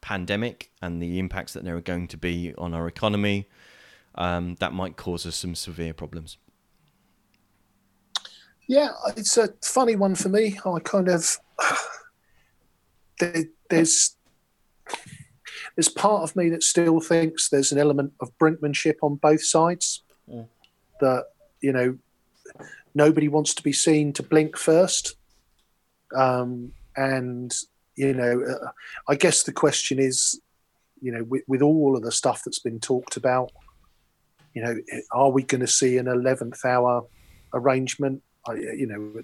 pandemic 0.00 0.70
and 0.82 1.00
the 1.00 1.18
impacts 1.18 1.54
that 1.54 1.64
there 1.64 1.76
are 1.76 1.80
going 1.80 2.08
to 2.08 2.16
be 2.16 2.54
on 2.58 2.74
our 2.74 2.86
economy, 2.86 3.48
um, 4.14 4.56
that 4.56 4.72
might 4.72 4.96
cause 4.96 5.26
us 5.26 5.36
some 5.36 5.54
severe 5.54 5.94
problems. 5.94 6.36
Yeah, 8.66 8.90
it's 9.16 9.36
a 9.36 9.48
funny 9.62 9.96
one 9.96 10.14
for 10.14 10.28
me. 10.28 10.58
I 10.64 10.78
kind 10.80 11.08
of 11.08 11.38
there, 13.20 13.44
there's 13.68 14.16
there's 15.76 15.88
part 15.88 16.22
of 16.22 16.36
me 16.36 16.48
that 16.50 16.62
still 16.62 17.00
thinks 17.00 17.48
there's 17.48 17.72
an 17.72 17.78
element 17.78 18.12
of 18.20 18.36
brinkmanship 18.38 18.96
on 19.02 19.16
both 19.16 19.44
sides. 19.44 20.02
Mm. 20.28 20.46
That 21.00 21.24
you 21.60 21.72
know 21.72 21.98
nobody 22.94 23.28
wants 23.28 23.54
to 23.54 23.62
be 23.62 23.72
seen 23.72 24.12
to 24.14 24.22
blink 24.22 24.56
first, 24.56 25.16
um, 26.16 26.72
and 26.96 27.54
you 27.96 28.14
know 28.14 28.42
uh, 28.42 28.70
I 29.08 29.16
guess 29.16 29.42
the 29.42 29.52
question 29.52 29.98
is, 29.98 30.40
you 31.02 31.12
know, 31.12 31.24
with, 31.24 31.42
with 31.46 31.60
all 31.60 31.96
of 31.96 32.02
the 32.02 32.12
stuff 32.12 32.42
that's 32.44 32.60
been 32.60 32.80
talked 32.80 33.16
about, 33.16 33.52
you 34.54 34.62
know, 34.62 34.76
are 35.12 35.30
we 35.30 35.42
going 35.42 35.60
to 35.60 35.66
see 35.66 35.98
an 35.98 36.08
eleventh 36.08 36.64
hour 36.64 37.04
arrangement? 37.52 38.22
I, 38.46 38.54
you 38.54 38.86
know, 38.86 39.22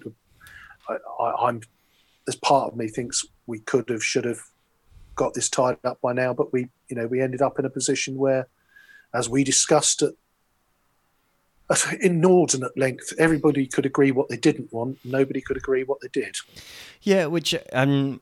I, 0.89 1.47
I'm. 1.47 1.61
There's 2.25 2.35
part 2.35 2.71
of 2.71 2.77
me 2.77 2.87
thinks 2.87 3.25
we 3.47 3.59
could 3.59 3.89
have, 3.89 4.03
should 4.03 4.25
have 4.25 4.41
got 5.15 5.33
this 5.33 5.49
tied 5.49 5.77
up 5.83 5.99
by 6.01 6.13
now, 6.13 6.33
but 6.33 6.53
we, 6.53 6.67
you 6.87 6.95
know, 6.95 7.07
we 7.07 7.19
ended 7.19 7.41
up 7.41 7.57
in 7.57 7.65
a 7.65 7.69
position 7.69 8.15
where, 8.15 8.47
as 9.13 9.27
we 9.27 9.43
discussed 9.43 10.01
at, 10.01 10.13
at 11.69 11.93
inordinate 11.99 12.77
length, 12.77 13.13
everybody 13.17 13.65
could 13.65 13.85
agree 13.85 14.11
what 14.11 14.29
they 14.29 14.37
didn't 14.37 14.71
want. 14.71 14.99
Nobody 15.03 15.41
could 15.41 15.57
agree 15.57 15.83
what 15.83 15.99
they 16.01 16.09
did. 16.09 16.35
Yeah, 17.01 17.25
which 17.25 17.55
um, 17.73 18.21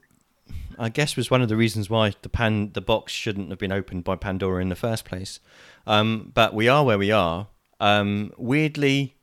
I 0.78 0.90
guess 0.90 1.18
was 1.18 1.30
one 1.30 1.42
of 1.42 1.50
the 1.50 1.58
reasons 1.58 1.90
why 1.90 2.14
the 2.22 2.30
pan 2.30 2.72
the 2.74 2.82
box 2.82 3.12
shouldn't 3.12 3.50
have 3.50 3.60
been 3.60 3.72
opened 3.72 4.06
by 4.06 4.16
Pandora 4.16 4.62
in 4.62 4.70
the 4.70 4.76
first 4.76 5.04
place. 5.04 5.42
Um, 5.86 6.32
but 6.34 6.54
we 6.54 6.68
are 6.70 6.86
where 6.86 6.98
we 6.98 7.12
are. 7.12 7.48
Um, 7.82 8.32
weirdly, 8.38 9.16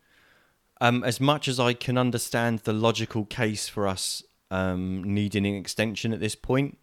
um, 0.81 1.05
as 1.05 1.21
much 1.21 1.49
as 1.49 1.59
I 1.59 1.73
can 1.73 1.97
understand 1.97 2.61
the 2.61 2.73
logical 2.73 3.25
case 3.25 3.69
for 3.69 3.87
us 3.87 4.23
um, 4.51 5.03
needing 5.03 5.47
an 5.47 5.55
extension 5.55 6.13
at 6.13 6.21
this 6.21 6.35
point, 6.35 6.79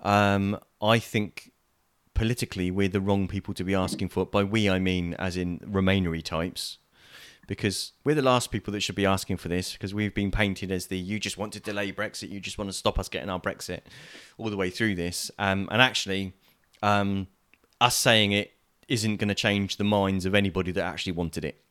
um, 0.00 0.58
I 0.82 0.98
think 0.98 1.52
politically 2.14 2.70
we're 2.70 2.88
the 2.88 3.00
wrong 3.00 3.26
people 3.28 3.54
to 3.54 3.64
be 3.64 3.74
asking 3.74 4.08
for 4.08 4.22
it. 4.22 4.32
By 4.32 4.44
we, 4.44 4.68
I 4.68 4.78
mean 4.78 5.14
as 5.14 5.36
in 5.36 5.60
Romainery 5.64 6.22
types, 6.22 6.78
because 7.46 7.92
we're 8.04 8.14
the 8.14 8.22
last 8.22 8.50
people 8.50 8.72
that 8.72 8.80
should 8.80 8.94
be 8.94 9.06
asking 9.06 9.36
for 9.36 9.48
this 9.48 9.72
because 9.72 9.92
we've 9.92 10.14
been 10.14 10.30
painted 10.30 10.70
as 10.70 10.86
the 10.86 10.96
you 10.96 11.18
just 11.18 11.36
want 11.36 11.52
to 11.52 11.60
delay 11.60 11.92
Brexit, 11.92 12.30
you 12.30 12.40
just 12.40 12.58
want 12.58 12.70
to 12.70 12.76
stop 12.76 12.98
us 12.98 13.08
getting 13.08 13.28
our 13.28 13.40
Brexit 13.40 13.80
all 14.38 14.50
the 14.50 14.56
way 14.56 14.70
through 14.70 14.94
this. 14.94 15.30
Um, 15.38 15.68
and 15.70 15.82
actually, 15.82 16.32
um, 16.82 17.28
us 17.80 17.96
saying 17.96 18.32
it 18.32 18.52
isn't 18.88 19.16
going 19.16 19.28
to 19.28 19.34
change 19.34 19.76
the 19.76 19.84
minds 19.84 20.26
of 20.26 20.34
anybody 20.34 20.72
that 20.72 20.84
actually 20.84 21.12
wanted 21.12 21.44
it. 21.44 21.63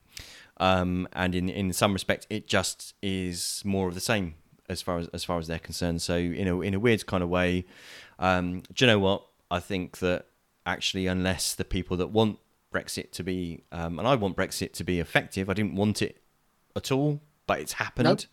Um, 0.57 1.07
and 1.13 1.33
in 1.35 1.49
in 1.49 1.73
some 1.73 1.93
respect, 1.93 2.27
it 2.29 2.47
just 2.47 2.93
is 3.01 3.61
more 3.65 3.87
of 3.87 3.95
the 3.95 4.01
same 4.01 4.35
as 4.69 4.81
far 4.81 4.99
as 4.99 5.07
as 5.09 5.23
far 5.23 5.39
as 5.39 5.47
they're 5.47 5.59
concerned. 5.59 6.01
So 6.01 6.15
in 6.15 6.47
a 6.47 6.61
in 6.61 6.73
a 6.73 6.79
weird 6.79 7.05
kind 7.05 7.23
of 7.23 7.29
way, 7.29 7.65
um, 8.19 8.61
do 8.73 8.85
you 8.85 8.87
know 8.87 8.99
what? 8.99 9.25
I 9.49 9.59
think 9.59 9.99
that 9.99 10.27
actually, 10.65 11.07
unless 11.07 11.53
the 11.55 11.65
people 11.65 11.97
that 11.97 12.07
want 12.07 12.39
Brexit 12.73 13.11
to 13.11 13.23
be, 13.23 13.63
um, 13.71 13.99
and 13.99 14.07
I 14.07 14.15
want 14.15 14.35
Brexit 14.35 14.73
to 14.73 14.83
be 14.83 14.99
effective, 14.99 15.49
I 15.49 15.53
didn't 15.53 15.75
want 15.75 16.01
it 16.01 16.21
at 16.75 16.91
all, 16.91 17.21
but 17.45 17.59
it's 17.59 17.73
happened. 17.73 18.25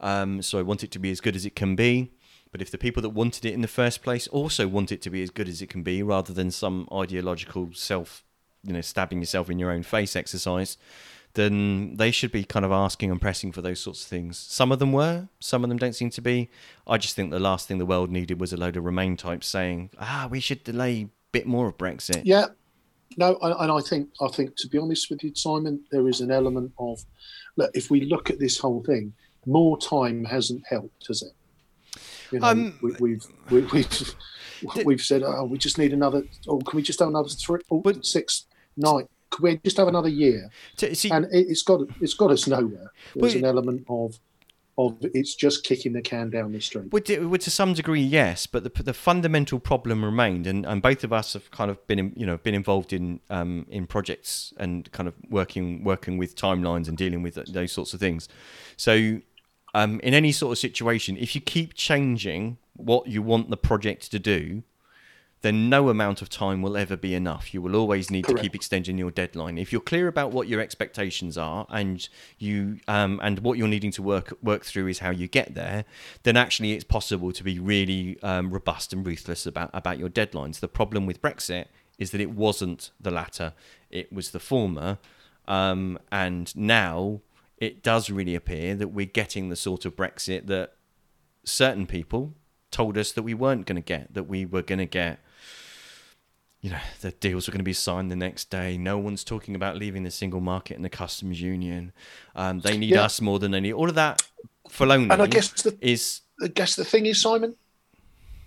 Um, 0.00 0.42
so 0.42 0.58
I 0.58 0.62
want 0.62 0.82
it 0.82 0.90
to 0.92 0.98
be 0.98 1.10
as 1.10 1.20
good 1.20 1.36
as 1.36 1.46
it 1.46 1.54
can 1.56 1.76
be. 1.76 2.12
But 2.52 2.62
if 2.62 2.70
the 2.70 2.78
people 2.78 3.02
that 3.02 3.10
wanted 3.10 3.44
it 3.44 3.52
in 3.54 3.60
the 3.60 3.68
first 3.68 4.02
place 4.02 4.26
also 4.28 4.66
want 4.66 4.90
it 4.90 5.02
to 5.02 5.10
be 5.10 5.22
as 5.22 5.30
good 5.30 5.48
as 5.48 5.60
it 5.60 5.68
can 5.68 5.82
be, 5.82 6.02
rather 6.02 6.32
than 6.32 6.50
some 6.50 6.88
ideological 6.92 7.70
self, 7.74 8.24
you 8.62 8.72
know, 8.72 8.80
stabbing 8.80 9.20
yourself 9.20 9.50
in 9.50 9.58
your 9.58 9.70
own 9.70 9.82
face 9.82 10.16
exercise, 10.16 10.78
then 11.36 11.96
they 11.96 12.10
should 12.10 12.32
be 12.32 12.42
kind 12.44 12.64
of 12.64 12.72
asking 12.72 13.10
and 13.10 13.20
pressing 13.20 13.52
for 13.52 13.62
those 13.62 13.78
sorts 13.80 14.02
of 14.02 14.08
things. 14.08 14.36
Some 14.36 14.72
of 14.72 14.78
them 14.80 14.92
were, 14.92 15.28
some 15.40 15.62
of 15.62 15.68
them 15.70 15.78
don't 15.78 15.94
seem 15.94 16.10
to 16.10 16.20
be. 16.20 16.50
I 16.86 16.98
just 16.98 17.14
think 17.14 17.30
the 17.30 17.38
last 17.38 17.68
thing 17.68 17.78
the 17.78 17.86
world 17.86 18.10
needed 18.10 18.40
was 18.40 18.52
a 18.52 18.56
load 18.56 18.76
of 18.76 18.84
Remain 18.84 19.16
types 19.16 19.46
saying, 19.46 19.90
"Ah, 20.00 20.28
we 20.30 20.40
should 20.40 20.64
delay 20.64 21.02
a 21.02 21.08
bit 21.32 21.46
more 21.46 21.68
of 21.68 21.78
Brexit." 21.78 22.22
Yeah, 22.24 22.46
no, 23.16 23.38
and 23.40 23.70
I 23.70 23.80
think 23.80 24.10
I 24.20 24.28
think 24.28 24.56
to 24.56 24.68
be 24.68 24.78
honest 24.78 25.08
with 25.10 25.22
you, 25.22 25.32
Simon, 25.34 25.80
there 25.92 26.08
is 26.08 26.20
an 26.20 26.30
element 26.32 26.72
of 26.78 27.04
look. 27.56 27.70
If 27.74 27.90
we 27.90 28.00
look 28.06 28.28
at 28.30 28.38
this 28.38 28.58
whole 28.58 28.82
thing, 28.82 29.12
more 29.46 29.78
time 29.78 30.24
hasn't 30.24 30.64
helped, 30.68 31.06
has 31.06 31.22
it? 31.22 31.32
You 32.32 32.40
know, 32.40 32.48
Um, 32.48 32.78
we, 32.82 32.92
we've 33.00 33.26
we, 33.50 33.60
we've 33.72 34.14
we've 34.84 35.00
said, 35.00 35.22
oh, 35.22 35.44
we 35.44 35.58
just 35.58 35.78
need 35.78 35.92
another. 35.92 36.22
Oh, 36.48 36.58
can 36.58 36.76
we 36.76 36.82
just 36.82 36.98
have 36.98 37.08
another 37.08 37.28
three, 37.28 37.60
oh, 37.70 37.80
But- 37.80 38.04
six, 38.04 38.46
nine? 38.76 39.06
Could 39.30 39.42
we 39.42 39.56
just 39.64 39.76
have 39.76 39.88
another 39.88 40.08
year? 40.08 40.50
See, 40.76 40.94
And 41.10 41.26
it, 41.26 41.46
it's 41.48 41.62
got 41.62 41.80
it's 42.00 42.14
got 42.14 42.30
us 42.30 42.46
nowhere. 42.46 42.92
There's 43.14 43.34
an 43.34 43.44
element 43.44 43.84
of 43.88 44.18
of 44.78 44.96
it's 45.00 45.34
just 45.34 45.64
kicking 45.64 45.92
the 45.92 46.02
can 46.02 46.30
down 46.30 46.52
the 46.52 46.60
street. 46.60 46.92
Well, 46.92 47.02
to, 47.02 47.38
to 47.38 47.50
some 47.50 47.72
degree, 47.72 48.02
yes, 48.02 48.46
but 48.46 48.62
the 48.62 48.82
the 48.82 48.92
fundamental 48.92 49.58
problem 49.58 50.04
remained, 50.04 50.46
and, 50.46 50.66
and 50.66 50.82
both 50.82 51.02
of 51.02 51.12
us 51.12 51.32
have 51.32 51.50
kind 51.50 51.70
of 51.70 51.84
been, 51.86 51.98
in, 51.98 52.12
you 52.14 52.26
know, 52.26 52.36
been 52.36 52.54
involved 52.54 52.92
in 52.92 53.20
um, 53.30 53.66
in 53.70 53.86
projects 53.86 54.52
and 54.58 54.90
kind 54.92 55.08
of 55.08 55.14
working 55.30 55.82
working 55.82 56.18
with 56.18 56.36
timelines 56.36 56.88
and 56.88 56.96
dealing 56.96 57.22
with 57.22 57.34
those 57.52 57.72
sorts 57.72 57.94
of 57.94 58.00
things. 58.00 58.28
So, 58.76 59.20
um, 59.74 60.00
in 60.00 60.12
any 60.12 60.32
sort 60.32 60.52
of 60.52 60.58
situation, 60.58 61.16
if 61.16 61.34
you 61.34 61.40
keep 61.40 61.74
changing 61.74 62.58
what 62.74 63.06
you 63.06 63.22
want 63.22 63.48
the 63.48 63.56
project 63.56 64.10
to 64.10 64.18
do, 64.18 64.62
then 65.46 65.68
no 65.68 65.88
amount 65.88 66.20
of 66.22 66.28
time 66.28 66.60
will 66.60 66.76
ever 66.76 66.96
be 66.96 67.14
enough. 67.14 67.54
You 67.54 67.62
will 67.62 67.76
always 67.76 68.10
need 68.10 68.24
Correct. 68.24 68.38
to 68.38 68.42
keep 68.42 68.54
extending 68.54 68.98
your 68.98 69.12
deadline. 69.12 69.58
If 69.58 69.70
you're 69.70 69.80
clear 69.80 70.08
about 70.08 70.32
what 70.32 70.48
your 70.48 70.60
expectations 70.60 71.38
are 71.38 71.66
and 71.70 72.06
you 72.38 72.80
um, 72.88 73.20
and 73.22 73.38
what 73.38 73.56
you're 73.56 73.68
needing 73.68 73.92
to 73.92 74.02
work 74.02 74.36
work 74.42 74.64
through 74.64 74.88
is 74.88 74.98
how 74.98 75.10
you 75.10 75.28
get 75.28 75.54
there, 75.54 75.84
then 76.24 76.36
actually 76.36 76.72
it's 76.72 76.84
possible 76.84 77.30
to 77.30 77.44
be 77.44 77.60
really 77.60 78.20
um, 78.22 78.50
robust 78.50 78.92
and 78.92 79.06
ruthless 79.06 79.46
about 79.46 79.70
about 79.72 79.98
your 79.98 80.08
deadlines. 80.08 80.58
The 80.58 80.68
problem 80.68 81.06
with 81.06 81.22
Brexit 81.22 81.66
is 81.96 82.10
that 82.10 82.20
it 82.20 82.32
wasn't 82.32 82.90
the 83.00 83.12
latter; 83.12 83.52
it 83.88 84.12
was 84.12 84.32
the 84.32 84.40
former, 84.40 84.98
um, 85.46 85.98
and 86.10 86.54
now 86.56 87.20
it 87.58 87.82
does 87.82 88.10
really 88.10 88.34
appear 88.34 88.74
that 88.74 88.88
we're 88.88 89.06
getting 89.06 89.48
the 89.48 89.56
sort 89.56 89.84
of 89.84 89.94
Brexit 89.94 90.46
that 90.48 90.74
certain 91.44 91.86
people 91.86 92.34
told 92.70 92.98
us 92.98 93.12
that 93.12 93.22
we 93.22 93.32
weren't 93.32 93.64
going 93.64 93.76
to 93.76 93.82
get, 93.82 94.12
that 94.12 94.24
we 94.24 94.44
were 94.44 94.62
going 94.62 94.78
to 94.78 94.86
get, 94.86 95.20
you 96.66 96.72
know, 96.72 96.80
the 97.00 97.12
deals 97.12 97.48
are 97.48 97.52
going 97.52 97.60
to 97.60 97.64
be 97.64 97.72
signed 97.72 98.10
the 98.10 98.16
next 98.16 98.50
day. 98.50 98.76
No 98.76 98.98
one's 98.98 99.22
talking 99.22 99.54
about 99.54 99.76
leaving 99.76 100.02
the 100.02 100.10
single 100.10 100.40
market 100.40 100.74
and 100.74 100.84
the 100.84 100.88
customs 100.88 101.40
union. 101.40 101.92
Um, 102.34 102.58
they 102.58 102.76
need 102.76 102.90
Yeah. 102.90 103.02
us 103.04 103.20
more 103.20 103.38
than 103.38 103.52
they 103.52 103.60
need 103.60 103.74
All 103.74 103.88
of 103.88 103.94
that 103.94 104.20
baloney 104.70 105.12
And 105.12 105.22
I 105.22 105.28
guess 105.28 105.62
the 105.62 105.78
is 105.80 106.22
I 106.42 106.48
guess 106.48 106.74
the 106.74 106.84
thing 106.84 107.06
is, 107.06 107.22
Simon, 107.22 107.54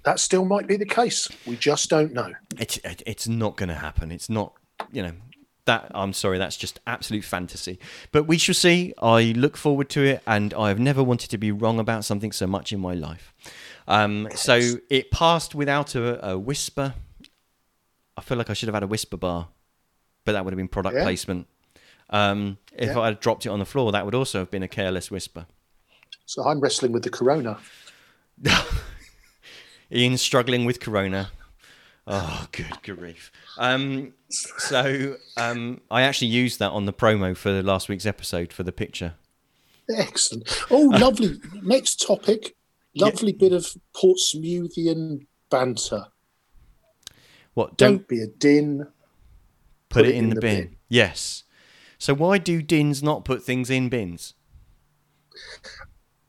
that 0.03 0.19
still 0.19 0.43
might 0.43 0.67
be 0.67 0.75
the 0.75 0.85
case. 0.85 1.29
We 1.47 1.55
just 1.55 1.89
don't 1.89 2.11
know. 2.13 2.33
it's 2.59 2.75
it- 2.79 3.03
it's 3.05 3.25
not 3.29 3.55
going 3.55 3.69
to 3.69 3.75
happen. 3.75 4.11
It's 4.11 4.29
not, 4.29 4.51
you 4.91 5.01
know, 5.01 5.13
that 5.63 5.89
I'm 5.95 6.11
sorry, 6.11 6.37
that's 6.39 6.57
just 6.57 6.81
absolute 6.85 7.23
fantasy. 7.23 7.79
But 8.11 8.23
we 8.23 8.37
shall 8.37 8.53
see. 8.55 8.93
I 9.01 9.31
look 9.37 9.55
forward 9.55 9.87
to 9.91 10.03
it, 10.03 10.21
and 10.27 10.53
I 10.55 10.67
have 10.67 10.79
never 10.79 11.01
wanted 11.01 11.29
to 11.29 11.37
be 11.37 11.53
wrong 11.53 11.79
about 11.79 12.03
something 12.03 12.33
so 12.33 12.47
much 12.47 12.73
in 12.73 12.81
my 12.81 12.95
life. 12.95 13.33
Um, 13.87 14.27
so 14.35 14.59
it 14.89 15.09
passed 15.09 15.55
without 15.55 15.95
a, 15.95 16.31
a 16.31 16.37
whisper. 16.37 16.95
I 18.19 18.21
feel 18.21 18.37
like 18.37 18.49
I 18.49 18.53
should 18.53 18.67
have 18.67 18.73
had 18.75 18.83
a 18.83 18.87
Wispa 18.87 19.17
bar, 19.19 19.47
but 20.25 20.33
that 20.33 20.43
would 20.43 20.51
have 20.53 20.57
been 20.57 20.67
product 20.67 20.95
Yeah. 20.97 21.03
placement. 21.03 21.47
Um, 22.09 22.57
if 22.73 22.89
Yeah. 22.89 22.99
I 22.99 23.05
had 23.05 23.19
dropped 23.21 23.45
it 23.45 23.49
on 23.49 23.59
the 23.59 23.65
floor, 23.65 23.91
that 23.93 24.03
would 24.05 24.13
also 24.15 24.39
have 24.39 24.51
been 24.51 24.63
a 24.63 24.67
careless 24.67 25.09
whisper. 25.09 25.45
So 26.25 26.43
I'm 26.45 26.59
wrestling 26.59 26.91
with 26.91 27.03
the 27.03 27.09
corona. 27.09 27.59
Ian's 29.91 30.21
struggling 30.21 30.65
with 30.65 30.79
corona. 30.79 31.31
Oh, 32.05 32.47
good 32.51 32.81
grief. 32.83 33.31
Um, 33.57 34.13
so 34.29 35.15
um, 35.37 35.81
I 35.91 36.01
actually 36.01 36.27
used 36.27 36.59
that 36.59 36.71
on 36.71 36.85
the 36.85 36.93
promo 36.93 37.37
for 37.37 37.51
the 37.51 37.63
last 37.63 37.87
week's 37.89 38.05
episode 38.05 38.51
for 38.51 38.63
the 38.63 38.71
picture. 38.71 39.13
Excellent. 39.95 40.47
Oh, 40.69 40.81
lovely. 40.99 41.39
Next 41.61 41.95
topic. 42.05 42.55
Lovely 42.95 43.31
bit 43.31 43.53
of 43.53 43.75
Portsmouthian 43.95 45.27
banter. 45.49 46.07
What? 47.53 47.77
Don't, 47.77 47.97
Don't, 47.97 48.07
be 48.07 48.21
a 48.21 48.27
din. 48.27 48.87
put, 49.89 50.05
it 50.05 50.15
in, 50.15 50.29
the, 50.29 50.39
bin. 50.39 50.75
Yes. 50.87 51.43
So 51.97 52.13
why 52.13 52.37
do 52.37 52.61
dins 52.61 53.03
not 53.03 53.25
put 53.25 53.43
things 53.43 53.69
in 53.69 53.89
bins? 53.89 54.33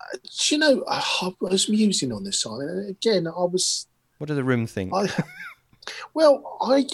Uh, 0.00 0.16
do 0.22 0.54
you 0.54 0.58
know, 0.58 0.84
I 0.88 1.32
was 1.40 1.68
musing 1.68 2.12
on 2.12 2.24
this, 2.24 2.40
Simon. 2.40 2.68
And 2.68 2.90
again, 2.90 3.26
I 3.26 3.30
was 3.30 3.86
What 4.18 4.26
do 4.26 4.34
the 4.34 4.44
room 4.44 4.66
think? 4.66 4.92
I, 4.94 5.08
well, 6.14 6.58
I, 6.60 6.86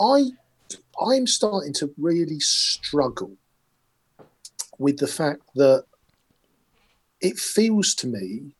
I, 0.00 0.30
I'm 1.04 1.26
starting 1.26 1.74
to 1.74 1.92
really 1.98 2.40
struggle 2.40 3.36
with 4.78 4.98
the 4.98 5.06
fact 5.06 5.42
that 5.56 5.84
it 7.20 7.38
feels 7.38 7.94
to 7.96 8.06
me, 8.06 8.54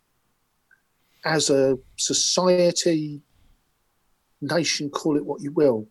as 1.24 1.48
a 1.48 1.78
society, 1.96 3.22
nation, 4.40 4.90
call 4.90 5.16
it 5.16 5.24
what 5.24 5.42
you 5.42 5.52
will, 5.52 5.88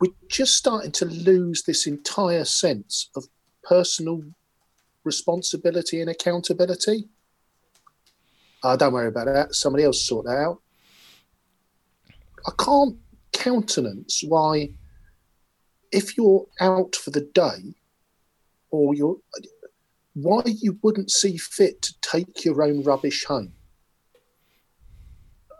we're 0.00 0.12
just 0.28 0.56
starting 0.56 0.92
to 0.92 1.04
lose 1.04 1.62
this 1.62 1.86
entire 1.86 2.44
sense 2.44 3.08
of 3.14 3.24
personal 3.62 4.22
responsibility 5.04 6.00
and 6.00 6.10
accountability. 6.10 7.08
Uh, 8.62 8.76
don't 8.76 8.92
worry 8.92 9.08
about 9.08 9.26
that. 9.26 9.54
Somebody 9.54 9.84
else 9.84 10.06
sort 10.06 10.26
that 10.26 10.36
out. 10.36 10.60
I 12.46 12.52
can't 12.58 12.96
countenance 13.32 14.22
why, 14.26 14.70
if 15.92 16.16
you're 16.16 16.46
out 16.60 16.96
for 16.96 17.10
the 17.10 17.20
day, 17.20 17.74
or 18.70 18.94
you're, 18.94 19.16
why 20.14 20.42
you 20.46 20.78
wouldn't 20.82 21.10
see 21.10 21.36
fit 21.36 21.82
to 21.82 21.94
take 22.00 22.44
your 22.44 22.62
own 22.62 22.82
rubbish 22.82 23.24
home, 23.24 23.52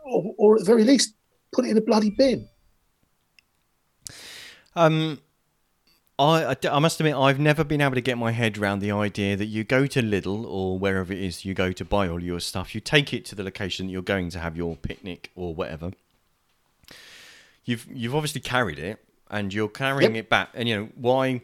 or, 0.05 0.33
or 0.37 0.55
at 0.55 0.59
the 0.59 0.65
very 0.65 0.83
least, 0.83 1.15
put 1.53 1.65
it 1.65 1.71
in 1.71 1.77
a 1.77 1.81
bloody 1.81 2.09
bin. 2.09 2.47
Um, 4.75 5.19
I, 6.17 6.55
I 6.69 6.79
must 6.79 6.99
admit, 6.99 7.15
I've 7.15 7.39
never 7.39 7.63
been 7.63 7.81
able 7.81 7.95
to 7.95 8.01
get 8.01 8.17
my 8.17 8.31
head 8.31 8.57
around 8.57 8.79
the 8.79 8.91
idea 8.91 9.35
that 9.35 9.45
you 9.45 9.63
go 9.63 9.85
to 9.87 10.01
Lidl 10.01 10.45
or 10.45 10.77
wherever 10.79 11.11
it 11.13 11.19
is 11.19 11.45
you 11.45 11.53
go 11.53 11.71
to 11.71 11.85
buy 11.85 12.07
all 12.07 12.21
your 12.23 12.39
stuff, 12.39 12.73
you 12.75 12.81
take 12.81 13.13
it 13.13 13.25
to 13.25 13.35
the 13.35 13.43
location 13.43 13.87
that 13.87 13.91
you're 13.91 14.01
going 14.01 14.29
to 14.29 14.39
have 14.39 14.55
your 14.57 14.75
picnic 14.75 15.31
or 15.35 15.53
whatever. 15.53 15.91
You've 17.65 17.87
you've 17.91 18.13
obviously 18.13 18.41
carried 18.41 18.77
it 18.77 19.03
and 19.31 19.53
you're 19.53 19.69
carrying 19.69 20.15
Yep. 20.15 20.25
it 20.25 20.29
back, 20.29 20.49
and 20.53 20.67
you 20.67 20.75
know 20.77 20.89
why. 20.95 21.41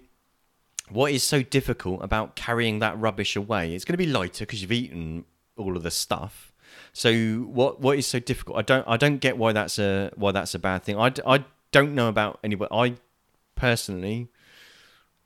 What 0.89 1.11
is 1.11 1.21
so 1.23 1.43
difficult 1.43 2.03
about 2.03 2.35
carrying 2.35 2.79
that 2.79 2.97
rubbish 2.99 3.35
away? 3.35 3.75
It's 3.75 3.85
going 3.85 3.93
to 3.93 3.97
be 3.97 4.07
lighter 4.07 4.43
because 4.43 4.61
you've 4.63 4.71
eaten 4.71 5.23
all 5.55 5.77
of 5.77 5.83
the 5.83 5.91
stuff. 5.91 6.48
So 6.93 7.13
what 7.41 7.81
what 7.81 7.97
is 7.97 8.07
so 8.07 8.19
difficult? 8.19 8.57
I 8.57 8.61
don't 8.61 8.85
I 8.87 8.97
don't 8.97 9.17
get 9.19 9.37
why 9.37 9.53
that's 9.53 9.79
a 9.79 10.11
why 10.15 10.31
that's 10.31 10.55
a 10.55 10.59
bad 10.59 10.83
thing. 10.83 10.97
I, 10.97 11.13
I 11.25 11.45
don't 11.71 11.95
know 11.95 12.09
about 12.09 12.39
anybody. 12.43 12.69
I 12.71 12.95
personally 13.55 14.29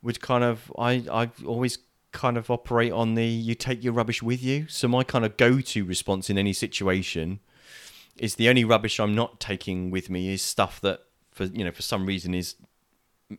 would 0.02 0.20
kind 0.20 0.44
of 0.44 0.72
I 0.78 1.04
I 1.10 1.30
always 1.46 1.78
kind 2.12 2.36
of 2.36 2.50
operate 2.50 2.92
on 2.92 3.14
the 3.14 3.24
you 3.24 3.54
take 3.54 3.82
your 3.82 3.92
rubbish 3.92 4.22
with 4.22 4.42
you. 4.42 4.66
So 4.68 4.88
my 4.88 5.04
kind 5.04 5.24
of 5.24 5.36
go 5.36 5.60
to 5.60 5.84
response 5.84 6.30
in 6.30 6.38
any 6.38 6.52
situation 6.52 7.40
is 8.16 8.36
the 8.36 8.48
only 8.48 8.64
rubbish 8.64 9.00
I'm 9.00 9.14
not 9.14 9.40
taking 9.40 9.90
with 9.90 10.08
me 10.08 10.32
is 10.32 10.42
stuff 10.42 10.80
that 10.82 11.00
for 11.32 11.44
you 11.44 11.64
know 11.64 11.72
for 11.72 11.82
some 11.82 12.06
reason 12.06 12.34
is 12.34 12.54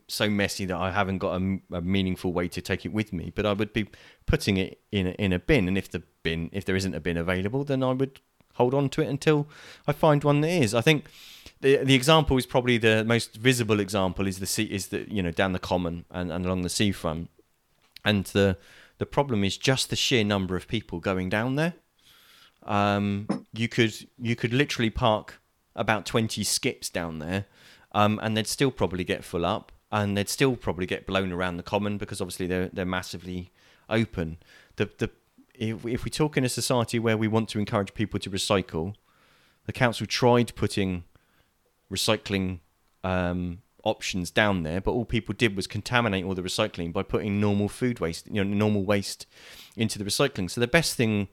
so 0.08 0.30
messy 0.30 0.64
that 0.66 0.76
I 0.76 0.90
haven't 0.90 1.18
got 1.18 1.40
a, 1.40 1.58
a 1.72 1.80
meaningful 1.80 2.32
way 2.32 2.48
to 2.48 2.60
take 2.60 2.84
it 2.84 2.92
with 2.92 3.12
me. 3.12 3.32
But 3.34 3.46
I 3.46 3.52
would 3.52 3.72
be 3.72 3.88
putting 4.26 4.56
it 4.56 4.80
in 4.90 5.08
a, 5.08 5.10
in 5.10 5.32
a 5.32 5.38
bin, 5.38 5.68
and 5.68 5.78
if 5.78 5.90
the 5.90 6.02
bin 6.22 6.50
if 6.52 6.64
there 6.64 6.76
isn't 6.76 6.94
a 6.94 7.00
bin 7.00 7.16
available, 7.16 7.64
then 7.64 7.82
I 7.82 7.92
would 7.92 8.20
hold 8.54 8.74
on 8.74 8.88
to 8.88 9.02
it 9.02 9.08
until 9.08 9.46
I 9.86 9.92
find 9.92 10.24
one 10.24 10.40
that 10.40 10.50
is. 10.50 10.74
I 10.74 10.80
think 10.80 11.04
the 11.60 11.78
the 11.78 11.94
example 11.94 12.36
is 12.36 12.46
probably 12.46 12.78
the 12.78 13.04
most 13.04 13.36
visible 13.36 13.80
example 13.80 14.26
is 14.26 14.38
the 14.38 14.46
sea 14.46 14.64
is 14.64 14.88
the 14.88 15.06
you 15.10 15.22
know 15.22 15.30
down 15.30 15.52
the 15.52 15.58
common 15.58 16.04
and, 16.10 16.30
and 16.30 16.44
along 16.44 16.62
the 16.62 16.68
seafront, 16.68 17.30
and 18.04 18.24
the 18.26 18.58
the 18.98 19.06
problem 19.06 19.44
is 19.44 19.56
just 19.56 19.90
the 19.90 19.96
sheer 19.96 20.24
number 20.24 20.56
of 20.56 20.68
people 20.68 21.00
going 21.00 21.28
down 21.28 21.56
there. 21.56 21.74
Um, 22.64 23.28
you 23.52 23.68
could 23.68 23.94
you 24.18 24.36
could 24.36 24.52
literally 24.52 24.90
park 24.90 25.40
about 25.74 26.06
twenty 26.06 26.42
skips 26.44 26.88
down 26.88 27.18
there, 27.18 27.46
um, 27.92 28.18
and 28.22 28.36
they'd 28.36 28.46
still 28.46 28.70
probably 28.70 29.04
get 29.04 29.24
full 29.24 29.46
up, 29.46 29.72
and 29.90 30.16
they'd 30.16 30.28
still 30.28 30.56
probably 30.56 30.86
get 30.86 31.06
blown 31.06 31.32
around 31.32 31.56
the 31.56 31.62
common 31.62 31.98
because 31.98 32.20
obviously 32.20 32.46
they're 32.46 32.68
they're 32.72 32.84
massively 32.84 33.50
open. 33.88 34.38
The 34.76 34.90
the 34.98 35.10
if, 35.54 35.86
if 35.86 36.04
we 36.04 36.10
talk 36.10 36.36
in 36.36 36.44
a 36.44 36.48
society 36.48 36.98
where 36.98 37.16
we 37.16 37.28
want 37.28 37.48
to 37.50 37.58
encourage 37.58 37.94
people 37.94 38.20
to 38.20 38.30
recycle, 38.30 38.94
the 39.64 39.72
council 39.72 40.06
tried 40.06 40.54
putting 40.54 41.04
recycling 41.90 42.60
um, 43.04 43.62
options 43.84 44.30
down 44.30 44.64
there, 44.64 44.80
but 44.80 44.90
all 44.90 45.04
people 45.04 45.34
did 45.34 45.56
was 45.56 45.66
contaminate 45.66 46.24
all 46.24 46.34
the 46.34 46.42
recycling 46.42 46.92
by 46.92 47.02
putting 47.02 47.40
normal 47.40 47.68
food 47.68 48.00
waste, 48.00 48.26
you 48.26 48.44
know, 48.44 48.56
normal 48.56 48.84
waste 48.84 49.26
into 49.76 49.98
the 49.98 50.04
recycling. 50.04 50.50
So 50.50 50.60
the 50.60 50.66
best 50.66 50.96
thing 50.96 51.28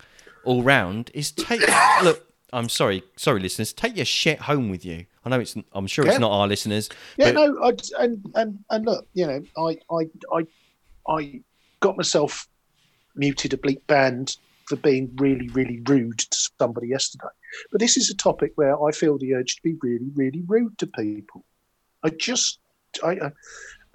all 0.46 0.64
round 0.64 1.12
is 1.14 1.32
take 1.32 1.62
look. 2.04 2.33
I'm 2.54 2.70
sorry, 2.70 3.04
sorry, 3.16 3.40
listeners. 3.42 3.74
Take 3.74 3.96
your 3.98 4.06
shit 4.06 4.40
home 4.40 4.70
with 4.70 4.86
you. 4.86 5.06
I 5.26 5.30
know 5.30 5.40
it's. 5.40 5.56
I'm 5.74 5.88
sure 5.88 6.06
it's 6.06 6.14
Yeah. 6.14 6.20
not 6.20 6.32
our 6.32 6.48
listeners. 6.48 6.90
Yeah, 7.18 7.32
but 7.32 7.36
no, 7.36 7.64
I, 7.64 8.04
and 8.04 8.32
and 8.36 8.60
and 8.70 8.86
look, 8.86 9.08
you 9.14 9.26
know, 9.26 9.44
I 9.58 9.78
I 9.92 10.08
I 10.32 10.48
I 11.12 11.42
got 11.80 11.98
myself 11.98 12.48
muted 13.16 13.54
a 13.54 13.58
bleak 13.58 13.86
band 13.88 14.38
for 14.68 14.76
being 14.76 15.12
really 15.16 15.50
really 15.50 15.82
rude 15.88 16.20
to 16.20 16.38
somebody 16.60 16.88
yesterday. 16.88 17.28
But 17.72 17.82
this 17.82 17.98
is 17.98 18.10
a 18.10 18.16
topic 18.16 18.54
where 18.56 18.82
I 18.82 18.92
feel 18.92 19.18
the 19.18 19.34
urge 19.34 19.56
to 19.58 19.62
be 19.64 19.76
really 19.82 20.12
really 20.14 20.44
rude 20.48 20.78
to 20.78 20.88
people. 20.88 21.44
I 22.04 22.10
just 22.10 22.60
I, 23.04 23.12
I 23.14 23.32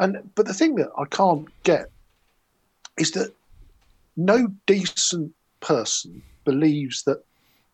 and 0.01 0.31
but 0.35 0.47
the 0.47 0.55
thing 0.55 0.75
that 0.77 0.91
I 0.99 1.05
can't 1.07 1.47
get 1.63 1.91
is 2.99 3.13
that 3.13 3.33
no 4.17 4.49
decent 4.67 5.33
person 5.61 6.23
believes 6.45 7.05
that 7.05 7.23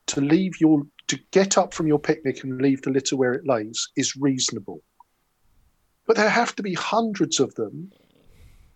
to 0.09 0.20
leave 0.20 0.61
your 0.61 0.82
to 1.07 1.18
get 1.32 1.59
up 1.59 1.74
from 1.74 1.86
your 1.86 1.98
picnic 1.98 2.42
and 2.42 2.61
leave 2.61 2.82
the 2.82 2.90
litter 2.90 3.16
where 3.16 3.32
it 3.32 3.46
lays 3.46 3.88
is 3.96 4.16
reasonable. 4.16 4.82
But 6.07 6.16
there 6.16 6.28
have 6.30 6.55
to 6.57 6.62
be 6.62 6.74
hundreds 6.74 7.40
of 7.40 7.55
them 7.55 7.92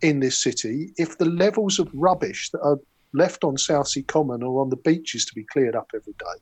in 0.00 0.20
this 0.20 0.38
city 0.38 0.92
if 0.96 1.18
the 1.18 1.24
levels 1.24 1.78
of 1.78 1.90
rubbish 1.92 2.50
that 2.50 2.60
are 2.60 2.78
left 3.12 3.44
on 3.44 3.56
Southsea 3.56 4.02
Common 4.02 4.42
or 4.42 4.60
on 4.60 4.68
the 4.68 4.76
beaches 4.76 5.24
to 5.24 5.34
be 5.34 5.44
cleared 5.44 5.74
up 5.74 5.90
every 5.94 6.12
day 6.12 6.40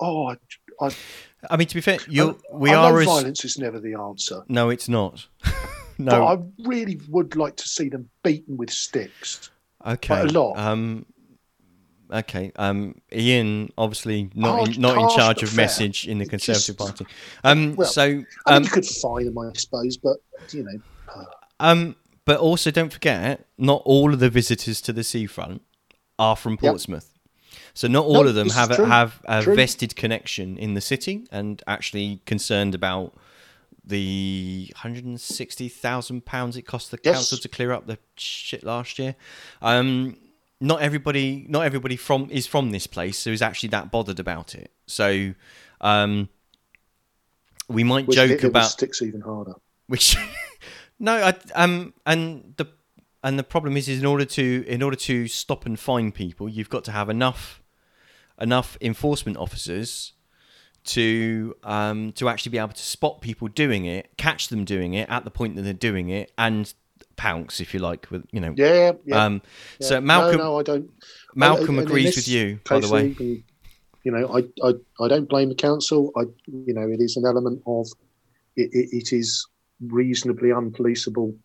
oh, 0.00 0.28
I, 0.28 0.36
I, 0.80 0.90
I 1.50 1.56
mean, 1.56 1.68
to 1.68 1.74
be 1.74 1.80
fair, 1.80 1.98
you 2.08 2.38
we 2.52 2.70
I 2.70 2.74
are 2.74 3.00
as 3.00 3.06
violence 3.06 3.44
is 3.44 3.58
never 3.58 3.80
the 3.80 3.94
answer. 3.94 4.42
no, 4.48 4.70
it's 4.70 4.88
not. 4.88 5.26
But 6.00 6.12
no, 6.12 6.26
I 6.28 6.38
really 6.64 7.00
would 7.08 7.34
like 7.34 7.56
to 7.56 7.66
see 7.66 7.88
them 7.88 8.08
beaten 8.22 8.56
with 8.56 8.70
sticks. 8.70 9.50
okay, 9.84 10.20
a 10.20 10.24
lot. 10.26 10.56
Um, 10.56 11.04
okay, 12.12 12.52
um, 12.56 12.94
Ian, 13.12 13.70
obviously 13.78 14.30
not 14.34 14.58
Harsh- 14.58 14.76
in, 14.76 14.82
not 14.82 14.96
in 14.98 15.08
charge 15.16 15.42
of 15.42 15.50
fair. 15.50 15.56
message 15.64 16.06
in 16.06 16.18
the 16.18 16.24
It 16.24 16.30
Conservative 16.30 16.76
just- 16.76 16.98
Party. 16.98 17.06
Um, 17.44 17.76
Well, 17.76 17.88
so 17.88 18.02
I 18.02 18.08
mean, 18.08 18.26
um, 18.46 18.62
you 18.64 18.70
could 18.70 18.86
fine 18.86 19.24
them, 19.26 19.38
I 19.38 19.50
suppose, 19.54 19.96
but 19.96 20.16
you 20.52 20.62
know, 20.64 21.24
Um, 21.60 21.96
but 22.24 22.38
also 22.40 22.70
don't 22.70 22.92
forget, 22.92 23.46
not 23.56 23.82
all 23.84 24.12
of 24.12 24.20
the 24.20 24.30
visitors 24.30 24.80
to 24.82 24.92
the 24.92 25.02
seafront 25.04 25.62
are 26.18 26.36
from 26.36 26.52
Yep. 26.54 26.60
Portsmouth. 26.60 27.12
So 27.74 27.86
not 27.88 28.04
all 28.04 28.24
No, 28.24 28.28
of 28.30 28.34
them 28.34 28.50
have 28.50 28.70
a, 28.72 28.86
have 28.86 29.20
a 29.24 29.42
True. 29.42 29.54
vested 29.54 29.94
connection 29.96 30.56
in 30.58 30.74
the 30.74 30.80
city 30.80 31.26
and 31.30 31.62
actually 31.66 32.20
concerned 32.26 32.74
about 32.74 33.14
the 33.84 34.70
hundred 34.76 35.04
and 35.04 35.18
sixty 35.20 35.68
thousand 35.68 36.26
pounds 36.26 36.56
it 36.56 36.62
cost 36.62 36.90
the 36.90 36.98
Yes. 37.02 37.14
council 37.14 37.38
to 37.38 37.48
clear 37.48 37.72
up 37.72 37.86
the 37.86 37.98
shit 38.16 38.62
last 38.62 38.98
year. 38.98 39.14
Um, 39.62 40.16
not 40.60 40.82
everybody, 40.82 41.46
not 41.48 41.64
everybody 41.64 41.96
from 41.96 42.28
is 42.30 42.46
from 42.46 42.70
this 42.70 42.86
place 42.86 43.24
who 43.24 43.32
is 43.32 43.42
actually 43.42 43.70
that 43.70 43.90
bothered 43.90 44.18
about 44.18 44.54
it. 44.54 44.72
So, 44.86 45.34
um, 45.80 46.28
we 47.68 47.84
might 47.84 48.06
which 48.06 48.16
joke 48.16 48.30
hit 48.30 48.40
them 48.40 48.48
with 48.48 48.56
about 48.56 48.70
sticks 48.70 49.02
even 49.02 49.20
harder. 49.20 49.54
which 49.86 50.16
no 50.98 51.14
I, 51.14 51.34
um 51.54 51.94
and 52.06 52.54
the 52.56 52.66
and 53.22 53.38
the 53.38 53.44
problem 53.44 53.76
is 53.76 53.88
is 53.88 54.00
in 54.00 54.06
order 54.06 54.24
to 54.24 54.64
in 54.66 54.82
order 54.82 54.96
to 54.96 55.28
stop 55.28 55.66
and 55.66 55.78
fine 55.78 56.12
people 56.12 56.48
you've 56.48 56.70
got 56.70 56.84
to 56.84 56.92
have 56.92 57.08
enough 57.08 57.62
enough 58.40 58.78
enforcement 58.80 59.36
officers 59.36 60.14
to 60.84 61.54
um 61.64 62.12
to 62.12 62.28
actually 62.28 62.50
be 62.50 62.58
able 62.58 62.72
to 62.72 62.82
spot 62.82 63.20
people 63.20 63.48
doing 63.48 63.84
it 63.84 64.16
catch 64.16 64.48
them 64.48 64.64
doing 64.64 64.94
it 64.94 65.08
at 65.10 65.24
the 65.24 65.30
point 65.30 65.56
that 65.56 65.62
they're 65.62 65.72
doing 65.72 66.08
it 66.08 66.32
and 66.38 66.72
pounce 67.18 67.60
if 67.60 67.74
you 67.74 67.80
like 67.80 68.10
with 68.10 68.24
you 68.32 68.40
know 68.40 68.54
Yeah, 68.56 68.92
yeah. 69.04 69.24
um 69.24 69.42
yeah. 69.78 69.86
so 69.88 70.00
malcolm 70.00 70.38
No, 70.38 70.44
no, 70.44 70.60
I 70.60 70.62
don't. 70.62 70.90
malcolm 71.34 71.78
and 71.78 71.86
agrees 71.86 72.16
with 72.16 72.28
you 72.28 72.60
by 72.68 72.80
the 72.80 72.88
way 72.88 73.08
even, 73.08 73.44
you 74.04 74.12
know, 74.12 74.26
I, 74.38 74.40
I, 74.66 74.72
I 75.04 75.08
don't 75.08 75.28
blame 75.28 75.50
the 75.50 75.54
council. 75.56 76.12
I, 76.16 76.22
you 76.46 76.72
know, 76.72 76.88
it 76.88 77.00
is 77.00 77.16
an 77.18 77.26
element 77.26 77.60
of 77.66 77.88
it, 78.56 78.70
it, 78.72 78.88
it 78.96 79.12
is 79.12 79.46
reasonably 79.80 80.48
unpoliceable. 80.50 81.36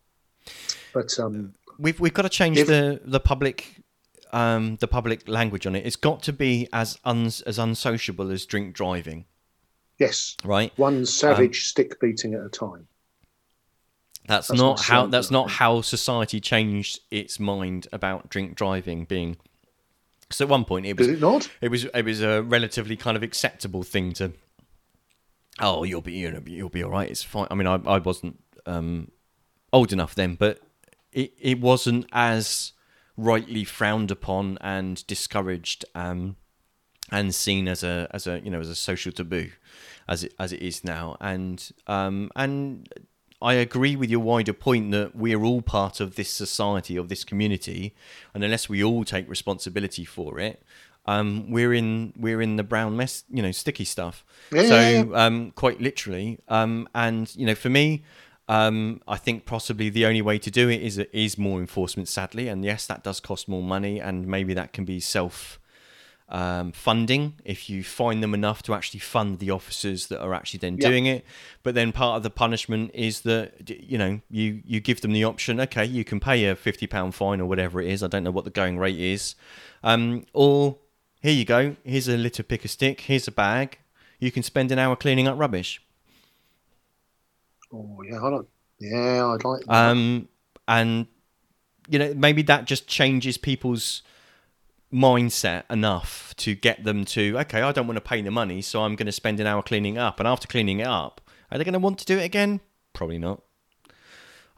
But 0.93 1.19
um, 1.19 1.53
we've 1.79 1.99
we've 1.99 2.13
got 2.13 2.21
to 2.21 2.29
change 2.29 2.57
If- 2.59 2.67
the 2.67 3.01
the 3.03 3.19
public 3.19 3.81
um 4.31 4.77
the 4.77 4.87
public 4.87 5.27
language 5.27 5.67
on 5.67 5.75
it 5.75 5.85
it's 5.85 5.95
got 5.95 6.23
to 6.23 6.33
be 6.33 6.67
as 6.71 6.97
uns 7.03 7.41
as 7.41 7.59
unsociable 7.59 8.31
as 8.31 8.45
drink 8.45 8.73
driving 8.73 9.25
yes, 9.99 10.35
right 10.43 10.71
one 10.77 11.05
savage 11.05 11.67
stick 11.67 11.99
beating 11.99 12.33
at 12.33 12.41
a 12.45 12.49
time. 12.49 12.87
That's, 14.25 14.47
That's 14.47 14.59
not 14.59 14.79
how. 14.79 15.07
That's 15.07 15.31
not 15.31 15.51
how 15.51 15.81
society 15.81 16.39
changed 16.39 17.01
its 17.11 17.39
mind 17.39 17.87
about 17.91 18.29
drink 18.29 18.55
driving 18.55 19.05
being. 19.05 19.37
So 20.29 20.45
at 20.45 20.49
one 20.49 20.65
point 20.65 20.85
it 20.85 20.97
was 20.97 21.07
Did 21.07 21.17
it 21.17 21.21
not? 21.21 21.49
it 21.61 21.69
was 21.69 21.85
it 21.85 22.05
was 22.05 22.21
a 22.21 22.41
relatively 22.41 22.95
kind 22.95 23.17
of 23.17 23.23
acceptable 23.23 23.83
thing 23.83 24.13
to. 24.13 24.33
Oh, 25.59 25.83
you'll 25.83 26.01
be 26.01 26.13
you'll 26.13 26.39
be, 26.41 26.53
you'll 26.53 26.69
be 26.69 26.83
all 26.83 26.91
right. 26.91 27.09
It's 27.09 27.21
fine. 27.21 27.47
I 27.51 27.55
mean, 27.55 27.67
I 27.67 27.75
I 27.75 27.99
wasn't 27.99 28.39
um, 28.65 29.11
old 29.71 29.91
enough 29.91 30.15
then, 30.15 30.35
but 30.35 30.59
it 31.11 31.33
it 31.39 31.59
wasn't 31.59 32.07
as 32.13 32.71
rightly 33.17 33.63
frowned 33.63 34.09
upon 34.09 34.57
and 34.61 35.05
discouraged 35.05 35.85
um, 35.93 36.37
and 37.11 37.35
seen 37.35 37.67
as 37.67 37.83
a 37.83 38.07
as 38.11 38.25
a 38.25 38.39
you 38.39 38.49
know 38.49 38.61
as 38.61 38.69
a 38.69 38.75
social 38.75 39.11
taboo 39.11 39.51
as 40.07 40.23
it 40.23 40.33
as 40.39 40.53
it 40.53 40.61
is 40.61 40.83
now. 40.83 41.17
And 41.19 41.71
um, 41.87 42.31
and 42.35 42.87
I 43.43 43.53
agree 43.55 43.95
with 43.95 44.09
your 44.09 44.21
wider 44.21 44.53
point 44.53 44.91
that 44.91 45.15
we 45.15 45.35
are 45.35 45.43
all 45.43 45.61
part 45.61 45.99
of 45.99 46.15
this 46.15 46.29
society 46.29 46.95
of 46.95 47.09
this 47.09 47.23
community, 47.23 47.93
and 48.33 48.43
unless 48.43 48.69
we 48.69 48.83
all 48.83 49.03
take 49.03 49.29
responsibility 49.29 50.05
for 50.05 50.39
it, 50.39 50.63
um, 51.05 51.51
we're 51.51 51.73
in 51.73 52.13
we're 52.15 52.41
in 52.41 52.55
the 52.55 52.63
brown 52.63 52.95
mess, 52.95 53.25
you 53.29 53.43
know, 53.43 53.51
sticky 53.51 53.83
stuff. 53.83 54.25
Yeah, 54.51 54.61
so 54.63 54.79
yeah, 54.79 55.03
yeah. 55.03 55.25
Um, 55.25 55.51
quite 55.51 55.81
literally, 55.81 56.39
um, 56.47 56.87
and 56.95 57.33
you 57.35 57.45
know, 57.45 57.55
for 57.55 57.69
me. 57.69 58.03
Um, 58.49 59.01
I 59.07 59.15
think 59.15 59.45
possibly 59.45 59.87
the 59.87 60.05
only 60.05 60.21
way 60.21 60.37
to 60.37 60.51
do 60.51 60.67
it 60.67 60.81
is 60.81 60.97
is 60.97 61.37
more 61.37 61.61
enforcement, 61.61 62.09
sadly, 62.09 62.49
and 62.49 62.63
yes, 62.65 62.85
that 62.87 63.01
does 63.01 63.21
cost 63.21 63.47
more 63.47 63.63
money, 63.63 64.01
and 64.01 64.27
maybe 64.27 64.53
that 64.53 64.73
can 64.73 64.83
be 64.83 64.99
self 64.99 65.61
um, 66.33 66.71
funding 66.71 67.35
if 67.45 67.69
you 67.69 67.83
find 67.83 68.21
them 68.23 68.33
enough 68.33 68.63
to 68.63 68.73
actually 68.73 68.99
fund 68.99 69.37
the 69.39 69.51
officers 69.51 70.07
that 70.07 70.19
are 70.19 70.33
actually 70.33 70.57
then 70.57 70.73
Yep. 70.77 70.81
doing 70.89 71.05
it. 71.05 71.23
But 71.61 71.75
then 71.75 71.91
part 71.91 72.17
of 72.17 72.23
the 72.23 72.29
punishment 72.31 72.89
is 72.93 73.21
that 73.21 73.69
you 73.69 73.97
know 73.97 74.19
you 74.29 74.61
you 74.65 74.79
give 74.79 75.01
them 75.01 75.13
the 75.13 75.23
option. 75.23 75.59
Okay, 75.59 75.85
you 75.85 76.03
can 76.03 76.19
pay 76.19 76.45
a 76.45 76.55
fifty 76.55 76.87
pound 76.87 77.13
fine 77.15 77.39
or 77.39 77.45
whatever 77.45 77.79
it 77.79 77.87
is. 77.87 78.01
I 78.03 78.07
don't 78.07 78.23
know 78.23 78.31
what 78.31 78.45
the 78.45 78.49
going 78.51 78.77
rate 78.79 78.99
is, 78.99 79.35
um, 79.83 80.25
or 80.33 80.77
here 81.21 81.33
you 81.33 81.45
go. 81.45 81.75
Here's 81.85 82.07
a 82.07 82.17
litter 82.17 82.43
pick 82.43 82.65
a 82.65 82.67
stick. 82.67 83.01
Here's 83.01 83.27
a 83.27 83.31
bag. 83.31 83.77
You 84.19 84.31
can 84.31 84.41
spend 84.43 84.71
an 84.71 84.79
hour 84.79 84.95
cleaning 84.95 85.27
up 85.27 85.37
rubbish. 85.37 85.81
Oh 87.71 88.01
yeah, 88.07 88.19
hold 88.19 88.33
don't. 88.33 88.47
Yeah, 88.79 89.27
I'd 89.27 89.43
like. 89.43 89.61
that. 89.65 89.71
um, 89.73 90.27
and 90.67 91.07
you 91.89 91.99
know 91.99 92.13
maybe 92.15 92.41
that 92.43 92.65
just 92.65 92.87
changes 92.87 93.37
people's 93.37 94.01
mindset 94.93 95.63
enough 95.69 96.35
to 96.37 96.53
get 96.53 96.83
them 96.83 97.03
to 97.03 97.37
okay 97.39 97.61
i 97.61 97.71
don't 97.71 97.87
want 97.87 97.97
to 97.97 98.01
pay 98.01 98.21
the 98.21 98.29
money 98.29 98.61
so 98.61 98.83
i'm 98.83 98.95
going 98.95 99.07
to 99.07 99.11
spend 99.11 99.39
an 99.39 99.47
hour 99.47 99.63
cleaning 99.63 99.97
up. 99.97 100.19
And 100.19 100.27
after 100.27 100.47
cleaning 100.47 100.79
it 100.79 100.87
up 100.87 101.19
are 101.51 101.57
they 101.57 101.63
going 101.63 101.73
to 101.73 101.79
want 101.79 101.99
to 101.99 102.05
do 102.05 102.17
it 102.17 102.23
again? 102.23 102.61
Probably 102.93 103.19
not. 103.19 103.43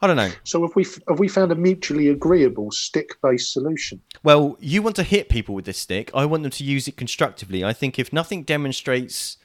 I 0.00 0.06
don't 0.06 0.16
know. 0.16 0.30
So 0.44 0.62
have 0.62 0.74
we 0.74 0.86
have 1.08 1.18
we 1.18 1.28
found 1.28 1.52
a 1.52 1.54
mutually 1.54 2.08
agreeable 2.08 2.70
stick-based 2.70 3.52
solution? 3.52 4.00
well 4.22 4.56
you 4.60 4.82
want 4.82 4.96
to 4.96 5.02
hit 5.02 5.28
people 5.28 5.54
with 5.54 5.64
this 5.64 5.78
stick. 5.78 6.10
I 6.14 6.26
want 6.26 6.42
them 6.42 6.52
to 6.52 6.64
use 6.64 6.86
it 6.86 6.96
constructively. 6.96 7.64
I 7.64 7.72
think 7.72 7.98
if 7.98 8.12
nothing 8.12 8.42
demonstrates 8.42 9.38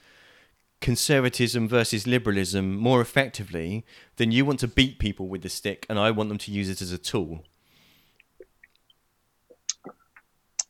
conservatism 0.82 1.68
versus 1.68 2.08
liberalism 2.08 2.76
more 2.76 3.02
effectively 3.02 3.86
then 4.18 4.32
you 4.32 4.44
want 4.44 4.60
to 4.60 4.68
beat 4.68 4.98
people 4.98 5.28
with 5.28 5.44
the 5.44 5.50
stick 5.50 5.86
and 5.88 6.00
i 6.00 6.10
want 6.10 6.28
them 6.28 6.40
to 6.40 6.50
use 6.50 6.70
it 6.70 6.82
as 6.82 6.92
a 6.92 6.98
tool 6.98 7.46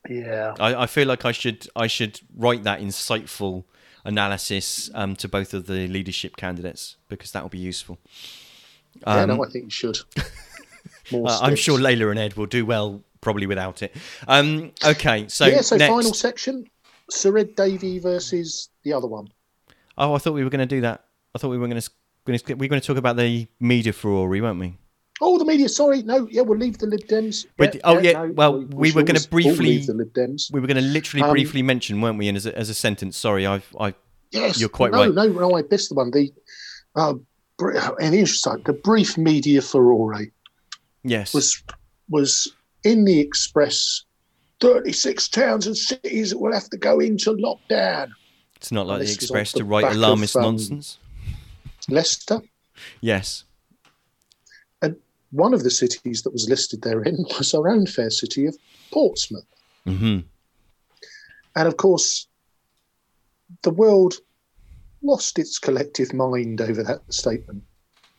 Yeah. 0.08 0.54
I, 0.58 0.74
I 0.82 0.86
feel 0.86 1.06
like 1.06 1.24
I 1.24 1.32
should 1.32 1.66
I 1.76 1.86
should 1.86 2.20
write 2.36 2.64
that 2.64 2.80
insightful 2.80 3.64
analysis 4.04 4.90
um, 4.94 5.14
to 5.16 5.28
both 5.28 5.54
of 5.54 5.66
the 5.66 5.86
leadership 5.86 6.36
candidates 6.36 6.96
because 7.08 7.32
that 7.32 7.42
will 7.42 7.50
be 7.50 7.58
useful. 7.58 7.98
yeah, 9.06 9.22
Um, 9.22 9.28
no, 9.28 9.44
I 9.44 9.48
think 9.48 9.66
you 9.66 9.70
should. 9.70 9.98
More 11.12 11.28
I'm 11.28 11.56
sure 11.56 11.78
Layla 11.78 12.10
and 12.10 12.18
Ed 12.18 12.34
will 12.34 12.46
do 12.46 12.64
well 12.64 13.02
probably 13.20 13.46
without 13.46 13.82
it. 13.82 13.94
Um, 14.26 14.72
okay, 14.84 15.26
so 15.28 15.46
yeah. 15.46 15.60
So 15.60 15.76
next. 15.76 15.90
final 15.90 16.14
section: 16.14 16.66
Sir 17.10 17.38
Ed 17.38 17.54
Davey 17.54 17.98
versus 17.98 18.68
the 18.82 18.92
other 18.92 19.06
one. 19.06 19.28
Oh, 19.98 20.14
I 20.14 20.18
thought 20.18 20.34
we 20.34 20.44
were 20.44 20.50
going 20.50 20.66
to 20.66 20.74
do 20.74 20.80
that. 20.82 21.04
I 21.34 21.38
thought 21.38 21.50
we 21.50 21.58
were 21.58 21.68
going 21.68 21.80
to 21.80 21.90
we 22.26 22.32
were 22.32 22.68
going 22.68 22.80
to 22.80 22.86
talk 22.86 22.96
about 22.96 23.16
the 23.16 23.46
media 23.60 23.92
furore, 23.92 24.28
weren't 24.28 24.58
we? 24.58 24.76
Oh, 25.24 25.38
the 25.38 25.44
media. 25.44 25.68
Sorry, 25.68 26.02
no. 26.02 26.26
Yeah, 26.30 26.42
we'll 26.42 26.58
leave 26.58 26.78
the 26.78 26.86
Lib 26.86 27.06
Dems. 27.06 27.46
But- 27.56 27.80
oh, 27.84 28.00
yeah, 28.00 28.24
well, 28.24 28.60
we 28.60 28.88
should 28.88 28.96
were 28.96 29.02
gonna 29.04 29.20
briefly- 29.30 29.66
leave 29.66 29.86
the 29.86 29.94
Lib 29.94 30.12
Dems. 30.12 30.52
We 30.52 30.60
were 30.60 30.66
going 30.66 30.82
to 30.82 30.82
literally 30.82 31.22
Um, 31.22 31.30
briefly 31.30 31.62
mention, 31.62 32.00
weren't 32.00 32.18
we? 32.18 32.26
And 32.28 32.36
as 32.36 32.44
a, 32.44 32.58
as 32.58 32.68
a 32.68 32.74
sentence, 32.74 33.16
sorry, 33.16 33.46
I've 33.46 33.66
I 33.78 33.94
Yes, 34.32 34.58
You're 34.58 34.70
quite 34.70 34.92
no, 34.92 34.98
right. 34.98 35.14
No, 35.14 35.26
no, 35.26 35.56
I 35.58 35.62
missed 35.70 35.90
the 35.90 35.94
one. 35.94 36.10
The 36.10 36.32
uh, 36.96 37.14
and 38.00 38.14
interesting. 38.14 38.62
The 38.64 38.72
brief 38.72 39.16
media 39.16 39.60
furore 39.60 40.26
yes 41.04 41.34
was 41.34 41.62
was 42.08 42.52
in 42.82 43.04
the 43.04 43.20
Express. 43.20 44.04
Thirty-six 44.60 45.28
towns 45.28 45.66
and 45.66 45.76
cities 45.76 46.30
that 46.30 46.38
will 46.38 46.52
have 46.52 46.70
to 46.70 46.76
go 46.76 47.00
into 47.00 47.32
lockdown. 47.32 48.10
it's 48.56 48.70
not 48.70 48.86
like 48.86 49.00
the 49.00 49.12
Express 49.12 49.52
to 49.52 49.64
write 49.64 49.82
back 49.82 49.90
of, 49.90 49.96
alarmist 49.96 50.36
um, 50.36 50.42
nonsense. 50.42 50.98
Leicester, 51.88 52.40
Yes, 53.00 53.44
one 55.32 55.54
of 55.54 55.64
the 55.64 55.70
cities 55.70 56.22
that 56.22 56.32
was 56.32 56.48
listed 56.48 56.82
therein 56.82 57.24
was 57.38 57.54
our 57.54 57.68
own 57.68 57.86
fair 57.86 58.10
city 58.10 58.46
of 58.46 58.56
Portsmouth. 58.92 59.46
hmm 59.84 60.20
And 61.56 61.68
of 61.68 61.76
course, 61.76 62.26
the 63.62 63.70
world 63.70 64.14
lost 65.02 65.38
its 65.38 65.58
collective 65.58 66.12
mind 66.12 66.60
over 66.60 66.82
that 66.82 67.00
statement. 67.12 67.64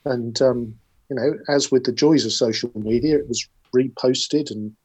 And, 0.05 0.41
um, 0.41 0.75
you 1.09 1.15
know, 1.15 1.33
as 1.47 1.71
with 1.71 1.85
the 1.85 1.93
joys 1.93 2.25
of 2.25 2.33
social 2.33 2.71
media, 2.75 3.17
it 3.17 3.27
was 3.27 3.47
reposted. 3.73 4.51
And 4.51 4.75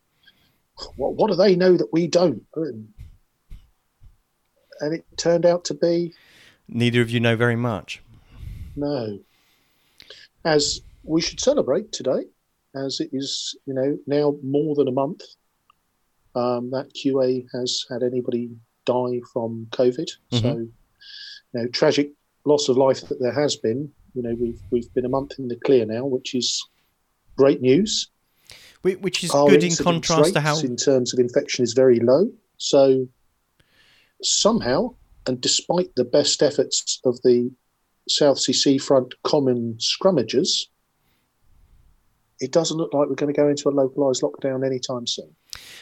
what, 0.96 1.14
what 1.14 1.30
do 1.30 1.36
they 1.36 1.56
know 1.56 1.76
that 1.76 1.92
we 1.92 2.06
don't? 2.06 2.44
And 2.54 2.88
it 4.94 5.04
turned 5.16 5.44
out 5.44 5.64
to 5.66 5.74
be 5.74 6.14
neither 6.68 7.02
of 7.02 7.10
you 7.10 7.18
know 7.18 7.34
very 7.34 7.56
much. 7.56 8.00
no. 8.76 9.18
As 10.44 10.80
we 11.08 11.20
should 11.20 11.40
celebrate 11.40 11.90
today, 11.90 12.24
as 12.74 13.00
it 13.00 13.10
is, 13.12 13.56
you 13.66 13.74
know, 13.74 13.98
now 14.06 14.36
more 14.42 14.74
than 14.74 14.88
a 14.88 14.92
month 14.92 15.22
um, 16.34 16.70
that 16.70 16.94
QA 16.94 17.46
has 17.52 17.84
had 17.88 18.02
anybody 18.02 18.50
die 18.84 19.20
from 19.32 19.66
COVID. 19.70 20.10
Mhm. 20.32 20.42
So, 20.42 20.56
you 20.58 20.70
know, 21.54 21.66
tragic 21.68 22.12
loss 22.44 22.68
of 22.68 22.76
life 22.76 23.00
that 23.08 23.20
there 23.20 23.32
has 23.32 23.56
been. 23.56 23.92
You 24.14 24.22
know, 24.22 24.34
we've 24.34 24.60
we've 24.70 24.92
been 24.94 25.04
a 25.04 25.08
month 25.08 25.38
in 25.38 25.48
the 25.48 25.56
clear 25.56 25.86
now, 25.86 26.04
which 26.04 26.34
is 26.34 26.62
great 27.36 27.60
news. 27.60 28.08
Which 28.82 29.24
is 29.24 29.30
Our 29.32 29.48
good 29.48 29.64
in 29.64 29.74
contrast 29.74 30.34
to 30.34 30.40
how 30.40 30.58
in 30.60 30.76
terms 30.76 31.12
of 31.12 31.18
infection 31.18 31.64
is 31.64 31.72
very 31.72 31.98
low. 31.98 32.30
So 32.58 33.08
somehow, 34.22 34.94
and 35.26 35.40
despite 35.40 35.94
the 35.96 36.04
best 36.04 36.42
efforts 36.42 37.00
of 37.04 37.20
the 37.22 37.50
Southsea 38.08 38.54
Seafront 38.54 39.14
common 39.24 39.76
scrummagers, 39.78 40.68
it 42.40 42.52
doesn't 42.52 42.76
look 42.76 42.92
like 42.94 43.08
we're 43.08 43.14
going 43.14 43.32
to 43.32 43.36
go 43.36 43.48
into 43.48 43.68
a 43.68 43.70
localised 43.70 44.22
lockdown 44.22 44.64
anytime 44.64 45.06
soon. 45.06 45.34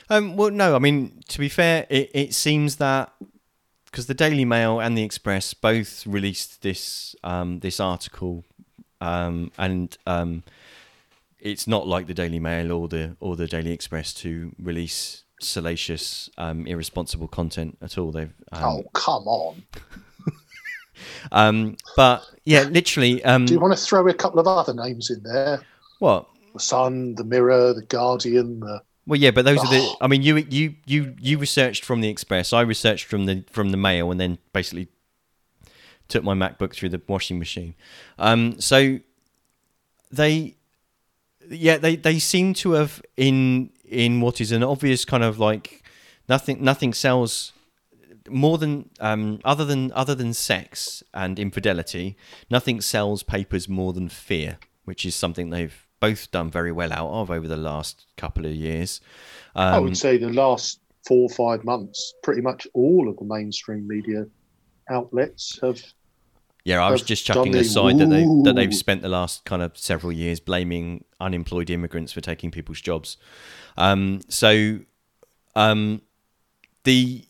Um, 0.09 0.36
well, 0.36 0.50
no, 0.50 0.76
I 0.76 0.78
mean 0.78 1.22
to 1.28 1.38
be 1.38 1.48
fair, 1.48 1.86
it, 1.88 2.11
it 2.14 2.34
seems 2.34 2.76
that 2.76 3.12
because 3.86 4.07
the 4.07 4.14
Daily 4.14 4.44
Mail 4.44 4.80
and 4.80 4.96
the 4.96 5.02
Express 5.02 5.54
both 5.54 6.07
released 6.07 6.62
this 6.62 7.16
um, 7.24 7.61
this 7.61 7.80
article, 7.80 8.44
um, 9.00 9.50
and 9.59 9.96
um, 10.07 10.42
it's 11.38 11.66
not 11.66 11.86
like 11.86 12.07
the 12.07 12.14
Daily 12.14 12.38
Mail 12.38 12.72
or 12.72 12.88
the 12.88 13.16
or 13.20 13.36
the 13.36 13.46
Daily 13.46 13.72
Express 13.72 14.12
to 14.14 14.52
release 14.59 15.24
salacious, 15.40 16.30
um, 16.38 16.66
irresponsible 16.66 17.28
content 17.28 17.78
at 17.82 17.98
all. 17.98 18.12
They've 18.12 18.32
um, 18.52 18.64
oh, 18.64 18.84
come 18.92 19.26
on. 19.26 19.62
um, 21.32 21.76
but 21.96 22.24
yeah, 22.44 22.62
literally. 22.62 23.24
Um, 23.24 23.46
Do 23.46 23.54
you 23.54 23.61
want 23.61 23.76
to 23.76 23.82
throw 23.82 24.07
a 24.09 24.14
couple 24.14 24.40
of 24.40 24.46
other 24.46 24.74
names 24.74 25.11
in 25.11 25.22
there? 25.22 25.62
what? 25.98 26.28
The 26.57 26.62
Sun, 26.62 27.14
the 27.16 27.24
Mirror, 27.24 27.74
the 27.74 27.82
Guardian, 27.82 28.61
the 28.61 28.82
Well, 29.07 29.20
yeah, 29.20 29.30
but 29.30 29.44
those 29.44 29.59
are 29.59 29.70
the. 29.70 29.80
Oh. 29.80 29.96
I 30.00 30.07
mean, 30.07 30.22
you 30.22 30.36
you 30.36 30.74
you 30.86 31.14
you 31.20 31.38
researched 31.38 31.84
from 31.84 32.00
the 32.00 32.09
Express. 32.09 32.52
I 32.52 32.62
researched 32.62 33.04
from 33.04 33.26
the 33.26 33.44
from 33.50 33.70
the 33.70 33.76
Mail, 33.76 34.11
and 34.11 34.20
then 34.20 34.38
basically 34.52 34.88
took 36.09 36.24
my 36.24 36.34
MacBook 36.34 36.72
through 36.72 36.90
the 36.90 37.02
washing 37.07 37.38
machine. 37.38 37.74
Um, 38.18 38.61
so 38.61 39.00
they, 40.11 40.57
yeah, 41.48 41.76
they 41.78 41.96
they 41.96 42.18
seem 42.18 42.54
to 42.54 42.72
have 42.72 43.02
in 43.16 43.70
in 43.84 44.20
what 44.20 44.40
is 44.40 44.52
an 44.52 44.62
obvious 44.62 45.04
kind 45.04 45.22
of 45.22 45.38
like 45.38 45.82
nothing 46.28 46.62
nothing 46.62 46.92
sells 46.92 47.52
more 48.28 48.59
than 48.59 48.90
um, 49.00 49.40
other 49.44 49.64
than 49.64 49.92
other 49.92 50.14
than 50.14 50.32
sex 50.34 51.02
and 51.14 51.38
infidelity, 51.38 52.16
nothing 52.50 52.80
sells 52.80 53.22
papers 53.22 53.68
more 53.68 53.92
than 53.92 54.09
fear, 54.09 54.59
which 54.84 55.04
is 55.04 55.14
something 55.14 55.50
they've 55.50 55.86
both 56.01 56.30
done 56.30 56.51
very 56.51 56.72
well 56.72 56.92
out 56.92 57.09
of 57.11 57.30
over 57.30 57.49
the 57.49 57.57
last 57.57 58.07
couple 58.16 58.47
of 58.47 58.53
years. 58.53 59.01
I 59.55 59.76
Um, 59.76 59.84
would 59.84 59.97
say 59.97 60.18
the 60.18 60.30
last 60.30 60.80
four 61.07 61.22
or 61.22 61.28
five 61.30 61.64
months, 61.64 62.14
pretty 62.22 62.42
much 62.42 62.66
all 62.74 63.09
of 63.09 63.16
the 63.16 63.24
mainstream 63.24 63.86
media 63.86 64.26
outlets 64.90 65.59
have. 65.62 65.82
yeah, 66.64 66.82
I 66.84 66.90
was 66.90 67.03
just 67.03 67.24
chucking 67.24 67.53
the 67.53 67.61
aside 67.61 67.99
that 67.99 68.11
they 68.11 68.24
that 68.44 68.55
they've 68.57 68.74
spent 68.74 69.03
the 69.03 69.09
last 69.09 69.44
kind 69.44 69.62
of 69.62 69.76
several 69.78 70.12
years 70.12 70.40
blaming 70.40 71.05
unemployed 71.20 71.70
immigrants 71.70 72.12
for 72.12 72.20
taking 72.20 72.51
people's 72.51 72.80
jobs. 72.80 73.16
Um, 73.76 74.20
so 74.28 74.80
um, 75.55 76.03
the 76.84 77.24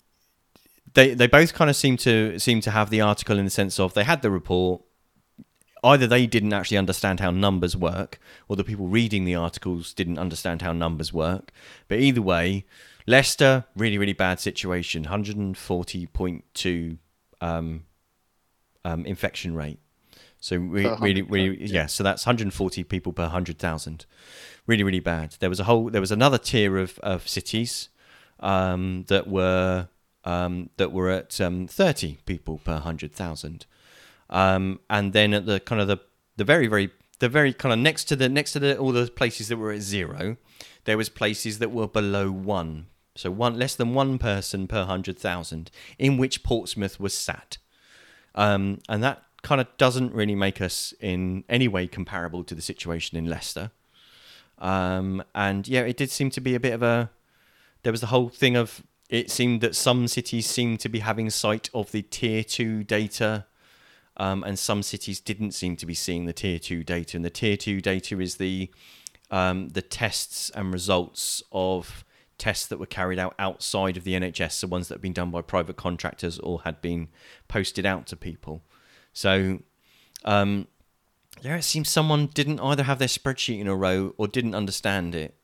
they 0.94 1.14
they 1.14 1.26
both 1.26 1.54
kind 1.54 1.70
of 1.70 1.76
seem 1.76 1.96
to 1.98 2.38
seem 2.38 2.60
to 2.62 2.70
have 2.70 2.90
the 2.90 3.00
article 3.00 3.38
in 3.38 3.44
the 3.44 3.50
sense 3.50 3.78
of 3.78 3.94
they 3.94 4.04
had 4.04 4.22
the 4.22 4.30
report. 4.30 4.82
Either 5.86 6.06
they 6.06 6.26
didn't 6.26 6.52
actually 6.52 6.76
understand 6.76 7.20
how 7.20 7.30
numbers 7.30 7.76
work, 7.76 8.18
or 8.48 8.56
the 8.56 8.64
people 8.64 8.88
reading 8.88 9.24
the 9.24 9.34
articles 9.34 9.94
didn't 9.94 10.18
understand 10.18 10.60
how 10.62 10.72
numbers 10.72 11.12
work. 11.12 11.52
But 11.88 12.00
either 12.00 12.22
way, 12.22 12.64
Leicester 13.06 13.64
really 13.76 13.98
really 13.98 14.12
bad 14.12 14.40
situation, 14.40 15.04
hundred 15.04 15.36
and 15.36 15.56
forty 15.56 16.06
point 16.06 16.44
two 16.54 16.98
um, 17.40 17.84
um, 18.84 19.06
infection 19.06 19.54
rate. 19.54 19.78
So 20.40 20.56
really, 20.56 20.90
100,000, 20.90 21.30
really, 21.30 21.64
yeah. 21.64 21.86
So 21.86 22.04
that's 22.04 22.26
140 22.26 22.84
people 22.84 23.12
per 23.12 23.22
100,000. 23.22 24.06
Really, 24.66 24.84
really 24.84 25.00
bad. 25.00 25.36
There 25.40 25.48
was 25.48 25.58
a 25.58 25.64
whole, 25.64 25.90
there 25.90 26.00
was 26.00 26.12
another 26.12 26.38
tier 26.38 26.76
of, 26.78 26.98
of 27.00 27.26
cities 27.26 27.88
um, 28.40 29.04
that 29.08 29.26
were 29.26 29.88
um, 30.24 30.70
that 30.76 30.92
were 30.92 31.10
at 31.10 31.40
um, 31.40 31.66
30 31.66 32.18
people 32.26 32.58
per 32.58 32.74
100,000, 32.74 33.66
um, 34.30 34.80
and 34.88 35.12
then 35.12 35.34
at 35.34 35.46
the 35.46 35.60
kind 35.60 35.80
of 35.80 35.88
the 35.88 35.98
the 36.36 36.44
very, 36.44 36.66
very, 36.66 36.90
the 37.18 37.28
very 37.28 37.54
kind 37.54 37.72
of 37.72 37.78
next 37.78 38.04
to 38.04 38.16
the 38.16 38.28
next 38.28 38.52
to 38.52 38.58
the 38.58 38.78
all 38.78 38.92
the 38.92 39.06
places 39.08 39.48
that 39.48 39.56
were 39.56 39.72
at 39.72 39.80
zero, 39.80 40.36
there 40.84 40.96
was 40.96 41.08
places 41.08 41.58
that 41.58 41.70
were 41.70 41.88
below 41.88 42.30
one. 42.30 42.86
So 43.14 43.30
one 43.30 43.58
less 43.58 43.74
than 43.74 43.94
one 43.94 44.18
person 44.18 44.68
per 44.68 44.84
hundred 44.84 45.18
thousand, 45.18 45.70
in 45.98 46.18
which 46.18 46.42
Portsmouth 46.42 47.00
was 47.00 47.14
sat 47.14 47.58
um, 48.36 48.80
and 48.88 49.02
that 49.02 49.22
kind 49.42 49.60
of 49.60 49.66
doesn't 49.78 50.12
really 50.12 50.34
make 50.34 50.60
us 50.60 50.92
in 51.00 51.44
any 51.48 51.68
way 51.68 51.86
comparable 51.86 52.44
to 52.44 52.54
the 52.54 52.62
situation 52.62 53.16
in 53.16 53.26
Leicester. 53.26 53.70
Um, 54.58 55.24
and 55.34 55.66
yeah, 55.66 55.80
it 55.80 55.96
did 55.96 56.10
seem 56.10 56.30
to 56.30 56.40
be 56.40 56.54
a 56.54 56.60
bit 56.60 56.74
of 56.74 56.82
a. 56.82 57.10
There 57.82 57.92
was 57.92 58.00
the 58.00 58.08
whole 58.08 58.28
thing 58.28 58.56
of 58.56 58.82
it 59.08 59.30
seemed 59.30 59.60
that 59.60 59.74
some 59.74 60.08
cities 60.08 60.46
seemed 60.46 60.80
to 60.80 60.88
be 60.88 60.98
having 61.00 61.30
sight 61.30 61.70
of 61.72 61.92
the 61.92 62.02
tier 62.02 62.42
two 62.42 62.84
data, 62.84 63.46
um, 64.16 64.42
and 64.44 64.58
some 64.58 64.82
cities 64.82 65.20
didn't 65.20 65.52
seem 65.52 65.76
to 65.76 65.86
be 65.86 65.94
seeing 65.94 66.26
the 66.26 66.32
tier 66.32 66.58
two 66.58 66.82
data. 66.82 67.16
And 67.16 67.24
the 67.24 67.30
tier 67.30 67.56
two 67.56 67.80
data 67.80 68.20
is 68.20 68.36
the 68.36 68.70
um, 69.30 69.68
the 69.70 69.82
tests 69.82 70.50
and 70.50 70.72
results 70.72 71.42
of 71.50 72.04
tests 72.38 72.66
that 72.66 72.78
were 72.78 72.86
carried 72.86 73.18
out 73.18 73.34
outside 73.38 73.96
of 73.96 74.04
the 74.04 74.12
NHS, 74.12 74.60
the 74.60 74.66
ones 74.66 74.88
that 74.88 74.94
had 74.94 75.02
been 75.02 75.12
done 75.12 75.30
by 75.30 75.42
private 75.42 75.76
contractors 75.76 76.38
or 76.38 76.60
had 76.62 76.80
been 76.80 77.08
posted 77.48 77.86
out 77.86 78.06
to 78.06 78.16
people. 78.16 78.62
So, 79.12 79.60
um, 80.24 80.68
yeah, 81.42 81.56
it 81.56 81.62
seems 81.62 81.88
someone 81.88 82.26
didn't 82.26 82.60
either 82.60 82.82
have 82.82 82.98
their 82.98 83.08
spreadsheet 83.08 83.60
in 83.60 83.66
a 83.66 83.74
row 83.74 84.14
or 84.16 84.28
didn't 84.28 84.54
understand 84.54 85.14
it. 85.14 85.34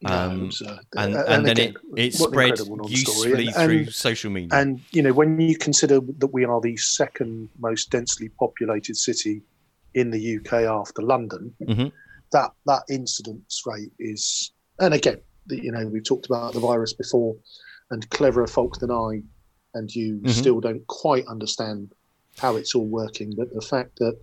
No, 0.00 0.10
Um, 0.12 0.42
it 0.42 0.46
was, 0.46 0.62
uh, 0.62 0.78
And, 0.96 1.14
uh, 1.16 1.24
and, 1.26 1.44
then 1.44 1.52
again, 1.58 1.74
it, 1.96 2.04
it 2.06 2.14
spread 2.14 2.58
usefully 2.88 3.46
And- 3.48 3.54
through 3.56 3.78
and- 3.78 3.92
social 3.92 4.30
media. 4.30 4.50
And 4.52 4.80
you 4.92 5.02
know, 5.02 5.12
when 5.12 5.40
you 5.40 5.56
consider 5.58 6.00
that 6.00 6.28
we 6.32 6.44
are 6.44 6.60
the 6.60 6.76
second 6.76 7.48
most 7.58 7.90
densely 7.90 8.28
populated 8.28 8.96
city 8.96 9.42
in 9.94 10.10
the 10.12 10.20
UK 10.36 10.64
after 10.64 11.02
London, 11.02 11.52
Mhm. 11.62 11.90
that 12.30 12.52
that 12.66 12.82
incidence 12.88 13.62
rate 13.66 13.90
is. 13.98 14.52
And 14.78 14.94
again, 14.94 15.20
you 15.50 15.72
know, 15.72 15.84
we've 15.88 16.04
talked 16.04 16.26
about 16.26 16.52
the 16.54 16.60
virus 16.60 16.92
before, 16.92 17.34
and 17.90 18.08
cleverer 18.10 18.46
folk 18.46 18.78
than 18.78 18.90
I 18.92 19.22
and 19.74 19.94
you 19.94 20.18
Mhm. 20.18 20.30
still 20.30 20.60
don't 20.60 20.86
quite 20.86 21.26
understand 21.26 21.92
how 22.38 22.56
it's 22.56 22.74
all 22.74 22.86
working. 22.86 23.34
But 23.36 23.52
the 23.52 23.60
fact 23.60 23.98
that 23.98 24.16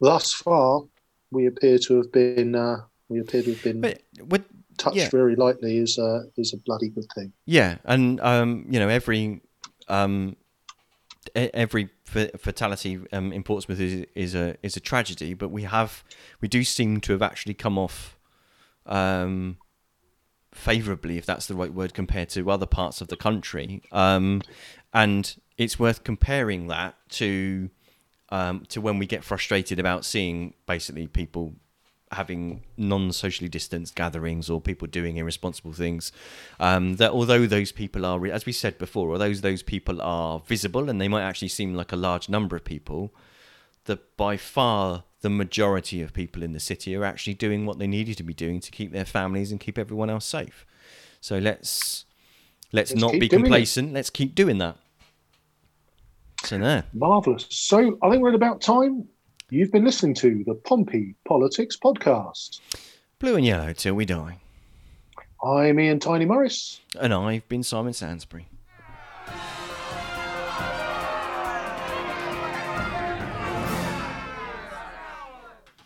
thus 0.00 0.32
far 0.32 0.82
we 1.30 1.46
appear 1.46 1.78
to 1.78 1.96
have 1.98 2.10
been 2.10 2.54
uh, 2.56 2.82
we 3.08 3.20
appear 3.20 3.42
to 3.42 3.50
have 3.54 3.62
been 3.62 3.80
but 3.80 4.42
touched 4.80 4.96
yeah. 4.96 5.10
very 5.10 5.36
lightly 5.36 5.78
is 5.78 5.98
a 5.98 6.24
is 6.36 6.52
a 6.52 6.56
bloody 6.58 6.88
good 6.88 7.06
thing. 7.14 7.32
Yeah, 7.44 7.76
and 7.84 8.20
um, 8.20 8.66
you 8.68 8.80
know 8.80 8.88
every 8.88 9.40
um, 9.88 10.36
every 11.34 11.90
fatality 12.04 13.00
um, 13.12 13.32
in 13.32 13.42
Portsmouth 13.42 13.80
is, 13.80 14.06
is 14.14 14.34
a 14.34 14.56
is 14.62 14.76
a 14.76 14.80
tragedy, 14.80 15.34
but 15.34 15.50
we 15.50 15.62
have 15.64 16.02
we 16.40 16.48
do 16.48 16.64
seem 16.64 17.00
to 17.02 17.12
have 17.12 17.22
actually 17.22 17.54
come 17.54 17.78
off 17.78 18.18
um, 18.86 19.58
favourably, 20.52 21.18
if 21.18 21.26
that's 21.26 21.46
the 21.46 21.54
right 21.54 21.72
word, 21.72 21.94
compared 21.94 22.28
to 22.30 22.50
other 22.50 22.66
parts 22.66 23.00
of 23.00 23.08
the 23.08 23.16
country. 23.16 23.82
Um, 23.92 24.42
and 24.92 25.36
it's 25.56 25.78
worth 25.78 26.02
comparing 26.04 26.66
that 26.68 26.96
to 27.10 27.70
um, 28.30 28.64
to 28.68 28.80
when 28.80 28.98
we 28.98 29.06
get 29.06 29.24
frustrated 29.24 29.78
about 29.78 30.04
seeing 30.04 30.54
basically 30.66 31.06
people 31.06 31.54
having 32.12 32.62
non-socially 32.76 33.48
distanced 33.48 33.94
gatherings 33.94 34.50
or 34.50 34.60
people 34.60 34.88
doing 34.88 35.16
irresponsible 35.16 35.72
things 35.72 36.10
um, 36.58 36.96
that 36.96 37.12
although 37.12 37.46
those 37.46 37.70
people 37.70 38.04
are 38.04 38.26
as 38.26 38.44
we 38.46 38.52
said 38.52 38.76
before 38.78 39.12
although 39.12 39.32
those 39.32 39.62
people 39.62 40.02
are 40.02 40.40
visible 40.40 40.90
and 40.90 41.00
they 41.00 41.08
might 41.08 41.22
actually 41.22 41.48
seem 41.48 41.74
like 41.74 41.92
a 41.92 41.96
large 41.96 42.28
number 42.28 42.56
of 42.56 42.64
people 42.64 43.14
that 43.84 44.16
by 44.16 44.36
far 44.36 45.04
the 45.20 45.30
majority 45.30 46.02
of 46.02 46.12
people 46.12 46.42
in 46.42 46.52
the 46.52 46.60
city 46.60 46.96
are 46.96 47.04
actually 47.04 47.34
doing 47.34 47.64
what 47.64 47.78
they 47.78 47.86
needed 47.86 48.16
to 48.16 48.22
be 48.22 48.34
doing 48.34 48.58
to 48.58 48.70
keep 48.70 48.92
their 48.92 49.04
families 49.04 49.52
and 49.52 49.60
keep 49.60 49.78
everyone 49.78 50.10
else 50.10 50.24
safe 50.24 50.66
so 51.20 51.38
let's 51.38 52.04
let's, 52.72 52.90
Let's 52.90 53.00
not 53.00 53.12
be 53.12 53.28
doing 53.28 53.42
it. 53.42 53.44
complacent 53.44 53.92
let's 53.92 54.10
keep 54.10 54.34
doing 54.34 54.58
that 54.58 54.76
so 56.44 56.58
there 56.58 56.84
Marvelous. 56.92 57.46
So 57.50 57.98
I 58.02 58.10
think 58.10 58.22
we're 58.22 58.30
at 58.30 58.34
about 58.34 58.60
time. 58.60 59.06
You've 59.50 59.72
been 59.72 59.84
listening 59.84 60.14
to 60.16 60.44
the 60.44 60.54
Pompey 60.54 61.14
Politics 61.26 61.76
Podcast. 61.76 62.60
blue 63.18 63.36
and 63.36 63.44
yellow 63.44 63.72
till 63.72 63.94
we 63.94 64.04
die 64.04 64.38
I'm 65.44 65.80
Ian 65.80 65.98
Tiny 66.00 66.24
Morris. 66.24 66.80
and 66.98 67.12
i've 67.12 67.48
been 67.48 67.62
simon 67.62 67.92
sansbury 67.92 68.46